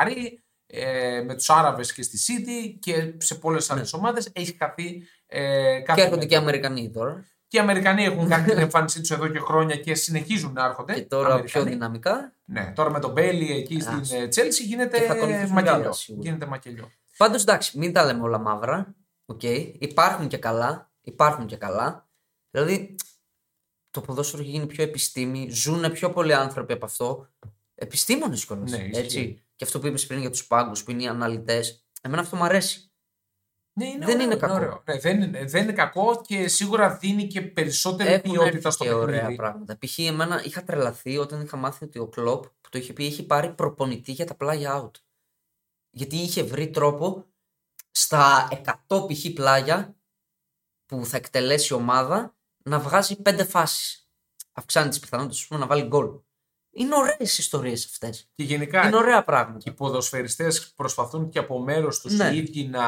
Ε, 0.66 0.82
Παρή, 0.84 1.16
ε, 1.16 1.22
με 1.22 1.34
τους 1.34 1.50
Άραβες 1.50 1.92
και 1.92 2.02
στη 2.02 2.18
City 2.26 2.76
και 2.80 3.14
σε 3.18 3.34
πολλές 3.34 3.70
άλλες 3.70 3.92
ομάδες 3.92 4.30
έχει 4.32 4.56
χαθεί 4.58 5.02
ε, 5.26 5.80
κάθε 5.80 5.84
Ναι. 5.86 5.94
και 5.94 6.00
έρχονται 6.00 6.10
μέτρο. 6.10 6.26
και 6.28 6.34
οι 6.34 6.36
Αμερικανοί 6.36 6.90
τώρα. 6.90 7.24
Και 7.48 7.56
οι 7.56 7.60
Αμερικανοί 7.60 8.04
έχουν 8.04 8.28
κάνει 8.28 8.46
την 8.48 8.58
εμφάνισή 8.58 9.00
τους 9.00 9.10
εδώ 9.10 9.28
και 9.28 9.38
χρόνια 9.38 9.76
και 9.76 9.94
συνεχίζουν 9.94 10.52
να 10.52 10.64
έρχονται. 10.64 10.94
Και 10.94 11.02
τώρα 11.02 11.26
πιο 11.28 11.34
Αμερικανοί. 11.34 11.70
δυναμικά. 11.70 12.32
Ναι, 12.44 12.72
τώρα 12.74 12.90
με 12.90 13.00
τον 13.00 13.12
Μπόελι 13.12 13.52
εκεί 13.52 13.76
Άς. 13.86 14.06
στην 14.06 14.20
ε, 14.20 14.24
Chelsea 14.26 14.64
γίνεται 14.66 14.98
Και 14.98 15.04
θα 15.04 15.12
ακολουθήσουν 15.12 15.46
κι 15.46 15.52
μακελιό. 15.52 15.74
άλλα, 15.74 15.92
σίγουρα. 15.92 16.22
Γίνεται 16.28 16.46
μακελιό. 16.46 16.90
Πάντως 17.16 17.42
εντάξει, 17.42 17.78
μην 17.78 17.92
τα 17.92 18.04
λέμε 18.04 18.22
όλα 18.22 18.38
μαύρα. 18.38 18.94
Οκ. 19.26 19.42
Υπάρχουν 19.78 20.28
και 20.28 20.36
καλά. 20.36 20.90
Υπάρχουν 21.02 21.46
και 21.46 21.56
καλά. 21.56 22.08
Δηλαδή, 22.50 22.94
το 23.90 24.00
ποδόσφαιρο 24.00 24.42
έχει 24.42 24.50
γίνει 24.50 24.66
πιο 24.66 24.84
επιστήμη. 24.84 25.48
Ζουν 25.50 25.92
πιο 25.92 26.10
πολλοί 26.10 26.34
άνθρωποι 26.34 26.72
από 26.72 26.84
αυτό. 26.84 27.28
Επιστήμονες 27.74 28.44
κιόλας. 28.46 28.70
Ναι, 28.70 28.76
ισχύει. 28.76 28.98
έτσι. 28.98 29.45
Και 29.56 29.64
αυτό 29.64 29.78
που 29.80 29.86
είπες 29.86 30.06
πριν 30.06 30.20
για 30.20 30.30
τους 30.30 30.46
πάγκους 30.46 30.84
που 30.84 30.90
είναι 30.90 31.02
οι 31.02 31.06
αναλυτές. 31.06 31.86
Εμένα 32.02 32.22
αυτό 32.22 32.36
μου 32.36 32.44
αρέσει. 32.44 32.90
Ναι, 33.72 33.86
είναι 33.86 34.04
Δεν 34.04 34.14
ωραίο, 34.14 34.26
είναι 34.26 34.36
κακό. 34.36 34.54
ωραίο. 34.54 34.82
Ναι, 34.86 34.98
δεν, 34.98 35.22
είναι, 35.22 35.44
δεν 35.44 35.62
είναι 35.62 35.72
κακό 35.72 36.20
και 36.26 36.48
σίγουρα 36.48 36.96
δίνει 36.96 37.26
και 37.26 37.42
περισσότερη 37.42 38.10
Έχουν 38.12 38.30
έρθει 38.30 38.38
ποιότητα 38.38 38.70
στο 38.70 38.84
και 38.84 38.92
ωραία 38.92 39.14
παιχνίδι. 39.20 39.36
πράγματα. 39.36 39.78
Π.χ. 39.78 39.98
εμένα 39.98 40.44
είχα 40.44 40.62
τρελαθεί 40.64 41.16
όταν 41.18 41.40
είχα 41.40 41.56
μάθει 41.56 41.84
ότι 41.84 41.98
ο 41.98 42.06
Κλοπ 42.08 42.44
που 42.44 42.68
το 42.70 42.78
είχε 42.78 42.92
πει 42.92 43.06
έχει 43.06 43.26
πάρει 43.26 43.50
προπονητή 43.54 44.12
για 44.12 44.26
τα 44.26 44.34
πλάγια 44.34 44.82
out. 44.82 44.90
Γιατί 45.90 46.16
είχε 46.16 46.42
βρει 46.42 46.70
τρόπο 46.70 47.26
στα 47.90 48.48
100 48.88 49.06
π.χ. 49.08 49.32
πλάγια 49.34 49.96
που 50.86 51.06
θα 51.06 51.16
εκτελέσει 51.16 51.72
η 51.72 51.76
ομάδα 51.76 52.36
να 52.64 52.78
βγάζει 52.78 53.16
5 53.24 53.46
φάσεις. 53.48 54.10
Αυξάνει 54.52 54.88
τις 54.88 54.98
πιθανότητες 55.00 55.46
να 55.50 55.66
βάλει 55.66 55.82
γκολ. 55.82 56.18
Είναι 56.78 56.94
ωραίες 56.96 57.38
ιστορίες 57.38 57.84
αυτές. 57.84 58.28
Και 58.34 58.44
γενικά 58.44 58.86
Είναι 58.86 58.96
ωραία 58.96 59.16
και 59.18 59.24
πράγματα. 59.24 59.70
οι 59.70 59.72
ποδοσφαιριστές 59.74 60.72
προσπαθούν 60.76 61.28
και 61.28 61.38
από 61.38 61.58
μέρος 61.58 62.00
τους 62.00 62.12
Ναι. 62.16 62.28
οι 62.28 62.36
ίδιοι 62.36 62.64
να 62.68 62.84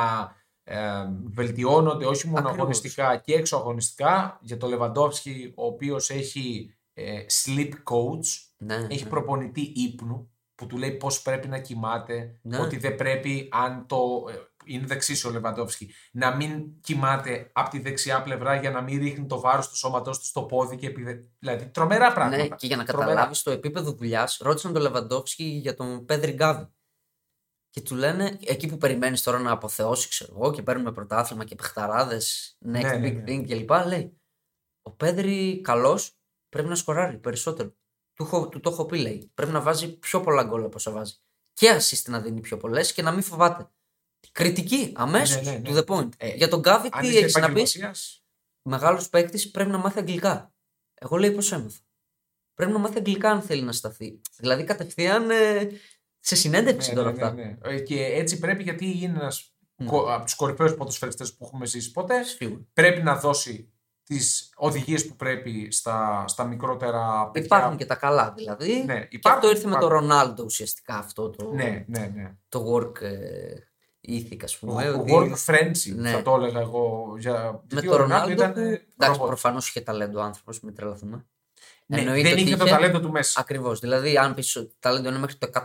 ε, 0.65 0.79
βελτιώνονται 1.25 2.07
όχι 2.07 2.27
μόνο 2.27 2.39
Ακριβώς. 2.39 2.59
αγωνιστικά 2.61 3.17
και 3.17 3.35
έξω 3.35 3.57
αγωνιστικά 3.57 4.39
για 4.43 4.57
το 4.57 4.67
Λεβαντόφσκι 4.67 5.53
ο 5.57 5.67
οποίος 5.67 6.11
έχει 6.11 6.75
ε, 6.95 7.21
sleep 7.45 7.71
coach 7.71 8.27
Ναι, 8.57 8.87
έχει 8.91 9.03
ναι. 9.05 9.11
προπονητή 9.11 9.73
ύπνου 9.77 10.31
που 10.55 10.67
του 10.67 10.77
λέει 10.77 10.91
πώς 10.91 11.23
πρέπει 11.23 11.49
να 11.49 11.59
κοιμάται 11.59 12.39
Ναι. 12.43 12.59
ότι 12.59 12.77
δεν 12.77 12.95
πρέπει 12.95 13.49
αν 13.53 13.87
το 13.87 14.25
ε, 14.31 14.35
είναι 14.69 14.87
δεξί 14.87 15.27
ο 15.27 15.31
Λεβαντόφσκι 15.31 15.93
να 16.13 16.37
μην 16.37 16.81
κοιμάται 16.81 17.51
από 17.53 17.71
τη 17.71 17.79
δεξιά 17.79 18.23
πλευρά 18.23 18.55
για 18.55 18.71
να 18.71 18.81
μην 18.81 18.99
ρίχνει 18.99 19.27
το 19.27 19.41
βάρος 19.41 19.69
του 19.69 19.77
σώματός 19.77 20.19
του 20.19 20.25
στο 20.25 20.43
πόδι 20.43 20.77
και 20.77 20.87
επιδε... 20.87 21.29
δηλαδή 21.39 21.67
τρομερά 21.69 22.13
πράγματα 22.13 22.43
Ναι, 22.43 22.49
και 22.49 22.67
για 22.67 22.77
να 22.77 22.85
Τρομερά. 22.85 23.09
καταλάβεις 23.11 23.43
το 23.43 23.51
επίπεδο 23.51 23.93
δουλειάς, 23.93 24.37
ρώτησαν 24.41 24.73
τον 24.73 24.83
Λεβαντόφσκι 24.83 25.45
για 25.45 25.75
τον 25.75 26.05
Πέδρη 26.05 26.33
Γκάβι. 26.33 26.69
Και 27.71 27.81
του 27.81 27.95
λένε, 27.95 28.39
εκεί 28.45 28.67
που 28.67 28.77
περιμένεις 28.77 29.23
τώρα 29.23 29.39
να 29.39 29.51
αποθεώσει, 29.51 30.09
ξέρω 30.09 30.33
εγώ, 30.35 30.53
και 30.53 30.63
παίρνουμε 30.63 30.93
πρωτάθλημα 30.93 31.45
και 31.45 31.55
παιχταράδες, 31.55 32.57
next 32.65 32.69
Ναι, 32.71 32.81
ναι, 32.97 33.09
big 33.09 33.15
ναι. 33.15 33.23
thing 33.27 33.47
κλπ. 33.49 33.71
Λέει, 33.87 34.21
ο 34.83 34.91
Πέδρη 34.91 35.61
καλός 35.61 36.19
πρέπει 36.49 36.69
να 36.69 36.75
σκοράρει 36.75 37.19
περισσότερο. 37.19 37.69
Του, 38.15 38.23
έχω- 38.25 38.49
του 38.49 38.61
το 38.61 38.71
έχω 38.71 38.87
πει, 38.87 38.99
λέει. 38.99 39.31
Πρέπει 39.35 39.53
να 39.53 39.61
βάζει 39.61 39.99
πιο 39.99 40.21
πολλά 40.21 40.43
γκολ 40.45 40.65
από 40.65 40.75
όσα 40.77 40.91
βάζει. 40.91 41.15
Και 41.53 41.77
assist 41.81 42.03
να 42.11 42.21
δίνει 42.21 42.41
πιο 42.41 42.57
πολλές 42.57 42.93
και 42.93 43.03
να 43.03 43.13
μην 43.13 43.23
φοβάται. 43.23 43.71
Κριτική, 44.33 44.93
αμέσως, 44.97 45.45
Ναι, 45.47 45.51
ναι, 45.51 45.59
ναι. 45.59 45.71
to 45.71 45.79
the 45.79 45.85
point. 45.97 46.09
Ε, 46.17 46.35
για 46.35 46.49
τον 46.49 46.61
Γκάβι, 46.61 46.89
αν 46.93 47.03
τι 47.03 47.09
είσαι 47.09 47.19
έχεις 47.19 47.35
να 47.35 47.41
πεις; 47.53 47.75
επαγγελματίας, 47.75 48.23
Μεγάλος 48.63 49.09
παίκτης 49.09 49.51
πρέπει 49.51 49.71
να 49.71 49.79
μάθει 49.79 49.99
αγγλικά. 49.99 50.53
Εγώ 50.95 51.17
λέει 51.17 51.31
πώ 51.31 51.55
έμαθα. 51.55 51.79
Πρέπει 52.55 52.73
να 52.73 52.79
μάθει 52.79 52.97
αγγλικά 52.99 53.31
αν 53.31 53.43
θέλει 53.43 53.63
να 53.63 53.73
σταθεί. 53.73 54.21
Δηλαδή 54.37 54.65
κατευθείαν 54.65 55.31
ε, 55.31 55.69
σε 56.21 56.37
συνέντευξη 56.37 56.89
Ναι, 56.89 56.97
τώρα 56.97 57.13
ναι, 57.13 57.23
αυτά. 57.23 57.35
ναι, 57.35 57.43
ναι. 57.43 57.75
Ε, 57.75 57.81
Και 57.81 58.05
έτσι 58.05 58.39
πρέπει 58.39 58.63
γιατί 58.63 58.87
είναι 59.01 59.19
ένας 59.19 59.53
Ναι. 59.77 59.87
από 59.89 60.25
τους 60.25 60.35
κορυφαίους 60.35 60.75
ποδοσφαιριστές 60.75 61.35
που 61.37 61.45
έχουμε 61.45 61.67
ζήσει 61.67 61.91
ποτέ. 61.91 62.23
Σίγουρα. 62.23 62.61
Πρέπει 62.73 63.03
να 63.03 63.17
δώσει 63.17 63.73
τις 64.05 64.53
οδηγίες 64.57 65.07
που 65.07 65.17
πρέπει 65.17 65.69
στα, 65.73 66.25
στα 66.29 66.45
μικρότερα 66.45 67.31
παιδιά. 67.31 67.47
Υπάρχουν 67.57 67.77
και 67.77 67.85
τα 67.87 67.95
καλά 67.95 68.33
δηλαδή. 68.37 68.83
Ναι, 68.85 69.01
και 69.01 69.17
υπάρχουν, 69.17 69.41
αυτό 69.43 69.49
ήρθε 69.57 69.65
με 69.69 69.71
υπάρχουν. 69.71 69.91
τον 69.91 69.99
Ρονάλντο 69.99 70.45
ουσιαστικά 70.45 70.95
αυτό 70.99 71.31
το, 71.31 71.53
Ναι, 71.53 71.85
ναι, 71.89 72.13
ναι. 72.15 72.37
το 72.49 72.75
work 72.75 73.03
ε, 74.09 74.19
ethic 74.21 74.41
ας 74.45 74.55
Ο, 74.55 74.59
πούμε. 74.67 74.89
ο 74.91 74.99
ότι 75.01 75.13
work 75.15 75.51
friendship 75.55 75.95
Ναι. 75.95 76.11
θα 76.11 76.23
το 76.23 76.35
έλεγα 76.35 76.61
εγώ. 76.61 77.15
Για... 77.19 77.51
με 77.53 77.61
γιατί 77.69 77.87
τον 77.87 77.95
ο 77.95 77.99
Ρονάλντο 78.01 78.27
Ρονάλντο 78.29 78.43
ήταν, 78.43 78.53
που 78.53 78.59
ε, 78.61 78.63
εντάξει 78.73 78.87
ρομπότ. 79.07 79.27
προφανώς 79.27 79.69
είχε 79.69 79.81
ταλέντο 79.81 80.19
ο 80.19 80.23
άνθρωπος, 80.23 80.61
μην 80.61 80.75
τρελαθούμε. 80.75 81.27
Ναι, 81.87 82.01
Εννοείται 82.01 82.23
δεν 82.29 82.33
ότι 82.39 82.43
είχε 82.47 82.57
το 82.57 82.65
ταλέντο 82.65 83.01
του 83.01 83.11
Μέση. 83.11 83.37
Ακριβώς. 83.41 83.81
Δηλαδή 83.81 84.19
αν 84.19 84.35
πεις 84.35 84.57
ότι 84.57 84.67
το 84.69 84.77
ταλέντο 84.79 85.09
είναι 85.09 85.19
μέχρι 85.19 85.37
το 85.37 85.49
100 85.55 85.61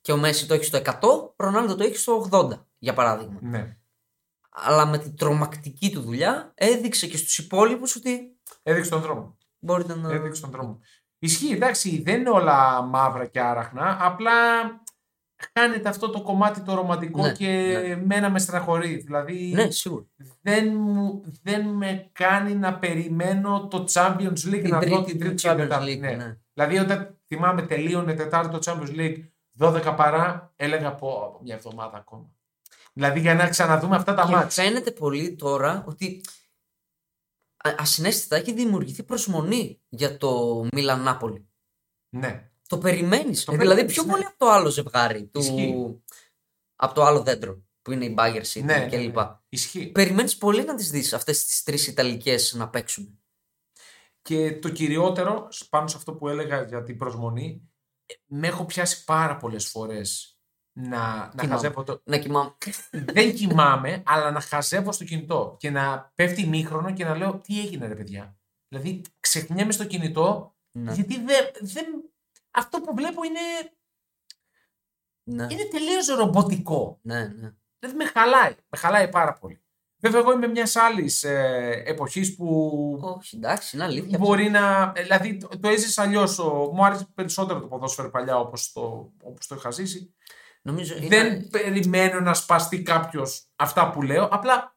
και 0.00 0.12
ο 0.12 0.16
Μέση 0.16 0.46
το 0.46 0.54
έχει 0.54 0.64
στο 0.64 0.78
100, 0.84 0.92
ο 1.02 1.34
Ρονάλντο 1.36 1.74
το 1.74 1.84
έχει 1.84 1.96
στο 1.96 2.28
80 2.30 2.48
για 2.78 2.94
παράδειγμα. 2.94 3.38
Ναι. 3.42 3.76
Αλλά 4.50 4.86
με 4.86 4.98
την 4.98 5.16
τρομακτική 5.16 5.90
του 5.90 6.00
δουλειά 6.00 6.52
έδειξε 6.54 7.06
και 7.06 7.16
στους 7.16 7.38
υπόλοιπους 7.38 7.96
ότι 7.96 8.36
Έδειξε 8.62 8.90
τον 8.90 9.00
δρόμο. 9.00 9.36
μπορείτε 9.58 9.94
να... 9.96 10.12
Έδειξε 10.12 10.40
τον 10.40 10.50
δρόμο. 10.50 10.80
Ισχύει, 11.18 11.52
εντάξει, 11.52 12.02
δεν 12.02 12.20
είναι 12.20 12.30
όλα 12.30 12.82
μαύρα 12.82 13.26
και 13.26 13.40
άραχνα. 13.40 13.98
Απλά 14.00 14.32
χάνεται 15.52 15.88
αυτό 15.88 16.10
το 16.10 16.22
κομμάτι 16.22 16.60
το 16.60 16.74
ρομαντικό 16.74 17.22
Ναι, 17.22 17.32
και 17.32 17.46
ναι. 17.86 17.96
μένα 18.06 18.30
με 18.30 18.38
στεναχωρεί. 18.38 18.96
Δηλαδή 18.96 19.52
Ναι, 19.54 19.70
σίγουρα. 19.70 20.04
δεν, 20.40 20.76
μου, 20.76 21.22
δεν 21.42 21.66
με 21.68 22.08
κάνει 22.12 22.54
να 22.54 22.78
περιμένω 22.78 23.68
το 23.70 23.84
Champions 23.92 24.28
League 24.46 24.60
Την 24.62 24.68
να 24.68 24.78
δω 24.78 24.84
τρίτη 25.02 25.04
την 25.04 25.12
του 25.12 25.18
τρίτη 25.26 25.42
και 25.42 25.48
Champions 25.50 25.56
τετάρτη. 25.56 25.94
League, 25.96 26.00
Ναι. 26.00 26.10
ναι. 26.10 26.36
Δηλαδή 26.54 26.78
όταν 26.78 27.18
θυμάμαι 27.26 27.62
τελείωνε 27.62 28.14
τετάρτη 28.14 28.58
το 28.58 28.58
Champions 28.64 28.96
League 28.98 29.24
12 29.58 29.94
παρά, 29.96 30.52
έλεγα 30.56 30.94
πω 30.94 31.08
από 31.24 31.40
μια 31.42 31.54
εβδομάδα 31.54 31.96
ακόμα. 31.98 32.30
Δηλαδή 32.92 33.20
για 33.20 33.34
να 33.34 33.48
ξαναδούμε 33.48 33.96
αυτά 33.96 34.14
τα 34.14 34.24
Και 34.26 34.32
μάτια. 34.32 34.64
φαίνεται 34.64 34.90
πολύ 34.90 35.34
τώρα 35.34 35.84
ότι 35.88 36.20
α- 37.56 37.74
ασυναίσθητα 37.78 38.36
έχει 38.36 38.52
δημιουργηθεί 38.52 39.02
προσμονή 39.02 39.80
για 39.88 40.16
το 40.16 40.62
Μίλαν 40.72 41.02
Νάπολη. 41.02 41.48
Ναι. 42.08 42.50
Το 42.68 42.78
περιμένεις. 42.78 43.44
Το 43.44 43.52
δηλαδή 43.52 43.68
περιμένεις, 43.68 43.92
πιο 43.94 44.02
ναι. 44.02 44.10
πολύ 44.10 44.24
από 44.24 44.38
το 44.38 44.50
άλλο 44.50 44.68
ζευγάρι. 44.70 45.26
Του... 45.26 45.40
Ισχύει. 45.40 46.02
Από 46.76 46.94
το 46.94 47.04
άλλο 47.04 47.22
δέντρο 47.22 47.62
που 47.82 47.92
είναι 47.92 48.04
η 48.04 48.14
Bagger 48.18 48.42
City 48.42 48.62
Ναι, 48.64 48.76
ναι, 48.76 48.88
κλπ. 48.88 49.16
ναι. 49.16 49.24
Ισχύει. 49.48 49.86
Περιμένεις 49.86 50.36
πολύ 50.36 50.64
να 50.64 50.74
τις 50.74 50.90
δεις 50.90 51.12
αυτές 51.12 51.44
τις 51.44 51.62
τρεις 51.62 51.86
Ιταλικές 51.86 52.54
να 52.54 52.68
παίξουν. 52.68 53.20
Και 54.22 54.58
το 54.58 54.68
κυριότερο, 54.68 55.48
πάνω 55.70 55.86
σε 55.88 55.96
αυτό 55.96 56.12
που 56.14 56.28
έλεγα 56.28 56.62
για 56.62 56.82
την 56.82 56.96
προσμονή, 56.98 57.70
ε, 58.06 58.14
με 58.26 58.46
έχω 58.46 58.64
πιάσει 58.64 59.04
πάρα 59.04 59.36
πολλές 59.36 59.66
φορές 59.68 60.38
να, 60.72 60.88
να 60.98 61.28
Κοιμάμαι. 61.28 61.48
χαζεύω 61.54 61.82
το... 61.82 62.00
Να 62.04 62.18
κοιμάμαι. 62.18 62.54
Δεν 62.90 63.34
κοιμάμαι, 63.34 64.02
αλλά 64.06 64.30
να 64.30 64.40
χαζεύω 64.40 64.92
στο 64.92 65.04
κινητό 65.04 65.56
και 65.58 65.70
να 65.70 66.12
πέφτει 66.14 66.46
μήχρονο 66.46 66.92
και 66.92 67.04
να 67.04 67.16
λέω 67.16 67.38
τι 67.38 67.60
έγινε 67.60 67.86
ρε 67.86 67.94
παιδιά; 67.94 68.38
Δηλαδή 68.68 69.00
ξεχνιέμαι 69.20 69.72
στο 69.72 69.84
κινητό 69.84 70.56
Ναι. 70.72 70.92
γιατί 70.92 71.14
δεν, 71.20 71.50
δεν... 71.60 71.86
αυτό 72.50 72.80
που 72.80 72.94
βλέπω 72.94 73.22
είναι, 73.24 73.40
ναι. 75.22 75.46
είναι 75.50 75.64
τελείως 75.70 76.06
ρομποτικό. 76.06 76.98
ναι, 77.02 77.20
ναι. 77.20 77.52
Δηλαδή 77.78 77.96
με 77.96 78.04
χαλάει, 78.04 78.54
με 78.68 78.78
χαλάει 78.78 79.08
πάρα 79.08 79.32
πολύ. 79.32 79.62
Βέβαια 80.00 80.20
εγώ 80.20 80.32
είμαι 80.32 80.46
μιας 80.46 80.76
άλλης 80.76 81.24
ε, 81.24 81.82
εποχής 81.86 82.34
που 82.36 82.98
Όχι, 83.02 83.36
εντάξει, 83.36 83.76
είναι 83.76 83.84
αλήθεια. 83.84 84.18
Μπορεί 84.18 84.50
να. 84.50 84.92
Δηλαδή 84.92 85.36
το, 85.36 85.48
το 85.60 85.68
έζησε 85.68 86.00
αλλιώς. 86.00 86.38
Μου 86.72 86.84
άρεσε 86.84 87.06
περισσότερο 87.14 87.60
το 87.60 87.66
ποδόσφαιρο 87.66 88.10
παλιά 88.10 88.38
όπως 88.38 88.72
το, 88.72 89.12
όπως 89.22 89.46
το 89.46 89.54
είχα 89.54 89.70
ζήσει. 89.70 90.14
Νομίζω 90.62 90.96
είναι, 90.96 91.06
Δεν 91.08 91.48
περιμένω 91.48 92.20
να 92.20 92.34
σπαστεί 92.34 92.82
κάποιος 92.82 93.48
αυτά 93.56 93.90
που 93.90 94.02
λέω. 94.02 94.24
Απλά. 94.24 94.76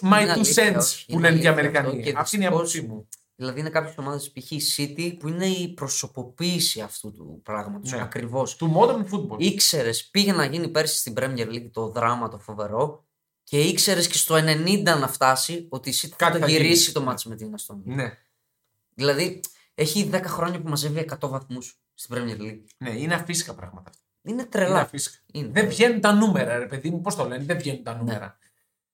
My 0.00 0.20
Είναι 0.20 0.32
two 0.32 0.34
αλήθεια, 0.34 0.74
cents 0.74 0.78
όχι, 0.78 1.06
που 1.06 1.12
είναι 1.12 1.20
λένε 1.30 1.40
και 1.40 1.44
οι 1.44 1.48
αλήθεια 1.48 1.68
αυτό 1.68 1.78
Αμερικανοί. 1.78 2.02
και 2.12 2.18
Αυτή 2.18 2.36
είναι 2.36 2.44
η 2.44 2.48
δυστυχώς- 2.48 2.74
άποψή 2.76 2.82
μου. 2.94 3.08
Δηλαδή 3.38 3.60
είναι 3.60 3.70
κάποιες 3.70 3.94
ομάδες 3.98 4.30
π.χ. 4.32 4.50
η 4.50 4.60
City 4.76 5.16
που 5.18 5.28
είναι 5.28 5.46
η 5.46 5.68
προσωποποίηση 5.68 6.80
αυτού 6.80 7.12
του 7.12 7.40
πράγματος. 7.44 7.90
Ναι. 7.92 8.00
Ακριβώς. 8.02 8.56
Του 8.56 8.72
modern 8.76 9.04
football. 9.14 9.38
Ήξερες, 9.38 10.08
πήγε 10.10 10.32
να 10.32 10.44
γίνει 10.44 10.68
πέρσι 10.68 10.96
στην 10.98 11.14
Premier 11.16 11.46
League 11.48 11.70
το 11.72 11.88
δράμα 11.88 12.28
το 12.28 12.38
φοβερό 12.38 13.04
και 13.42 13.60
ήξερες 13.60 14.06
και 14.08 14.16
στο 14.16 14.34
90 14.34 14.82
να 14.84 15.08
φτάσει 15.08 15.66
ότι 15.70 15.88
η 15.90 15.94
City 16.02 16.08
θα 16.08 16.16
Κάτι 16.16 16.32
το 16.38 16.44
θα 16.46 16.50
γυρίσει 16.50 16.80
γίνει. 16.80 16.92
το 16.92 17.00
μάτς 17.02 17.24
με 17.24 17.36
την 17.36 17.54
Aston 17.56 17.74
Villa. 17.74 17.94
Ναι. 17.94 18.18
Δηλαδή 18.94 19.40
έχει 19.74 20.10
10 20.12 20.20
χρόνια 20.24 20.60
που 20.60 20.68
μαζεύει 20.68 21.08
100 21.20 21.28
βαθμούς 21.28 21.78
στην 21.94 22.16
Premier 22.16 22.40
League. 22.40 22.64
ναι, 22.78 22.90
είναι 22.90 23.14
αφύσικα 23.14 23.54
πράγματα. 23.54 23.90
αυτά. 23.90 24.02
Είναι 24.22 24.40
Είναι 24.40 24.50
τρελά. 24.50 24.80
αφύσικα. 24.80 25.16
Είναι. 25.32 25.48
Δεν 25.48 25.68
βγαίνουν 25.68 26.00
τα 26.00 26.12
νούμερα, 26.12 26.58
ρε 26.58 26.66
παιδί 26.66 26.90
μου. 26.90 27.00
Πώς 27.00 27.16
το 27.16 27.24
λένε, 27.28 27.44
δεν 27.44 27.58
βγαίνουν 27.58 27.78
Ναι. 27.78 27.84
τα 27.84 27.94
νούμερα. 27.96 28.38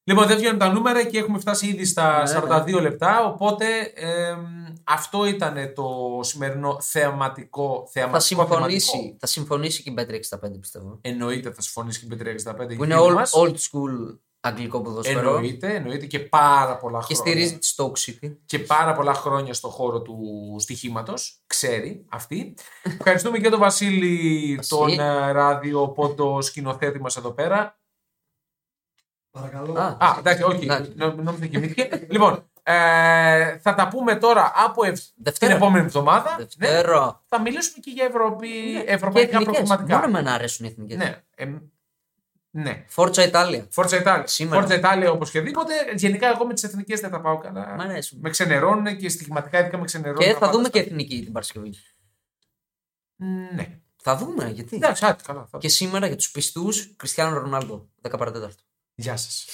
Λοιπόν, 0.05 0.27
δεν 0.27 0.37
βγαίνουν 0.37 0.59
τα 0.59 0.73
νούμερα 0.73 1.05
και 1.05 1.19
έχουμε 1.19 1.39
φτάσει 1.39 1.67
ήδη 1.67 1.85
στα 1.85 2.23
Ναι, 2.23 2.65
42 2.77 2.81
λεπτά. 2.81 3.25
Οπότε 3.25 3.67
εμ, 3.95 4.45
αυτό 4.85 5.25
ήταν 5.25 5.73
το 5.75 6.19
σημερινό 6.23 6.77
θεαματικό. 6.81 7.83
Θα 7.85 7.91
θεαματικό 7.93 8.21
συμφωνήσει, 8.21 8.91
θεματικό. 8.91 9.17
θα 9.21 9.27
συμφωνήσει 9.27 9.83
και 9.83 9.91
η 9.91 9.95
Bet365 9.99 10.61
πιστεύω. 10.61 10.99
Εννοείται 11.01 11.53
θα 11.53 11.63
συμφωνήσει 11.63 12.07
και 12.07 12.15
η 12.15 12.19
B365. 12.21 12.77
Που 12.77 12.85
είναι 12.85 12.97
old, 12.99 13.41
old 13.41 13.55
school 13.55 14.19
αγγλικό 14.41 14.81
ποδοσφαιρό 14.81 15.35
Εννοείται, 15.35 15.75
εννοείται 15.75 16.07
και 16.07 16.19
πάρα 16.19 16.77
πολλά 16.77 17.05
και 17.07 17.15
χρόνια. 17.15 17.33
στηρίζει 17.33 17.59
τη 17.59 17.75
Stoke 17.77 18.27
City. 18.27 18.37
Και 18.47 18.59
πάρα 18.59 18.93
πολλά 18.93 19.15
χρόνια 19.15 19.55
στο 19.55 19.69
χώρο 19.69 20.03
του 20.03 20.19
στοιχήματος. 20.59 21.43
Ξέρει 21.47 22.05
αυτή. 22.09 22.57
Ευχαριστούμε 22.83 23.39
και 23.39 23.49
τον 23.49 23.59
Βασίλη, 23.59 24.61
τον 24.69 24.99
ε, 25.01 25.33
ράδιο 25.33 25.89
πόντο 25.89 26.43
σκηνοθέτη 26.43 27.01
μας 27.01 27.17
εδώ 27.17 27.31
πέρα. 27.31 27.81
Παρακαλώ. 29.33 29.79
Α, 29.81 29.97
Α, 30.01 30.17
εντάξει, 30.19 30.43
όχι. 30.43 30.63
Εντάξει. 30.65 30.93
νο- 30.97 31.15
Νόμιζα 31.15 31.47
κοιμήθηκε. 31.47 32.07
λοιπόν, 32.11 32.51
ε, 32.63 33.59
θα 33.59 33.75
τα 33.75 33.89
πούμε 33.89 34.17
τώρα 34.17 34.53
από 34.57 34.85
ευ... 34.85 34.99
την 35.01 35.13
Δευτέρα. 35.17 35.55
επόμενη 35.55 35.85
εβδομάδα. 35.85 36.31
Ναι, 36.31 36.37
Δευτέρα. 36.45 37.23
θα 37.29 37.41
μιλήσουμε 37.41 37.79
και 37.81 37.91
για 37.91 38.05
Ευρωπη... 38.05 38.49
Και 38.73 38.85
ευρωπαϊκά 38.93 39.31
εθνικές. 39.39 39.45
προβληματικά. 39.55 39.97
Μόνο 39.99 40.11
με 40.13 40.21
να 40.21 40.33
αρέσουν 40.35 40.67
οι 40.67 40.69
εθνικές. 40.69 40.97
Ναι. 40.97 41.23
Ε, 41.35 41.47
ναι. 42.51 42.85
Φόρτσα 42.89 43.23
Ιταλία. 43.23 43.67
Φόρτσα 43.71 43.97
Ιτάλια. 43.97 44.27
Σήμερα. 44.27 44.57
Φόρτσα 44.61 44.77
Ιτάλια 44.77 45.11
οπωσδήποτε. 45.11 45.73
Γενικά, 45.95 46.29
εγώ 46.29 46.47
με 46.47 46.55
τις 46.55 46.63
εθνικές 46.63 47.01
δεν 47.01 47.11
τα 47.11 47.21
πάω 47.21 47.39
καλά. 47.39 47.75
Μ' 47.77 47.81
αρέσουν. 47.81 48.19
Με 48.23 48.31
ξενερώνουν 48.31 48.97
και 48.97 49.09
στοιχηματικά 49.09 49.59
ειδικά 49.61 49.79
με 49.79 49.85
ξενερώνουν. 49.85 50.21
Και 50.23 50.27
να 50.27 50.33
θα 50.33 50.39
πάω 50.39 50.51
δούμε 50.51 50.65
στα- 50.69 50.79
και 50.79 50.85
εθνική 50.89 51.23
την 51.23 51.33
Παρασκευή. 51.33 51.75
Ναι. 53.55 53.79
Θα 53.97 54.17
δούμε 54.17 54.49
γιατί. 54.51 54.77
Εντάξει, 54.77 55.05
άντε, 55.07 55.23
καλά. 55.27 55.47
Θα... 55.51 55.59
Και 55.59 55.69
σήμερα 55.69 56.07
για 56.07 56.17
τους 56.17 56.31
πιστούς 56.31 56.97
Κριστιανό 56.97 57.39
Ρονάλντο. 57.39 57.89
10 58.03 58.19
παρατέταρτο. 58.19 58.63
Γεια 59.02 59.18
σας. 59.18 59.46